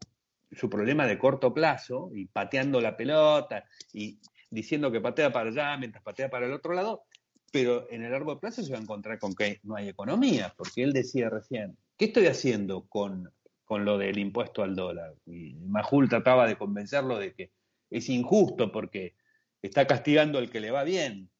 su 0.51 0.69
problema 0.69 1.07
de 1.07 1.17
corto 1.17 1.55
plazo 1.55 2.11
y 2.13 2.27
pateando 2.27 2.81
la 2.81 2.97
pelota 2.97 3.65
y 3.93 4.19
diciendo 4.51 4.91
que 4.91 5.01
patea 5.01 5.33
para 5.33 5.51
allá 5.51 5.77
mientras 5.77 6.03
patea 6.03 6.31
para 6.31 6.47
el 6.47 6.53
otro 6.53 6.73
lado, 6.75 7.05
pero 7.53 7.87
en 7.91 8.03
el 8.03 8.13
largo 8.13 8.39
plazo 8.39 8.63
se 8.63 8.73
va 8.73 8.79
a 8.79 8.83
encontrar 8.83 9.19
con 9.19 9.35
que 9.35 9.61
no 9.63 9.77
hay 9.77 9.89
economía, 9.89 10.53
porque 10.57 10.83
él 10.83 10.93
decía 10.93 11.31
recién, 11.31 11.77
¿qué 11.97 12.07
estoy 12.07 12.27
haciendo 12.27 12.87
con, 12.87 13.33
con 13.65 13.85
lo 13.85 13.99
del 13.99 14.19
impuesto 14.19 14.63
al 14.63 14.77
dólar? 14.77 15.15
Y 15.27 15.55
Majul 15.55 16.09
trataba 16.09 16.47
de 16.47 16.57
convencerlo 16.57 17.19
de 17.19 17.35
que 17.35 17.51
es 17.91 18.09
injusto 18.09 18.71
porque 18.73 19.15
está 19.63 19.87
castigando 19.87 20.39
al 20.39 20.51
que 20.51 20.61
le 20.61 20.71
va 20.71 20.85
bien. 20.85 21.31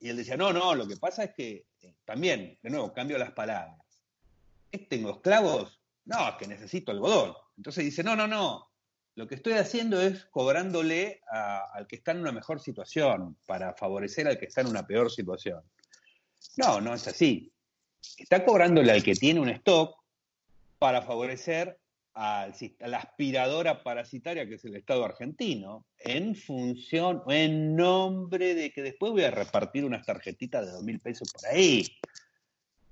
Y 0.00 0.08
él 0.08 0.16
decía, 0.16 0.36
no, 0.36 0.52
no, 0.52 0.74
lo 0.74 0.86
que 0.86 0.96
pasa 0.96 1.24
es 1.24 1.34
que 1.34 1.66
eh, 1.82 1.94
también, 2.04 2.58
de 2.62 2.70
nuevo, 2.70 2.92
cambio 2.92 3.18
las 3.18 3.32
palabras. 3.32 3.80
¿Tengo 4.88 5.10
esclavos? 5.10 5.80
No, 6.04 6.28
es 6.28 6.34
que 6.36 6.46
necesito 6.46 6.92
algodón. 6.92 7.34
Entonces 7.56 7.84
dice, 7.84 8.02
no, 8.04 8.14
no, 8.14 8.26
no, 8.26 8.68
lo 9.16 9.26
que 9.26 9.34
estoy 9.34 9.54
haciendo 9.54 10.00
es 10.00 10.26
cobrándole 10.26 11.22
al 11.30 11.86
que 11.86 11.96
está 11.96 12.12
en 12.12 12.20
una 12.20 12.32
mejor 12.32 12.60
situación 12.60 13.36
para 13.46 13.72
favorecer 13.72 14.28
al 14.28 14.38
que 14.38 14.44
está 14.44 14.60
en 14.60 14.68
una 14.68 14.86
peor 14.86 15.10
situación. 15.10 15.62
No, 16.58 16.80
no 16.82 16.94
es 16.94 17.08
así. 17.08 17.50
Está 18.18 18.44
cobrándole 18.44 18.92
al 18.92 19.02
que 19.02 19.14
tiene 19.14 19.40
un 19.40 19.48
stock 19.48 19.98
para 20.78 21.00
favorecer 21.00 21.78
a 22.12 22.50
la 22.80 22.98
aspiradora 22.98 23.82
parasitaria 23.82 24.46
que 24.46 24.54
es 24.54 24.64
el 24.66 24.76
Estado 24.76 25.04
argentino, 25.04 25.86
en 25.98 26.34
función, 26.34 27.22
en 27.28 27.74
nombre 27.74 28.54
de 28.54 28.70
que 28.70 28.82
después 28.82 29.12
voy 29.12 29.24
a 29.24 29.30
repartir 29.30 29.84
unas 29.84 30.04
tarjetitas 30.04 30.66
de 30.66 30.72
dos 30.72 30.82
mil 30.82 31.00
pesos 31.00 31.32
por 31.32 31.46
ahí. 31.46 31.86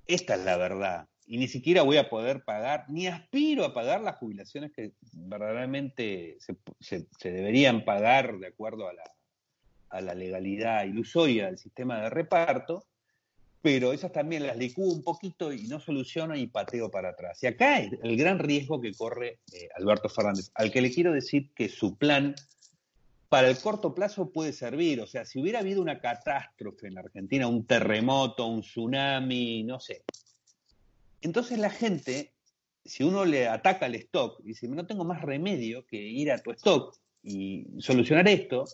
Esta 0.06 0.36
es 0.36 0.44
la 0.44 0.56
verdad 0.56 1.06
y 1.26 1.38
ni 1.38 1.48
siquiera 1.48 1.82
voy 1.82 1.96
a 1.96 2.08
poder 2.08 2.44
pagar, 2.44 2.84
ni 2.88 3.06
aspiro 3.06 3.64
a 3.64 3.72
pagar 3.72 4.02
las 4.02 4.16
jubilaciones 4.16 4.72
que 4.72 4.92
verdaderamente 5.12 6.36
se, 6.80 7.06
deberían 7.22 7.84
pagar 7.84 8.38
de 8.38 8.48
acuerdo 8.48 8.88
a 8.88 8.92
la, 8.92 9.04
a 9.90 10.00
la, 10.00 10.14
legalidad 10.14 10.84
ilusoria 10.84 11.46
del 11.46 11.58
sistema 11.58 12.02
de 12.02 12.10
reparto, 12.10 12.86
pero 13.62 13.94
esas 13.94 14.12
también 14.12 14.46
las 14.46 14.58
licúo 14.58 14.92
un 14.92 15.02
poquito 15.02 15.50
y 15.50 15.66
no 15.66 15.80
soluciono 15.80 16.36
y 16.36 16.46
pateo 16.46 16.90
para 16.90 17.10
atrás. 17.10 17.42
Y 17.42 17.46
acá 17.46 17.78
es 17.78 17.92
el 18.02 18.16
gran 18.18 18.38
riesgo 18.38 18.80
que 18.80 18.92
corre 18.92 19.40
eh, 19.52 19.68
Alberto 19.76 20.10
Fernández, 20.10 20.50
al 20.54 20.70
que 20.70 20.82
le 20.82 20.90
quiero 20.90 21.12
decir 21.12 21.50
que 21.54 21.70
su 21.70 21.96
plan 21.96 22.34
para 23.30 23.48
el 23.48 23.58
corto 23.58 23.94
plazo 23.94 24.30
puede 24.30 24.52
servir. 24.52 25.00
O 25.00 25.06
sea, 25.06 25.24
si 25.24 25.40
hubiera 25.40 25.60
habido 25.60 25.80
una 25.80 25.98
catástrofe 25.98 26.88
en 26.88 26.94
la 26.94 27.00
Argentina, 27.00 27.48
un 27.48 27.66
terremoto, 27.66 28.46
un 28.46 28.60
tsunami, 28.60 29.64
no 29.64 29.80
sé, 29.80 30.04
entonces 31.24 31.58
la 31.58 31.70
gente, 31.70 32.34
si 32.84 33.02
uno 33.02 33.24
le 33.24 33.48
ataca 33.48 33.86
al 33.86 33.94
stock, 33.96 34.40
y 34.44 34.48
dice, 34.48 34.68
no 34.68 34.86
tengo 34.86 35.04
más 35.04 35.22
remedio 35.22 35.86
que 35.86 35.96
ir 35.96 36.30
a 36.30 36.38
tu 36.38 36.50
stock 36.52 36.96
y 37.22 37.66
solucionar 37.78 38.28
esto, 38.28 38.64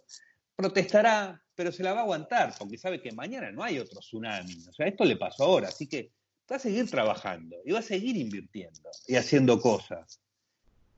protestará, 0.56 1.42
pero 1.54 1.72
se 1.72 1.82
la 1.82 1.92
va 1.92 2.00
a 2.00 2.02
aguantar, 2.02 2.54
porque 2.58 2.76
sabe 2.76 3.00
que 3.00 3.12
mañana 3.12 3.50
no 3.52 3.62
hay 3.62 3.78
otro 3.78 4.00
tsunami. 4.00 4.66
O 4.68 4.72
sea, 4.72 4.86
esto 4.86 5.04
le 5.04 5.16
pasó 5.16 5.44
ahora, 5.44 5.68
así 5.68 5.86
que 5.86 6.12
va 6.50 6.56
a 6.56 6.58
seguir 6.58 6.90
trabajando 6.90 7.56
y 7.64 7.72
va 7.72 7.78
a 7.78 7.82
seguir 7.82 8.16
invirtiendo 8.16 8.90
y 9.06 9.16
haciendo 9.16 9.60
cosas. 9.60 10.20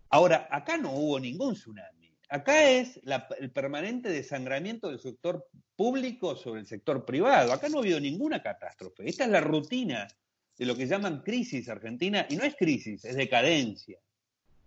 Ahora, 0.08 0.48
acá 0.50 0.78
no 0.78 0.92
hubo 0.92 1.20
ningún 1.20 1.54
tsunami. 1.54 2.12
Acá 2.28 2.70
es 2.70 2.98
el 3.38 3.50
permanente 3.50 4.08
desangramiento 4.08 4.88
del 4.88 4.98
sector 4.98 5.46
público 5.76 6.34
sobre 6.34 6.60
el 6.60 6.66
sector 6.66 7.04
privado. 7.04 7.52
Acá 7.52 7.68
no 7.68 7.76
ha 7.78 7.80
habido 7.82 8.00
ninguna 8.00 8.42
catástrofe. 8.42 9.06
Esta 9.06 9.24
es 9.24 9.30
la 9.30 9.40
rutina 9.40 10.08
de 10.58 10.66
lo 10.66 10.76
que 10.76 10.86
llaman 10.86 11.22
crisis 11.22 11.68
argentina, 11.68 12.26
y 12.28 12.36
no 12.36 12.44
es 12.44 12.54
crisis, 12.56 13.04
es 13.04 13.16
decadencia. 13.16 13.98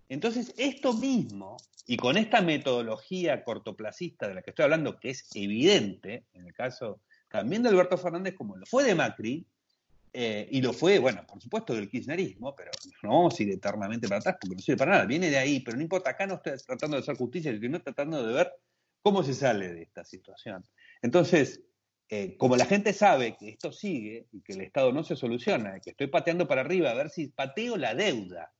Entonces, 0.08 0.54
esto 0.56 0.92
mismo, 0.94 1.56
y 1.86 1.96
con 1.96 2.16
esta 2.16 2.40
metodología 2.40 3.42
cortoplacista 3.44 4.28
de 4.28 4.34
la 4.34 4.42
que 4.42 4.50
estoy 4.50 4.64
hablando, 4.64 4.98
que 4.98 5.10
es 5.10 5.28
evidente, 5.34 6.24
en 6.34 6.46
el 6.46 6.54
caso 6.54 7.00
también 7.28 7.62
de 7.62 7.70
Alberto 7.70 7.98
Fernández, 7.98 8.34
como 8.34 8.56
lo 8.56 8.66
fue 8.66 8.84
de 8.84 8.94
Macri, 8.94 9.46
eh, 10.12 10.48
y 10.50 10.62
lo 10.62 10.72
fue, 10.72 10.98
bueno, 10.98 11.26
por 11.26 11.42
supuesto 11.42 11.74
del 11.74 11.90
kirchnerismo, 11.90 12.56
pero 12.56 12.70
no 13.02 13.10
vamos 13.10 13.38
a 13.38 13.42
ir 13.42 13.50
eternamente 13.50 14.08
para 14.08 14.20
atrás 14.20 14.36
porque 14.40 14.56
no 14.56 14.62
sirve 14.62 14.78
para 14.78 14.92
nada, 14.92 15.04
viene 15.04 15.28
de 15.28 15.36
ahí, 15.36 15.60
pero 15.60 15.76
no 15.76 15.82
importa, 15.82 16.10
acá 16.10 16.26
no 16.26 16.36
estoy 16.36 16.54
tratando 16.66 16.96
de 16.96 17.02
hacer 17.02 17.16
justicia, 17.16 17.52
sino 17.60 17.82
tratando 17.82 18.26
de 18.26 18.32
ver 18.32 18.50
cómo 19.02 19.22
se 19.22 19.34
sale 19.34 19.74
de 19.74 19.82
esta 19.82 20.04
situación. 20.04 20.64
Entonces, 21.02 21.60
eh, 22.08 22.36
como 22.36 22.56
la 22.56 22.66
gente 22.66 22.92
sabe 22.92 23.36
que 23.36 23.48
esto 23.48 23.72
sigue 23.72 24.28
y 24.30 24.40
que 24.40 24.52
el 24.52 24.60
Estado 24.60 24.92
no 24.92 25.02
se 25.02 25.16
soluciona, 25.16 25.80
que 25.80 25.90
estoy 25.90 26.06
pateando 26.06 26.46
para 26.46 26.60
arriba 26.60 26.90
a 26.90 26.94
ver 26.94 27.10
si 27.10 27.28
pateo 27.28 27.76
la 27.76 27.94
deuda, 27.94 28.52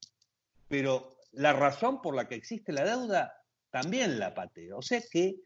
pero 0.68 1.18
la 1.32 1.52
razón 1.52 2.02
por 2.02 2.16
la 2.16 2.26
que 2.26 2.34
existe 2.34 2.72
la 2.72 2.84
deuda 2.84 3.32
también 3.70 4.18
la 4.18 4.34
pateo. 4.34 4.78
O 4.78 4.82
sea 4.82 5.00
que 5.10 5.36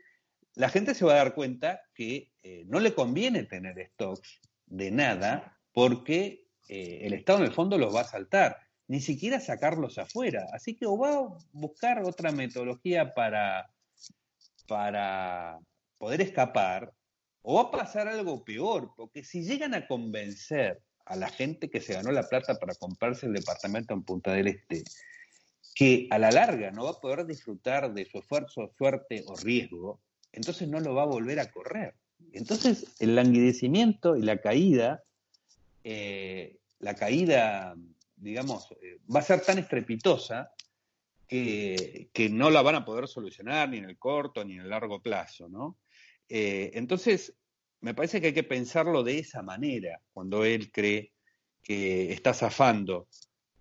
la 0.55 0.71
gente 0.71 0.95
se 0.95 1.05
va 1.05 1.13
a 1.13 1.17
dar 1.17 1.35
cuenta 1.35 1.83
que 1.95 2.33
eh, 2.43 2.65
no 2.69 2.81
le 2.81 2.95
conviene 2.95 3.45
tener 3.45 3.91
stocks 3.93 4.41
de 4.67 4.91
nada 4.91 5.59
porque 5.73 6.47
eh, 6.69 7.01
el 7.03 7.13
Estado 7.13 7.41
en 7.41 7.47
el 7.47 7.53
fondo 7.53 7.77
los 7.77 7.95
va 7.95 8.01
a 8.01 8.05
saltar, 8.05 8.57
ni 8.89 9.01
siquiera 9.01 9.41
sacarlos 9.41 9.99
afuera. 9.99 10.47
Así 10.55 10.75
que 10.75 10.87
o 10.87 10.97
va 10.97 11.19
a 11.19 11.29
buscar 11.53 12.03
otra 12.03 12.33
metodología 12.33 13.13
para, 13.13 13.71
para 14.67 15.59
poder 15.99 16.23
escapar 16.23 16.95
o 17.43 17.57
va 17.57 17.63
a 17.63 17.71
pasar 17.71 18.09
algo 18.09 18.45
peor, 18.45 18.93
porque 18.97 19.25
si 19.25 19.43
llegan 19.43 19.75
a 19.75 19.87
convencer 19.87 20.83
a 21.07 21.17
la 21.17 21.29
gente 21.29 21.71
que 21.71 21.81
se 21.81 21.95
ganó 21.95 22.13
la 22.13 22.29
plata 22.29 22.59
para 22.59 22.75
comprarse 22.75 23.27
el 23.27 23.33
departamento 23.33 23.95
en 23.95 24.03
Punta 24.03 24.33
del 24.33 24.49
Este, 24.49 24.85
que 25.75 26.07
a 26.11 26.19
la 26.19 26.31
larga 26.31 26.71
no 26.71 26.85
va 26.85 26.91
a 26.91 27.01
poder 27.01 27.27
disfrutar 27.27 27.93
de 27.93 28.05
su 28.05 28.19
esfuerzo, 28.19 28.71
suerte 28.77 29.25
o 29.27 29.35
riesgo, 29.37 30.01
entonces 30.33 30.69
no 30.69 30.81
lo 30.81 30.95
va 30.95 31.03
a 31.03 31.07
volver 31.07 31.41
a 31.41 31.51
correr. 31.51 31.95
Entonces 32.33 32.87
el 33.01 33.17
languidecimiento 33.17 34.17
y 34.17 34.23
la 34.23 34.39
caída, 34.39 35.03
eh, 35.85 36.59
la 36.79 36.95
caída, 36.95 37.75
digamos, 38.17 38.71
eh, 38.83 38.99
va 39.13 39.21
a 39.21 39.25
ser 39.25 39.41
tan 39.41 39.59
estrepitosa 39.59 40.53
que, 41.27 42.11
que, 42.13 42.29
no 42.29 42.51
la 42.51 42.63
van 42.63 42.75
a 42.75 42.85
poder 42.85 43.09
solucionar 43.09 43.69
ni 43.69 43.79
en 43.79 43.85
el 43.85 43.99
corto 43.99 44.45
ni 44.45 44.55
en 44.55 44.61
el 44.61 44.71
largo 44.71 45.01
plazo, 45.01 45.49
¿no? 45.49 45.77
Eh, 46.31 46.71
entonces, 46.75 47.35
me 47.81 47.93
parece 47.93 48.21
que 48.21 48.29
hay 48.29 48.33
que 48.33 48.45
pensarlo 48.45 49.03
de 49.03 49.19
esa 49.19 49.43
manera, 49.43 50.01
cuando 50.13 50.45
él 50.45 50.71
cree 50.71 51.13
que 51.61 52.13
está 52.13 52.33
zafando 52.33 53.09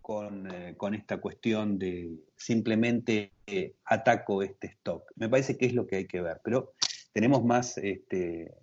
con, 0.01 0.49
eh, 0.51 0.75
esta 0.93 1.17
cuestión 1.17 1.79
de 1.79 2.11
simplemente 2.37 3.33
eh, 3.47 3.73
ataco 3.85 4.43
este 4.43 4.67
stock. 4.67 5.03
Me 5.15 5.29
parece 5.29 5.57
que 5.57 5.65
es 5.65 5.73
lo 5.73 5.87
que 5.87 5.97
hay 5.97 6.05
que 6.05 6.21
ver, 6.21 6.39
pero 6.43 6.73
tenemos 7.11 7.43
más, 7.43 7.77
este, 7.79 8.53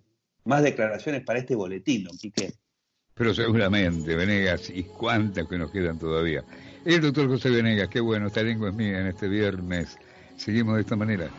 más 0.45 0.63
declaraciones 0.63 1.23
para 1.23 1.39
este 1.39 1.55
boletín, 1.55 2.05
don 2.05 2.17
Quique. 2.17 2.53
Pero 3.13 3.33
seguramente, 3.33 4.15
Venegas, 4.15 4.69
y 4.69 4.83
cuántas 4.83 5.47
que 5.47 5.57
nos 5.57 5.71
quedan 5.71 5.99
todavía. 5.99 6.43
El 6.85 7.01
doctor 7.01 7.27
José 7.27 7.49
Venegas, 7.49 7.89
qué 7.89 7.99
bueno, 7.99 8.27
esta 8.27 8.43
lengua 8.43 8.69
es 8.69 8.75
mía 8.75 9.01
en 9.01 9.07
este 9.07 9.27
viernes. 9.27 9.97
Seguimos 10.37 10.75
de 10.75 10.81
esta 10.81 10.95
manera. 10.95 11.29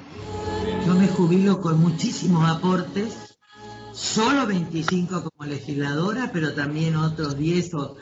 Yo 0.89 0.95
me 0.95 1.07
jubilo 1.07 1.61
con 1.61 1.83
muchísimos 1.83 2.49
aportes, 2.49 3.37
solo 3.93 4.47
25 4.47 5.31
como 5.31 5.45
legisladora, 5.47 6.31
pero 6.33 6.55
también 6.55 6.97
otros 6.97 7.37
10 7.37 7.75
o 7.75 7.97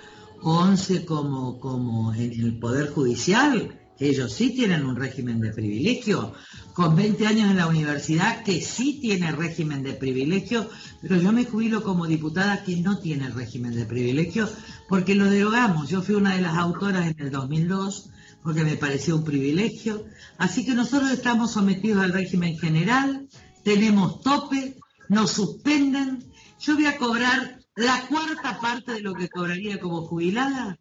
11 0.44 1.04
como, 1.04 1.58
como 1.58 2.14
en 2.14 2.30
el 2.30 2.60
Poder 2.60 2.92
Judicial, 2.92 3.76
que 3.98 4.10
ellos 4.10 4.32
sí 4.32 4.54
tienen 4.54 4.86
un 4.86 4.94
régimen 4.94 5.40
de 5.40 5.52
privilegio, 5.52 6.32
con 6.74 6.94
20 6.94 7.26
años 7.26 7.50
en 7.50 7.56
la 7.56 7.66
universidad, 7.66 8.44
que 8.44 8.60
sí 8.60 9.00
tiene 9.02 9.32
régimen 9.32 9.82
de 9.82 9.94
privilegio, 9.94 10.70
pero 11.02 11.16
yo 11.16 11.32
me 11.32 11.44
jubilo 11.44 11.82
como 11.82 12.06
diputada 12.06 12.62
que 12.62 12.76
no 12.76 13.00
tiene 13.00 13.30
régimen 13.30 13.74
de 13.74 13.84
privilegio, 13.84 14.48
porque 14.88 15.16
lo 15.16 15.24
derogamos. 15.24 15.88
Yo 15.88 16.02
fui 16.02 16.14
una 16.14 16.36
de 16.36 16.42
las 16.42 16.56
autoras 16.56 17.10
en 17.10 17.16
el 17.18 17.32
2002 17.32 18.10
porque 18.46 18.62
me 18.62 18.76
pareció 18.76 19.16
un 19.16 19.24
privilegio. 19.24 20.06
Así 20.38 20.64
que 20.64 20.72
nosotros 20.72 21.10
estamos 21.10 21.50
sometidos 21.50 22.04
al 22.04 22.12
régimen 22.12 22.56
general, 22.56 23.28
tenemos 23.64 24.20
tope, 24.20 24.76
nos 25.08 25.32
suspenden. 25.32 26.24
Yo 26.60 26.76
voy 26.76 26.86
a 26.86 26.96
cobrar 26.96 27.58
la 27.74 28.06
cuarta 28.06 28.60
parte 28.60 28.92
de 28.92 29.00
lo 29.00 29.14
que 29.14 29.28
cobraría 29.28 29.80
como 29.80 30.06
jubilada 30.06 30.78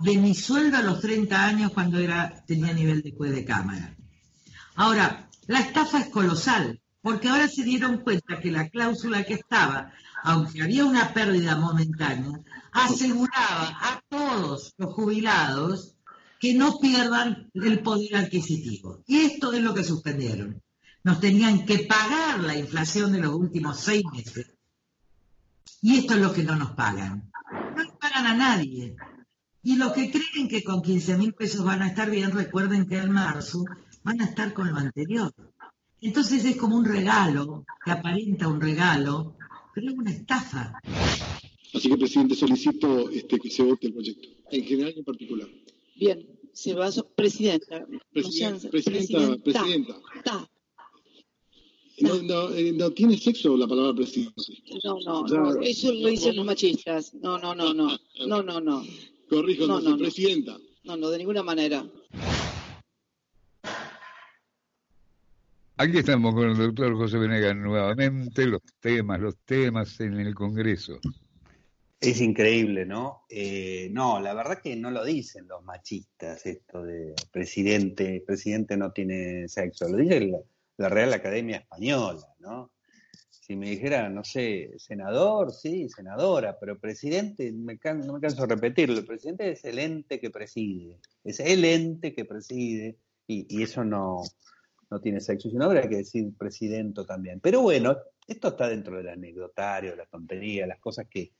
de 0.00 0.16
mi 0.16 0.34
sueldo 0.34 0.78
a 0.78 0.82
los 0.82 1.02
30 1.02 1.44
años 1.44 1.72
cuando 1.72 1.98
era, 1.98 2.42
tenía 2.46 2.72
nivel 2.72 3.02
de 3.02 3.12
juez 3.12 3.34
de 3.34 3.44
cámara. 3.44 3.94
Ahora, 4.74 5.28
la 5.48 5.60
estafa 5.60 6.00
es 6.00 6.08
colosal, 6.08 6.80
porque 7.02 7.28
ahora 7.28 7.46
se 7.46 7.62
dieron 7.62 7.98
cuenta 7.98 8.40
que 8.40 8.50
la 8.50 8.70
cláusula 8.70 9.22
que 9.24 9.34
estaba, 9.34 9.92
aunque 10.22 10.62
había 10.62 10.86
una 10.86 11.12
pérdida 11.12 11.56
momentánea, 11.56 12.40
aseguraba 12.72 13.76
a 13.82 14.00
todos 14.08 14.72
los 14.78 14.94
jubilados 14.94 15.91
que 16.42 16.54
no 16.54 16.80
pierdan 16.80 17.52
el 17.54 17.84
poder 17.84 18.16
adquisitivo. 18.16 19.04
Y 19.06 19.18
esto 19.18 19.52
es 19.52 19.62
lo 19.62 19.72
que 19.74 19.84
suspendieron. 19.84 20.60
Nos 21.04 21.20
tenían 21.20 21.64
que 21.64 21.86
pagar 21.86 22.40
la 22.40 22.58
inflación 22.58 23.12
de 23.12 23.20
los 23.20 23.32
últimos 23.32 23.78
seis 23.78 24.02
meses. 24.12 24.52
Y 25.82 25.98
esto 25.98 26.14
es 26.14 26.20
lo 26.20 26.32
que 26.32 26.42
no 26.42 26.56
nos 26.56 26.72
pagan. 26.72 27.30
No 27.76 27.84
nos 27.84 27.96
pagan 27.96 28.26
a 28.26 28.34
nadie. 28.34 28.96
Y 29.62 29.76
los 29.76 29.92
que 29.92 30.10
creen 30.10 30.48
que 30.48 30.64
con 30.64 30.82
15 30.82 31.16
mil 31.16 31.32
pesos 31.32 31.64
van 31.64 31.80
a 31.80 31.86
estar 31.86 32.10
bien, 32.10 32.32
recuerden 32.32 32.88
que 32.88 32.98
en 32.98 33.12
marzo 33.12 33.64
van 34.02 34.20
a 34.20 34.24
estar 34.24 34.52
con 34.52 34.68
lo 34.68 34.78
anterior. 34.78 35.32
Entonces 36.00 36.44
es 36.44 36.56
como 36.56 36.76
un 36.76 36.84
regalo, 36.84 37.64
que 37.84 37.92
aparenta 37.92 38.48
un 38.48 38.60
regalo, 38.60 39.36
pero 39.72 39.92
es 39.92 39.96
una 39.96 40.10
estafa. 40.10 40.72
Así 41.72 41.88
que, 41.88 41.96
presidente, 41.96 42.34
solicito 42.34 43.10
este, 43.10 43.38
que 43.38 43.48
se 43.48 43.62
vote 43.62 43.86
el 43.86 43.92
proyecto, 43.92 44.28
en 44.50 44.64
general 44.64 44.92
y 44.96 44.98
en 44.98 45.04
particular. 45.04 45.48
Bien, 45.96 46.26
se 46.52 46.74
va 46.74 46.86
a 46.86 46.92
presidenta. 47.14 47.86
Presidenta, 48.12 48.68
presidenta, 48.70 49.36
presidenta. 49.42 50.00
No, 52.00 52.22
no, 52.22 52.54
eh, 52.54 52.72
no, 52.72 52.90
tiene 52.90 53.16
sexo 53.16 53.56
la 53.56 53.66
palabra 53.66 53.94
presidente. 53.94 54.42
No, 54.82 54.98
no, 55.04 55.26
no, 55.26 55.60
eso 55.60 55.92
lo 55.92 56.08
dicen 56.08 56.36
los 56.36 56.46
machistas. 56.46 57.14
No, 57.14 57.38
no, 57.38 57.54
no, 57.54 57.72
no, 57.72 57.96
no, 58.26 58.42
no, 58.42 58.60
no. 58.60 58.82
Corrijo, 59.28 59.66
no, 59.66 59.80
no, 59.80 59.96
presidenta. 59.96 60.58
No, 60.84 60.96
no, 60.96 61.10
de 61.10 61.18
ninguna 61.18 61.42
manera. 61.42 61.86
Aquí 65.76 65.98
estamos 65.98 66.34
con 66.34 66.50
el 66.50 66.56
doctor 66.56 66.96
José 66.96 67.18
Venegas 67.18 67.56
nuevamente, 67.56 68.46
los 68.46 68.62
temas, 68.80 69.20
los 69.20 69.36
temas 69.44 70.00
en 70.00 70.20
el 70.20 70.34
Congreso. 70.34 70.98
Es 72.02 72.20
increíble, 72.20 72.84
¿no? 72.84 73.22
Eh, 73.28 73.88
no, 73.92 74.18
la 74.18 74.34
verdad 74.34 74.60
que 74.60 74.74
no 74.74 74.90
lo 74.90 75.04
dicen 75.04 75.46
los 75.46 75.62
machistas, 75.62 76.44
esto 76.46 76.82
de 76.82 77.14
presidente, 77.30 78.20
presidente 78.26 78.76
no 78.76 78.90
tiene 78.90 79.46
sexo, 79.46 79.88
lo 79.88 79.98
dice 79.98 80.32
la, 80.78 80.88
Real 80.88 81.12
Academia 81.12 81.58
Española, 81.58 82.26
¿no? 82.40 82.72
Si 83.30 83.54
me 83.54 83.70
dijera, 83.70 84.08
no 84.08 84.24
sé, 84.24 84.72
senador, 84.78 85.52
sí, 85.52 85.88
senadora, 85.88 86.58
pero 86.58 86.76
presidente, 86.76 87.52
me 87.52 87.78
no 87.84 88.14
me 88.14 88.20
canso 88.20 88.48
de 88.48 88.54
repetirlo, 88.56 88.98
el 88.98 89.06
presidente 89.06 89.52
es 89.52 89.64
el 89.64 89.78
ente 89.78 90.18
que 90.18 90.30
preside, 90.30 90.98
es 91.22 91.38
el 91.38 91.64
ente 91.64 92.12
que 92.12 92.24
preside, 92.24 92.98
y, 93.28 93.46
y 93.48 93.62
eso 93.62 93.84
no, 93.84 94.22
no 94.90 95.00
tiene 95.00 95.20
sexo, 95.20 95.48
sino 95.50 95.66
habría 95.66 95.88
que 95.88 95.98
decir 95.98 96.32
presidente 96.36 97.04
también. 97.04 97.38
Pero 97.38 97.62
bueno, 97.62 97.96
esto 98.26 98.48
está 98.48 98.68
dentro 98.68 98.96
del 98.96 99.08
anecdotario, 99.08 99.94
la 99.94 100.06
tontería, 100.06 100.66
las 100.66 100.80
cosas 100.80 101.06
que 101.08 101.32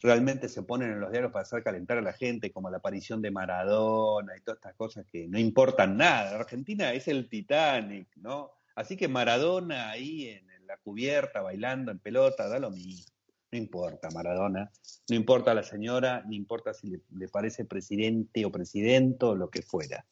realmente 0.00 0.48
se 0.48 0.62
ponen 0.62 0.92
en 0.92 1.00
los 1.00 1.10
diarios 1.10 1.32
para 1.32 1.42
hacer 1.42 1.62
calentar 1.62 1.98
a 1.98 2.02
la 2.02 2.12
gente, 2.12 2.52
como 2.52 2.70
la 2.70 2.78
aparición 2.78 3.20
de 3.20 3.30
Maradona 3.30 4.36
y 4.36 4.40
todas 4.40 4.58
estas 4.58 4.74
cosas 4.74 5.06
que 5.10 5.28
no 5.28 5.38
importan 5.38 5.96
nada. 5.96 6.38
Argentina 6.38 6.92
es 6.92 7.06
el 7.08 7.28
Titanic, 7.28 8.08
¿no? 8.16 8.52
Así 8.74 8.96
que 8.96 9.08
Maradona 9.08 9.90
ahí 9.90 10.28
en, 10.28 10.48
la 10.66 10.76
cubierta, 10.76 11.42
bailando 11.42 11.90
en 11.90 11.98
pelota, 11.98 12.48
da 12.48 12.60
lo 12.60 12.70
mismo. 12.70 13.12
No 13.50 13.58
importa 13.58 14.08
Maradona, 14.14 14.70
no 15.08 15.16
importa 15.16 15.52
la 15.52 15.64
señora, 15.64 16.22
ni 16.28 16.36
importa 16.36 16.72
si 16.72 16.92
le, 17.10 17.28
parece 17.28 17.64
presidente 17.64 18.44
o 18.44 18.52
presidente 18.52 19.26
o 19.26 19.34
lo 19.34 19.50
que 19.50 19.62
fuera. 19.62 20.06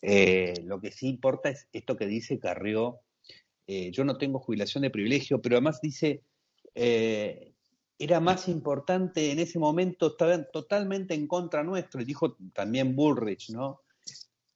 Eh, 0.00 0.54
lo 0.64 0.80
que 0.80 0.92
sí 0.92 1.08
importa 1.08 1.50
es 1.50 1.66
esto 1.72 1.96
que 1.96 2.06
dice 2.06 2.38
Carrió. 2.38 3.00
Eh, 3.66 3.90
yo 3.90 4.04
no 4.04 4.16
tengo 4.16 4.38
jubilación 4.38 4.82
de 4.82 4.90
privilegio, 4.90 5.42
pero 5.42 5.56
además 5.56 5.80
dice, 5.80 6.22
eh, 6.76 7.49
era 8.00 8.18
más 8.18 8.48
importante 8.48 9.30
en 9.30 9.38
ese 9.38 9.58
momento, 9.58 10.08
estaban 10.08 10.48
totalmente 10.50 11.12
en 11.12 11.26
contra 11.26 11.62
nuestro, 11.62 12.00
y 12.00 12.06
dijo 12.06 12.34
también 12.54 12.96
Bullrich, 12.96 13.50
¿no? 13.50 13.82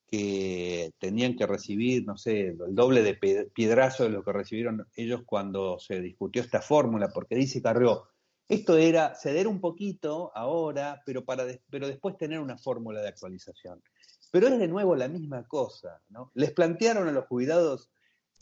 Que 0.08 0.92
tenían 0.98 1.36
que 1.36 1.46
recibir, 1.46 2.06
no 2.06 2.16
sé, 2.16 2.48
el 2.48 2.74
doble 2.74 3.02
de 3.02 3.50
piedrazo 3.52 4.04
de 4.04 4.10
lo 4.10 4.24
que 4.24 4.32
recibieron 4.32 4.86
ellos 4.96 5.24
cuando 5.26 5.78
se 5.78 6.00
discutió 6.00 6.40
esta 6.40 6.62
fórmula, 6.62 7.10
porque 7.10 7.34
dice 7.36 7.60
Carrió, 7.60 8.04
esto 8.48 8.78
era 8.78 9.14
ceder 9.14 9.46
un 9.46 9.60
poquito 9.60 10.32
ahora, 10.34 11.02
pero, 11.04 11.26
para 11.26 11.44
pero 11.68 11.86
después 11.86 12.16
tener 12.16 12.40
una 12.40 12.56
fórmula 12.56 13.02
de 13.02 13.08
actualización. 13.08 13.82
Pero 14.30 14.48
es 14.48 14.58
de 14.58 14.68
nuevo 14.68 14.96
la 14.96 15.08
misma 15.08 15.46
cosa, 15.46 16.00
¿no? 16.08 16.30
Les 16.34 16.52
plantearon 16.52 17.08
a 17.08 17.12
los 17.12 17.26
jubilados, 17.26 17.90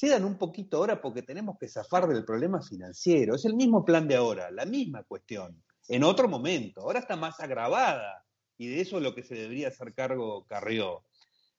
cedan 0.02 0.24
un 0.24 0.36
poquito 0.36 0.78
ahora 0.78 1.00
porque 1.00 1.22
tenemos 1.22 1.56
que 1.60 1.68
zafar 1.68 2.08
del 2.08 2.24
problema 2.24 2.60
financiero. 2.60 3.36
Es 3.36 3.44
el 3.44 3.54
mismo 3.54 3.84
plan 3.84 4.08
de 4.08 4.16
ahora, 4.16 4.50
la 4.50 4.64
misma 4.64 5.04
cuestión, 5.04 5.62
en 5.86 6.02
otro 6.02 6.28
momento. 6.28 6.80
Ahora 6.80 6.98
está 6.98 7.14
más 7.14 7.38
agravada 7.38 8.24
y 8.58 8.66
de 8.66 8.80
eso 8.80 8.96
es 8.96 9.04
lo 9.04 9.14
que 9.14 9.22
se 9.22 9.36
debería 9.36 9.68
hacer 9.68 9.94
cargo 9.94 10.44
Carrió. 10.48 11.04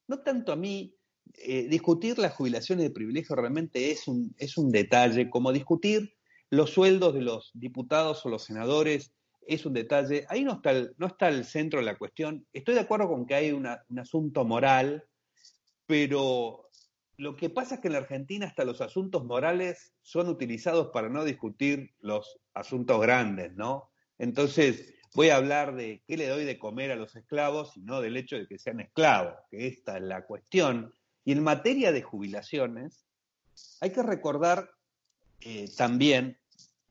No 0.09 0.19
tanto 0.23 0.51
a 0.51 0.57
mí, 0.57 0.93
eh, 1.37 1.69
discutir 1.69 2.19
las 2.19 2.33
jubilaciones 2.33 2.83
de 2.83 2.91
privilegio 2.91 3.33
realmente 3.33 3.91
es 3.91 4.09
un, 4.09 4.35
es 4.37 4.57
un 4.57 4.71
detalle, 4.71 5.29
como 5.29 5.53
discutir 5.53 6.13
los 6.49 6.71
sueldos 6.71 7.13
de 7.13 7.21
los 7.21 7.49
diputados 7.53 8.25
o 8.25 8.29
los 8.29 8.43
senadores 8.43 9.13
es 9.47 9.65
un 9.65 9.71
detalle. 9.71 10.25
Ahí 10.27 10.43
no 10.43 10.55
está, 10.55 10.71
el, 10.71 10.93
no 10.97 11.07
está 11.07 11.29
el 11.29 11.45
centro 11.45 11.79
de 11.79 11.85
la 11.85 11.97
cuestión. 11.97 12.45
Estoy 12.51 12.73
de 12.73 12.81
acuerdo 12.81 13.07
con 13.07 13.25
que 13.25 13.35
hay 13.35 13.51
un 13.53 13.65
asunto 13.97 14.43
moral, 14.43 15.05
pero 15.85 16.62
lo 17.17 17.35
que 17.35 17.49
pasa 17.49 17.75
es 17.75 17.81
que 17.81 17.87
en 17.87 17.93
la 17.93 17.99
Argentina 17.99 18.47
hasta 18.47 18.65
los 18.65 18.81
asuntos 18.81 19.23
morales 19.25 19.93
son 20.01 20.29
utilizados 20.29 20.89
para 20.91 21.09
no 21.09 21.23
discutir 21.23 21.91
los 21.99 22.39
asuntos 22.53 22.99
grandes, 23.01 23.53
¿no? 23.53 23.91
Entonces, 24.17 24.95
voy 25.13 25.29
a 25.29 25.35
hablar 25.35 25.75
de 25.75 26.03
qué 26.07 26.17
le 26.17 26.27
doy 26.27 26.43
de 26.43 26.57
comer 26.57 26.91
a 26.91 26.95
los 26.95 27.15
esclavos 27.15 27.77
y 27.77 27.81
no 27.81 28.01
del 28.01 28.17
hecho 28.17 28.35
de 28.35 28.47
que 28.47 28.57
sean 28.57 28.79
esclavos, 28.79 29.35
que 29.51 29.67
esta 29.67 29.97
es 29.97 30.03
la 30.03 30.25
cuestión. 30.25 30.93
Y 31.23 31.33
en 31.33 31.43
materia 31.43 31.91
de 31.91 32.01
jubilaciones, 32.01 33.05
hay 33.81 33.91
que 33.91 34.03
recordar 34.03 34.71
eh, 35.41 35.69
también 35.77 36.39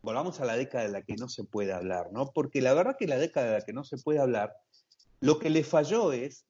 volvamos 0.02 0.40
a 0.40 0.44
la 0.44 0.56
década 0.56 0.84
de 0.84 0.92
la 0.92 1.02
que 1.02 1.14
no 1.16 1.28
se 1.28 1.44
puede 1.44 1.72
hablar, 1.72 2.12
¿no? 2.12 2.32
Porque 2.32 2.60
la 2.60 2.74
verdad 2.74 2.96
que 2.98 3.06
la 3.06 3.18
década 3.18 3.46
de 3.46 3.58
la 3.58 3.64
que 3.64 3.72
no 3.72 3.84
se 3.84 3.98
puede 3.98 4.18
hablar, 4.18 4.54
lo 5.20 5.38
que 5.38 5.48
le 5.48 5.64
falló 5.64 6.12
es 6.12 6.44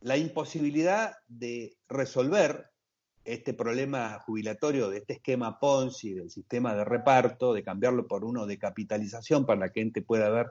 la 0.00 0.16
imposibilidad 0.16 1.16
de 1.26 1.76
resolver 1.88 2.70
este 3.28 3.52
problema 3.52 4.18
jubilatorio 4.20 4.88
de 4.88 4.98
este 4.98 5.14
esquema 5.14 5.60
Ponzi, 5.60 6.14
del 6.14 6.30
sistema 6.30 6.74
de 6.74 6.84
reparto, 6.84 7.52
de 7.52 7.62
cambiarlo 7.62 8.06
por 8.06 8.24
uno 8.24 8.46
de 8.46 8.58
capitalización 8.58 9.44
para 9.44 9.58
que 9.58 9.66
la 9.66 9.72
gente 9.72 10.02
pueda 10.02 10.30
ver 10.30 10.46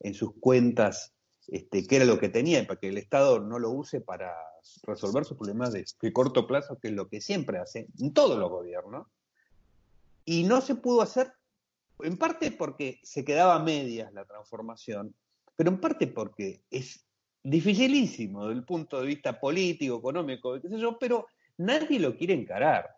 en 0.00 0.12
sus 0.12 0.32
cuentas 0.40 1.14
este, 1.46 1.86
qué 1.86 1.96
era 1.96 2.04
lo 2.04 2.18
que 2.18 2.28
tenía 2.28 2.60
y 2.60 2.66
para 2.66 2.80
que 2.80 2.88
el 2.88 2.98
Estado 2.98 3.38
no 3.38 3.60
lo 3.60 3.70
use 3.70 4.00
para 4.00 4.34
resolver 4.82 5.24
sus 5.24 5.36
problemas 5.36 5.72
de, 5.72 5.84
corto 6.12 6.48
plazo, 6.48 6.78
que 6.80 6.88
es 6.88 6.94
lo 6.94 7.08
que 7.08 7.20
siempre 7.20 7.58
hace 7.58 7.86
en 8.00 8.12
todos 8.12 8.36
los 8.36 8.50
gobiernos. 8.50 9.06
Y 10.24 10.42
no 10.42 10.60
se 10.60 10.74
pudo 10.74 11.02
hacer 11.02 11.32
en 12.00 12.16
parte 12.16 12.50
porque 12.50 12.98
se 13.04 13.24
quedaba 13.24 13.54
a 13.54 13.62
medias 13.62 14.12
la 14.12 14.24
transformación, 14.24 15.14
pero 15.54 15.70
en 15.70 15.80
parte 15.80 16.08
porque 16.08 16.60
es 16.72 17.04
dificilísimo 17.44 18.48
desde 18.48 18.58
el 18.58 18.64
punto 18.64 19.00
de 19.00 19.06
vista 19.06 19.38
político, 19.38 19.96
económico, 19.96 20.60
qué 20.60 20.68
sé 20.68 20.80
yo, 20.80 20.98
pero 20.98 21.28
nadie 21.58 21.98
lo 21.98 22.16
quiere 22.16 22.34
encarar. 22.34 22.96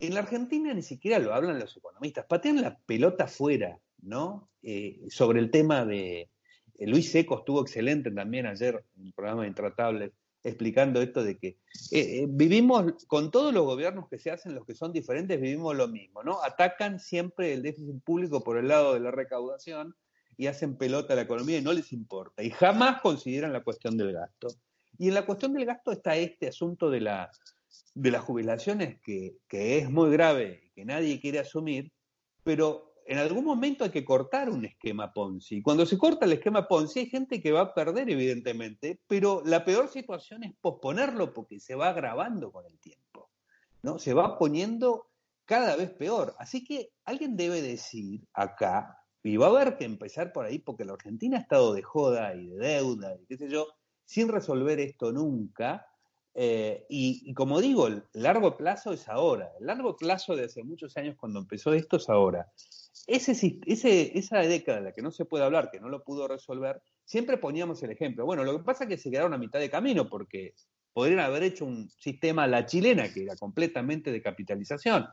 En 0.00 0.14
la 0.14 0.20
Argentina 0.20 0.72
ni 0.72 0.82
siquiera 0.82 1.18
lo 1.18 1.34
hablan 1.34 1.58
los 1.58 1.76
economistas, 1.76 2.26
patean 2.26 2.62
la 2.62 2.78
pelota 2.78 3.26
fuera, 3.26 3.78
¿no? 4.02 4.48
Eh, 4.62 5.00
sobre 5.10 5.40
el 5.40 5.50
tema 5.50 5.84
de... 5.84 6.30
Eh, 6.78 6.86
Luis 6.86 7.10
Seco 7.10 7.38
estuvo 7.38 7.60
excelente 7.60 8.10
también 8.10 8.46
ayer 8.46 8.84
en 8.96 9.06
el 9.06 9.12
programa 9.12 9.42
de 9.42 9.48
Intratables, 9.48 10.12
explicando 10.44 11.02
esto 11.02 11.24
de 11.24 11.36
que 11.36 11.58
eh, 11.90 12.26
vivimos 12.28 13.04
con 13.06 13.32
todos 13.32 13.52
los 13.52 13.64
gobiernos 13.64 14.08
que 14.08 14.18
se 14.18 14.30
hacen, 14.30 14.54
los 14.54 14.64
que 14.64 14.74
son 14.74 14.92
diferentes, 14.92 15.40
vivimos 15.40 15.76
lo 15.76 15.88
mismo, 15.88 16.22
¿no? 16.22 16.42
Atacan 16.42 17.00
siempre 17.00 17.52
el 17.52 17.62
déficit 17.62 18.02
público 18.04 18.42
por 18.44 18.56
el 18.56 18.68
lado 18.68 18.94
de 18.94 19.00
la 19.00 19.10
recaudación 19.10 19.96
y 20.36 20.46
hacen 20.46 20.76
pelota 20.76 21.14
a 21.14 21.16
la 21.16 21.22
economía 21.22 21.58
y 21.58 21.62
no 21.62 21.72
les 21.72 21.92
importa. 21.92 22.42
Y 22.44 22.50
jamás 22.50 23.00
consideran 23.00 23.52
la 23.52 23.64
cuestión 23.64 23.96
del 23.96 24.12
gasto. 24.12 24.48
Y 24.96 25.08
en 25.08 25.14
la 25.14 25.26
cuestión 25.26 25.52
del 25.52 25.66
gasto 25.66 25.90
está 25.90 26.16
este 26.16 26.48
asunto 26.48 26.88
de, 26.90 27.00
la, 27.00 27.30
de 27.94 28.10
las 28.10 28.22
jubilaciones 28.22 29.00
que, 29.02 29.36
que 29.48 29.78
es 29.78 29.90
muy 29.90 30.10
grave 30.10 30.62
y 30.64 30.70
que 30.70 30.84
nadie 30.84 31.20
quiere 31.20 31.38
asumir, 31.38 31.92
pero 32.44 32.94
en 33.06 33.18
algún 33.18 33.44
momento 33.44 33.84
hay 33.84 33.90
que 33.90 34.04
cortar 34.04 34.50
un 34.50 34.66
esquema 34.66 35.12
Ponzi. 35.12 35.62
Cuando 35.62 35.86
se 35.86 35.96
corta 35.96 36.26
el 36.26 36.32
esquema 36.32 36.68
Ponzi 36.68 37.00
hay 37.00 37.06
gente 37.06 37.40
que 37.40 37.52
va 37.52 37.62
a 37.62 37.74
perder, 37.74 38.10
evidentemente, 38.10 39.00
pero 39.06 39.42
la 39.44 39.64
peor 39.64 39.88
situación 39.88 40.44
es 40.44 40.52
posponerlo 40.60 41.32
porque 41.32 41.58
se 41.58 41.74
va 41.74 41.88
agravando 41.88 42.52
con 42.52 42.66
el 42.66 42.78
tiempo. 42.78 43.30
¿no? 43.82 43.98
Se 43.98 44.12
va 44.12 44.38
poniendo 44.38 45.08
cada 45.46 45.74
vez 45.76 45.90
peor. 45.90 46.34
Así 46.38 46.64
que 46.64 46.90
alguien 47.06 47.36
debe 47.36 47.62
decir 47.62 48.20
acá, 48.34 48.98
y 49.22 49.36
va 49.36 49.46
a 49.46 49.50
haber 49.50 49.76
que 49.76 49.84
empezar 49.84 50.32
por 50.32 50.44
ahí, 50.44 50.58
porque 50.58 50.84
la 50.84 50.92
Argentina 50.92 51.38
ha 51.38 51.40
estado 51.40 51.74
de 51.74 51.82
joda 51.82 52.34
y 52.34 52.48
de 52.48 52.56
deuda 52.56 53.16
y 53.16 53.26
qué 53.26 53.36
sé 53.36 53.48
yo, 53.48 53.66
sin 54.04 54.28
resolver 54.28 54.80
esto 54.80 55.12
nunca, 55.12 55.86
Eh, 56.40 56.86
y, 56.88 57.22
y 57.24 57.34
como 57.34 57.60
digo, 57.60 57.88
el 57.88 58.04
largo 58.12 58.56
plazo 58.56 58.92
es 58.92 59.08
ahora. 59.08 59.50
El 59.58 59.66
largo 59.66 59.96
plazo 59.96 60.36
de 60.36 60.44
hace 60.44 60.62
muchos 60.62 60.96
años 60.96 61.16
cuando 61.18 61.40
empezó 61.40 61.74
esto 61.74 61.96
es 61.96 62.08
ahora. 62.08 62.46
Esa 63.08 64.38
década 64.38 64.78
de 64.78 64.84
la 64.84 64.92
que 64.92 65.02
no 65.02 65.10
se 65.10 65.24
puede 65.24 65.42
hablar, 65.42 65.68
que 65.72 65.80
no 65.80 65.88
lo 65.88 66.04
pudo 66.04 66.28
resolver, 66.28 66.80
siempre 67.04 67.38
poníamos 67.38 67.82
el 67.82 67.90
ejemplo. 67.90 68.24
Bueno, 68.24 68.44
lo 68.44 68.56
que 68.56 68.62
pasa 68.62 68.84
es 68.84 68.90
que 68.90 68.98
se 68.98 69.10
quedaron 69.10 69.34
a 69.34 69.38
mitad 69.38 69.58
de 69.58 69.68
camino 69.68 70.08
porque 70.08 70.54
podrían 70.92 71.18
haber 71.18 71.42
hecho 71.42 71.64
un 71.64 71.90
sistema 71.90 72.44
a 72.44 72.46
la 72.46 72.66
chilena 72.66 73.12
que 73.12 73.24
era 73.24 73.34
completamente 73.34 74.12
de 74.12 74.22
capitalización. 74.22 75.08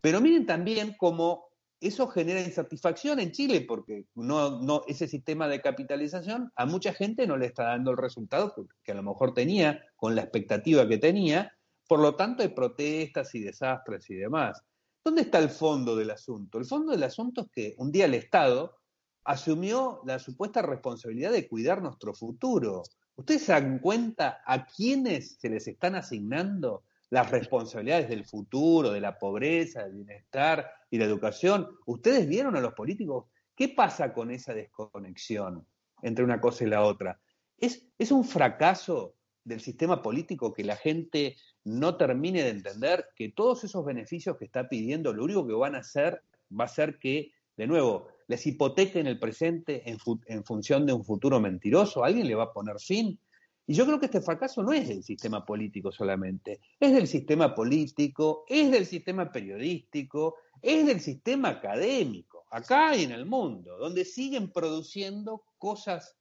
Pero 0.00 0.20
miren 0.20 0.46
también 0.46 0.96
cómo 0.98 1.46
eso 1.80 2.08
genera 2.08 2.40
insatisfacción 2.40 3.20
en 3.20 3.32
Chile, 3.32 3.64
porque 3.66 4.06
no, 4.14 4.82
ese 4.86 5.06
sistema 5.06 5.46
de 5.48 5.60
capitalización 5.60 6.50
a 6.56 6.66
mucha 6.66 6.92
gente 6.94 7.26
no 7.26 7.36
le 7.36 7.46
está 7.46 7.64
dando 7.64 7.90
el 7.90 7.96
resultado 7.96 8.54
que- 8.54 8.62
que 8.82 8.92
a 8.92 8.94
lo 8.94 9.02
mejor 9.02 9.34
tenía, 9.34 9.84
con 9.96 10.14
la 10.14 10.22
expectativa 10.22 10.88
que 10.88 10.98
tenía, 10.98 11.52
por 11.88 12.00
lo 12.00 12.16
tanto 12.16 12.42
hay 12.42 12.48
protestas 12.48 13.34
y 13.34 13.40
desastres 13.40 14.08
y 14.10 14.14
demás. 14.14 14.62
¿Dónde 15.04 15.22
está 15.22 15.38
el 15.38 15.50
fondo 15.50 15.94
del 15.94 16.10
asunto? 16.10 16.58
El 16.58 16.64
fondo 16.64 16.92
del 16.92 17.02
asunto 17.04 17.42
es 17.42 17.48
que 17.52 17.74
un 17.78 17.92
día 17.92 18.06
el 18.06 18.14
Estado 18.14 18.76
asumió 19.24 20.00
la 20.04 20.18
supuesta 20.18 20.62
responsabilidad 20.62 21.32
de 21.32 21.48
cuidar 21.48 21.82
nuestro 21.82 22.14
futuro. 22.14 22.82
¿Ustedes 23.16 23.44
se 23.44 23.52
dan 23.52 23.78
cuenta 23.78 24.42
a 24.44 24.66
quiénes 24.66 25.36
se 25.38 25.48
les 25.48 25.66
están 25.68 25.94
asignando 25.94 26.84
las 27.10 27.30
responsabilidades 27.30 28.08
del 28.08 28.24
futuro, 28.24 28.90
de 28.90 29.00
la 29.00 29.18
pobreza, 29.18 29.84
del 29.84 29.94
bienestar 29.94 30.70
y 30.90 30.98
la 30.98 31.04
educación? 31.04 31.68
¿Ustedes 31.86 32.28
vieron 32.28 32.56
a 32.56 32.60
los 32.60 32.74
políticos? 32.74 33.26
¿Qué 33.54 33.68
pasa 33.68 34.12
con 34.12 34.30
esa 34.30 34.54
desconexión 34.54 35.66
entre 36.02 36.24
una 36.24 36.40
cosa 36.40 36.64
y 36.64 36.68
la 36.68 36.82
otra? 36.82 37.20
Es, 37.58 37.86
es 37.98 38.12
un 38.12 38.24
fracaso 38.24 39.14
del 39.44 39.60
sistema 39.60 40.02
político 40.02 40.52
que 40.52 40.64
la 40.64 40.76
gente 40.76 41.36
no 41.64 41.96
termine 41.96 42.42
de 42.42 42.50
entender 42.50 43.06
que 43.14 43.30
todos 43.30 43.64
esos 43.64 43.84
beneficios 43.84 44.36
que 44.36 44.44
está 44.44 44.68
pidiendo, 44.68 45.12
lo 45.12 45.24
único 45.24 45.46
que 45.46 45.54
van 45.54 45.74
a 45.74 45.78
hacer 45.78 46.20
va 46.58 46.64
a 46.64 46.68
ser 46.68 46.98
que, 46.98 47.32
de 47.56 47.66
nuevo, 47.66 48.08
les 48.28 48.46
hipotequen 48.46 49.06
el 49.06 49.18
presente 49.18 49.88
en, 49.88 49.98
en 50.26 50.44
función 50.44 50.84
de 50.84 50.92
un 50.92 51.04
futuro 51.04 51.40
mentiroso. 51.40 52.04
¿Alguien 52.04 52.26
le 52.26 52.34
va 52.34 52.44
a 52.44 52.52
poner 52.52 52.78
fin? 52.80 53.18
Y 53.66 53.74
yo 53.74 53.84
creo 53.84 53.98
que 53.98 54.06
este 54.06 54.20
fracaso 54.20 54.62
no 54.62 54.72
es 54.72 54.88
del 54.88 55.02
sistema 55.02 55.44
político 55.44 55.90
solamente, 55.90 56.60
es 56.78 56.92
del 56.92 57.06
sistema 57.08 57.54
político, 57.54 58.44
es 58.48 58.70
del 58.70 58.86
sistema 58.86 59.32
periodístico, 59.32 60.36
es 60.62 60.86
del 60.86 61.00
sistema 61.00 61.48
académico, 61.48 62.44
acá 62.50 62.94
y 62.96 63.04
en 63.04 63.10
el 63.12 63.26
mundo, 63.26 63.76
donde 63.78 64.04
siguen 64.04 64.52
produciendo 64.52 65.42
cosas 65.58 66.16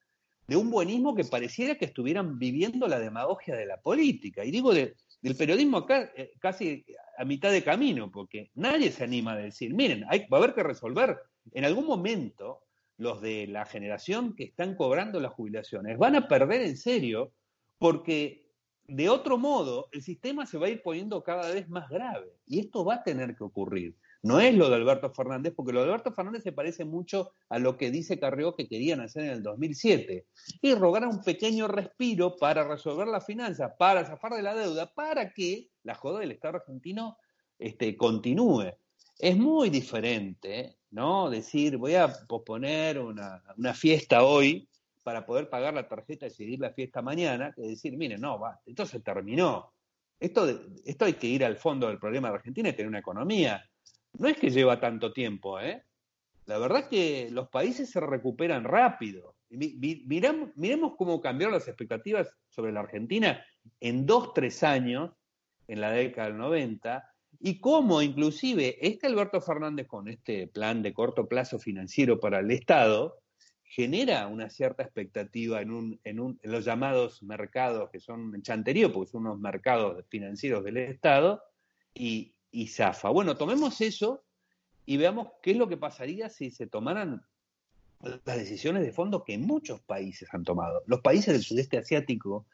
de 0.48 0.56
un 0.56 0.70
buenismo 0.70 1.16
que 1.16 1.24
pareciera 1.24 1.76
que 1.76 1.86
estuvieran 1.86 2.38
viviendo 2.38 2.88
la 2.88 3.00
demagogia 3.00 3.56
de 3.56 3.66
la 3.66 3.80
política. 3.82 4.44
Y 4.44 4.52
digo 4.52 4.74
de- 4.74 4.96
del 5.22 5.36
periodismo 5.36 5.78
acá 5.78 6.12
eh, 6.16 6.34
casi 6.40 6.86
a 7.18 7.26
mitad 7.26 7.52
de 7.52 7.64
camino, 7.64 8.12
porque 8.12 8.52
nadie 8.56 8.92
se 8.92 9.04
anima 9.04 9.34
a 9.34 9.38
decir, 9.38 9.74
miren, 9.74 10.04
hay, 10.10 10.28
va 10.32 10.38
a 10.38 10.42
haber 10.44 10.54
que 10.54 10.62
resolver. 10.64 11.18
En 11.54 11.66
algún 11.66 11.86
momento, 11.86 12.62
los 12.98 13.22
de 13.22 13.48
la 13.48 13.66
generación 13.66 14.36
que 14.36 14.46
están 14.46 14.76
cobrando 14.76 15.20
las 15.20 15.34
jubilaciones 15.34 15.98
van 15.98 16.16
a 16.16 16.28
perder 16.28 16.62
en 16.62 16.78
serio, 16.78 17.34
porque 17.78 18.46
de 18.88 19.10
otro 19.10 19.38
modo 19.38 19.90
el 19.92 20.02
sistema 20.02 20.46
se 20.46 20.58
va 20.58 20.68
a 20.68 20.70
ir 20.70 20.82
poniendo 20.82 21.24
cada 21.24 21.52
vez 21.52 21.68
más 21.70 21.90
grave. 21.90 22.32
Y 22.46 22.60
esto 22.60 22.86
va 22.86 22.96
a 22.96 23.04
tener 23.04 23.36
que 23.36 23.44
ocurrir. 23.44 23.96
No 24.22 24.40
es 24.40 24.56
lo 24.56 24.70
de 24.70 24.76
Alberto 24.76 25.12
Fernández, 25.12 25.54
porque 25.56 25.72
lo 25.72 25.82
de 25.82 25.90
Alberto 25.90 26.12
Fernández 26.12 26.44
se 26.44 26.52
parece 26.52 26.84
mucho 26.84 27.32
a 27.50 27.60
lo 27.60 27.78
que 27.78 27.92
dice 27.92 28.20
Carrió 28.20 28.56
que 28.56 28.68
querían 28.68 29.02
hacer 29.02 29.26
en 29.26 29.32
el 29.32 29.44
2007, 29.44 30.26
y 30.62 30.74
rogar 30.74 31.06
un 31.06 31.22
pequeño 31.22 31.68
respiro 31.68 32.36
para 32.36 32.68
resolver 32.68 33.08
las 33.08 33.26
finanzas, 33.26 33.74
para 33.78 34.04
zafar 34.04 34.34
de 34.34 34.42
la 34.42 34.56
deuda, 34.56 34.92
para 34.94 35.32
que 35.32 35.70
la 35.84 35.94
joda 35.94 36.22
del 36.22 36.32
Estado 36.32 36.58
argentino 36.58 37.18
este, 37.60 37.96
continúe. 37.96 38.74
Es 39.20 39.38
muy 39.38 39.70
diferente, 39.70 40.78
¿no? 40.96 41.30
Decir, 41.30 41.78
voy 41.78 41.94
a 41.96 42.08
posponer 42.28 42.98
una, 43.00 43.44
una 43.58 43.74
fiesta 43.74 44.24
hoy 44.24 44.68
para 45.04 45.26
poder 45.26 45.50
pagar 45.50 45.74
la 45.74 45.88
tarjeta 45.88 46.26
y 46.26 46.32
seguir 46.32 46.60
la 46.60 46.72
fiesta 46.72 47.02
mañana, 47.02 47.52
que 47.54 47.62
decir, 47.62 47.96
mire, 47.98 48.18
no, 48.18 48.40
va, 48.40 48.60
esto 48.66 48.86
se 48.86 49.02
terminó. 49.02 49.74
Esto, 50.20 50.48
esto 50.86 51.06
hay 51.06 51.14
que 51.14 51.28
ir 51.28 51.44
al 51.44 51.58
fondo 51.58 51.88
del 51.88 52.00
problema 52.00 52.30
de 52.30 52.36
Argentina 52.36 52.70
y 52.70 52.74
tener 52.74 52.88
una 52.88 53.00
economía. 53.00 53.64
No 54.18 54.30
es 54.30 54.38
que 54.38 54.50
lleva 54.50 54.80
tanto 54.80 55.12
tiempo, 55.12 55.60
¿eh? 55.60 55.84
La 56.46 56.58
verdad 56.58 56.80
es 56.84 56.88
que 56.88 57.30
los 57.32 57.50
países 57.50 57.90
se 57.90 58.00
recuperan 58.00 58.64
rápido. 58.64 59.36
Y 59.50 59.58
mi- 59.58 59.74
mi- 59.76 60.06
miram- 60.08 60.54
miremos 60.56 60.94
cómo 60.98 61.20
cambiaron 61.20 61.54
las 61.54 61.68
expectativas 61.68 62.30
sobre 62.48 62.72
la 62.72 62.80
Argentina 62.80 63.44
en 63.82 64.06
dos, 64.06 64.34
tres 64.34 64.64
años, 64.64 65.12
en 65.68 65.82
la 65.82 65.92
década 65.92 66.30
del 66.30 66.38
90, 66.38 67.04
y 67.46 67.60
cómo 67.60 68.02
inclusive 68.02 68.76
este 68.82 69.06
Alberto 69.06 69.40
Fernández 69.40 69.86
con 69.86 70.08
este 70.08 70.48
plan 70.48 70.82
de 70.82 70.96
corto 70.96 71.28
plazo 71.28 71.60
financiero 71.60 72.20
para 72.20 72.40
el 72.40 72.50
Estado 72.50 73.20
genera 73.64 74.26
una 74.26 74.50
cierta 74.50 74.82
expectativa 74.82 75.62
en, 75.62 75.70
un, 75.70 76.00
en, 76.04 76.20
un, 76.20 76.40
los 76.42 76.66
llamados 76.66 77.22
mercados 77.22 77.92
que 77.92 78.00
son 78.00 78.42
chanterío, 78.42 78.92
porque 78.92 79.12
son 79.12 79.28
unos 79.28 79.40
mercados 79.40 80.04
financieros 80.10 80.64
del 80.64 80.78
Estado, 80.78 81.44
y, 81.94 82.34
y 82.50 82.66
zafa. 82.66 83.10
Bueno, 83.10 83.38
tomemos 83.38 83.80
eso 83.80 84.24
y 84.88 84.98
veamos 84.98 85.28
qué 85.44 85.52
es 85.52 85.58
lo 85.58 85.70
que 85.70 85.78
pasaría 85.78 86.30
si 86.30 86.50
se 86.50 86.66
tomaran 86.66 87.24
las 88.02 88.38
decisiones 88.38 88.82
de 88.82 88.92
fondo 88.92 89.24
que 89.24 89.38
muchos 89.38 89.82
países 89.82 90.28
han 90.34 90.46
tomado. 90.46 90.82
Los 90.88 91.02
países 91.02 91.32
del 91.36 91.44
sudeste 91.44 91.78
asiático 91.78 92.48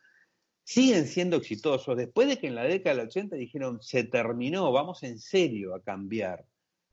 siguen 0.64 1.08
siendo 1.08 1.38
exitosos 1.38 1.98
después 1.98 2.28
de 2.28 2.38
que 2.40 2.48
en 2.48 2.56
la 2.56 2.64
década 2.64 2.98
del 2.98 3.08
80 3.08 3.36
dijeron 3.36 3.82
se 3.82 4.04
terminó, 4.04 4.72
vamos 4.72 5.04
en 5.04 5.20
serio 5.20 5.76
a 5.76 5.82
cambiar 5.82 6.46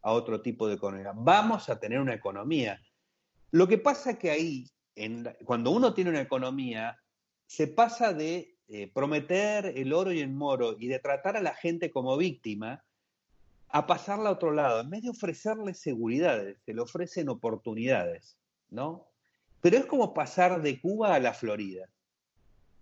a 0.03 0.13
otro 0.13 0.41
tipo 0.41 0.69
de 0.69 0.75
economía, 0.75 1.13
vamos 1.15 1.69
a 1.69 1.79
tener 1.79 2.01
una 2.01 2.15
economía. 2.15 2.81
Lo 3.51 3.67
que 3.69 3.79
pasa 3.79 4.19
que 4.19 4.31
ahí, 4.31 4.67
en 4.95 5.25
la- 5.25 5.35
cuando 5.45 5.71
uno 5.71 5.95
tiene 5.95 6.11
una 6.11 6.21
economía, 6.21 6.99
se 7.47 7.67
pasa 7.69 8.13
de 8.13 8.55
eh, 8.71 8.91
prometer 8.93 9.73
el 9.77 9.95
oro 9.95 10.13
y 10.13 10.21
el 10.21 10.29
moro 10.31 10.77
y 10.79 10.89
de 10.89 10.99
tratar 10.99 11.39
a 11.39 11.41
la 11.41 11.55
gente 11.55 11.91
como 11.91 12.19
víctima 12.19 12.85
a 13.71 13.87
pasarla 13.87 14.29
a 14.29 14.33
otro 14.33 14.53
lado. 14.53 14.81
En 14.81 14.91
vez 14.91 15.03
de 15.03 15.09
ofrecerle 15.09 15.73
seguridades, 15.73 16.59
se 16.67 16.75
le 16.75 16.81
ofrecen 16.83 17.31
oportunidades, 17.31 18.37
¿no? 18.69 19.09
Pero 19.63 19.79
es 19.79 19.87
como 19.87 20.13
pasar 20.13 20.61
de 20.61 20.81
Cuba 20.81 21.15
a 21.15 21.19
la 21.19 21.33
Florida. 21.33 21.89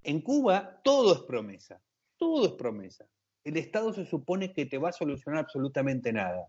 En 0.06 0.20
Cuba 0.20 0.80
todo 0.84 1.14
es 1.14 1.20
promesa, 1.22 1.80
todo 2.16 2.46
es 2.46 2.52
promesa. 2.52 3.06
El 3.42 3.56
Estado 3.56 3.92
se 3.92 4.06
supone 4.06 4.52
que 4.52 4.64
te 4.64 4.78
va 4.78 4.90
a 4.90 4.92
solucionar 4.92 5.40
absolutamente 5.40 6.12
nada, 6.12 6.46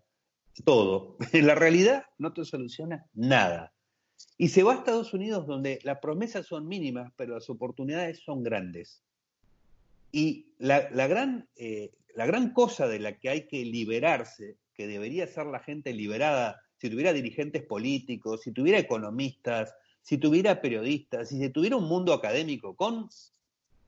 todo. 0.64 1.18
En 1.34 1.48
la 1.48 1.56
realidad 1.56 2.06
no 2.20 2.34
te 2.34 2.46
soluciona 2.46 3.08
nada. 3.16 3.74
Y 4.38 4.50
se 4.50 4.62
va 4.62 4.74
a 4.74 4.76
Estados 4.76 5.12
Unidos 5.12 5.48
donde 5.48 5.80
las 5.84 5.98
promesas 5.98 6.46
son 6.46 6.68
mínimas, 6.68 7.12
pero 7.16 7.34
las 7.34 7.50
oportunidades 7.50 8.20
son 8.20 8.44
grandes. 8.44 9.02
Y 10.12 10.46
la, 10.60 10.90
gran, 11.08 11.50
eh, 11.56 11.92
gran 12.16 12.54
cosa 12.54 12.88
de 12.88 13.00
la 13.00 13.18
que 13.18 13.30
hay 13.30 13.48
que 13.48 13.66
liberarse, 13.66 14.58
que 14.76 14.86
debería 14.86 15.26
ser 15.26 15.48
la 15.48 15.60
gente 15.62 15.94
liberada, 15.94 16.62
si 16.78 16.92
tuviera 16.92 17.12
dirigentes 17.12 17.64
políticos, 17.64 18.42
si 18.44 18.52
tuviera 18.52 18.78
economistas, 18.78 19.74
si 20.04 20.20
tuviera 20.20 20.62
periodistas, 20.62 21.30
si 21.30 21.40
se 21.40 21.50
tuviera 21.50 21.76
un 21.76 21.88
mundo 21.88 22.14
académico 22.14 22.76
con 22.76 23.10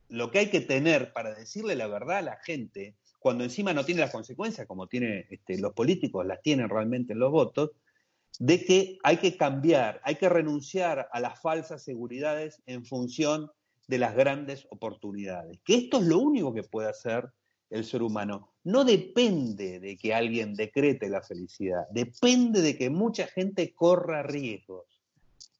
lo 0.09 0.31
que 0.31 0.39
hay 0.39 0.49
que 0.49 0.61
tener 0.61 1.13
para 1.13 1.33
decirle 1.33 1.75
la 1.75 1.87
verdad 1.87 2.17
a 2.17 2.21
la 2.21 2.37
gente, 2.37 2.95
cuando 3.19 3.43
encima 3.43 3.73
no 3.73 3.85
tiene 3.85 4.01
las 4.01 4.11
consecuencias, 4.11 4.67
como 4.67 4.87
tiene 4.87 5.27
este, 5.29 5.57
los 5.59 5.73
políticos, 5.73 6.25
las 6.25 6.41
tienen 6.41 6.69
realmente 6.69 7.13
en 7.13 7.19
los 7.19 7.31
votos, 7.31 7.71
de 8.39 8.63
que 8.63 8.97
hay 9.03 9.17
que 9.17 9.37
cambiar, 9.37 10.01
hay 10.03 10.15
que 10.15 10.29
renunciar 10.29 11.09
a 11.11 11.19
las 11.19 11.41
falsas 11.41 11.83
seguridades 11.83 12.61
en 12.65 12.85
función 12.85 13.51
de 13.87 13.97
las 13.97 14.15
grandes 14.15 14.67
oportunidades. 14.69 15.59
Que 15.63 15.75
esto 15.75 15.97
es 15.97 16.05
lo 16.05 16.19
único 16.19 16.53
que 16.53 16.63
puede 16.63 16.89
hacer 16.89 17.29
el 17.69 17.85
ser 17.85 18.01
humano. 18.01 18.53
No 18.63 18.85
depende 18.85 19.79
de 19.79 19.97
que 19.97 20.13
alguien 20.13 20.55
decrete 20.55 21.09
la 21.09 21.21
felicidad, 21.21 21.85
depende 21.91 22.61
de 22.61 22.77
que 22.77 22.89
mucha 22.89 23.27
gente 23.27 23.73
corra 23.73 24.23
riesgos 24.23 24.98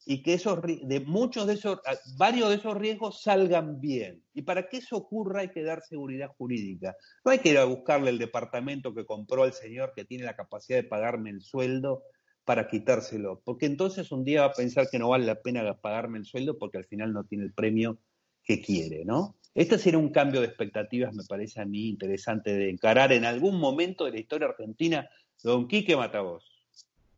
y 0.10 0.24
que 0.24 0.34
esos 0.34 0.60
de 0.64 1.02
muchos 1.02 1.46
de 1.46 1.54
esos 1.54 1.82
varios 2.18 2.50
de 2.50 2.56
esos 2.56 2.76
riesgos 2.76 3.22
salgan 3.22 3.80
bien. 3.80 4.24
Y 4.34 4.42
para 4.42 4.68
que 4.68 4.78
eso 4.78 4.98
ocurra 4.98 5.42
hay 5.42 5.50
que 5.50 5.62
dar 5.62 5.84
seguridad 5.84 6.32
jurídica. 6.36 6.96
No 7.24 7.30
hay 7.30 7.38
que 7.38 7.50
ir 7.50 7.60
a 7.60 7.66
buscarle 7.66 8.10
el 8.10 8.18
departamento 8.18 8.96
que 8.96 9.06
compró 9.06 9.46
el 9.46 9.54
señor 9.54 9.94
que 9.96 10.06
tiene 10.06 10.24
la 10.24 10.36
capacidad 10.36 10.80
de 10.80 10.84
pagarme 10.84 11.30
el 11.30 11.44
sueldo 11.44 12.02
para 12.44 12.68
quitárselo, 12.68 13.44
porque 13.46 13.68
entonces 13.68 14.12
un 14.12 14.24
día 14.24 14.42
va 14.42 14.48
a 14.48 14.54
pensar 14.54 14.88
que 14.90 14.98
no 14.98 15.10
vale 15.10 15.28
la 15.28 15.42
pena 15.42 15.76
pagarme 15.76 16.18
el 16.18 16.26
sueldo 16.26 16.58
porque 16.58 16.80
al 16.80 16.86
final 16.86 17.14
no 17.14 17.24
tiene 17.26 17.44
el 17.44 17.54
premio 17.54 18.00
que 18.44 18.64
quiere, 18.64 19.06
¿no? 19.06 19.36
Este 19.54 19.78
sería 19.78 20.00
un 20.00 20.10
cambio 20.10 20.42
de 20.42 20.48
expectativas, 20.48 21.14
me 21.14 21.24
parece 21.26 21.62
a 21.62 21.66
mí 21.66 21.88
interesante 21.88 22.52
de 22.52 22.72
encarar 22.72 23.12
en 23.12 23.26
algún 23.26 23.60
momento 23.60 24.06
de 24.06 24.12
la 24.14 24.20
historia 24.20 24.48
argentina, 24.48 25.08
don 25.44 25.68
Quique 25.68 25.96
Matavos. 25.96 26.50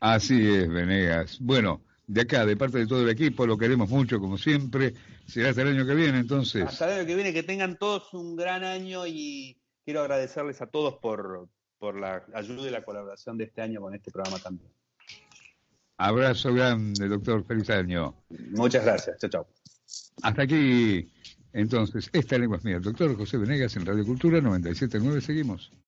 Así 0.02 0.46
es, 0.54 0.68
Venegas. 0.68 1.38
Bueno, 1.40 1.80
de 2.08 2.22
acá, 2.22 2.46
de 2.46 2.58
parte 2.58 2.80
de 2.80 2.88
todo 2.88 3.02
el 3.02 3.10
equipo, 3.10 3.46
lo 3.46 3.58
queremos 3.58 3.90
mucho 3.90 4.20
como 4.20 4.38
siempre. 4.38 4.94
Será 5.26 5.50
hasta 5.50 5.62
el 5.62 5.70
año 5.70 5.86
que 5.86 5.96
viene 5.96 6.20
entonces. 6.20 6.64
Hasta 6.64 6.88
el 6.88 7.00
año 7.00 7.08
que 7.08 7.16
viene, 7.16 7.34
que 7.34 7.44
tengan 7.44 7.78
todos 7.78 8.14
un 8.14 8.36
gran 8.36 8.64
año 8.64 9.08
y 9.08 9.58
quiero 9.86 10.02
agradecerles 10.02 10.62
a 10.62 10.68
todos 10.68 10.96
por, 10.96 11.48
por 11.78 12.00
la 12.00 12.26
ayuda 12.34 12.68
y 12.68 12.72
la 12.72 12.84
colaboración 12.84 13.38
de 13.38 13.46
este 13.46 13.62
año 13.62 13.82
con 13.82 13.96
este 13.96 14.12
programa 14.12 14.40
también. 14.40 14.72
Abrazo 15.98 16.54
grande, 16.54 17.08
doctor. 17.08 17.46
Feliz 17.46 17.70
año. 17.70 18.16
Muchas 18.52 18.84
gracias. 18.84 19.18
Chao, 19.20 19.30
chao. 19.30 19.48
Hasta 20.24 20.42
aquí, 20.44 21.08
entonces, 21.54 22.10
esta 22.14 22.38
lengua 22.38 22.58
es 22.58 22.64
mía. 22.64 22.80
Doctor 22.80 23.16
José 23.16 23.38
Venegas 23.38 23.76
en 23.76 23.86
Radio 23.86 24.06
Cultura 24.06 24.42
979. 24.42 25.22
Seguimos. 25.22 25.72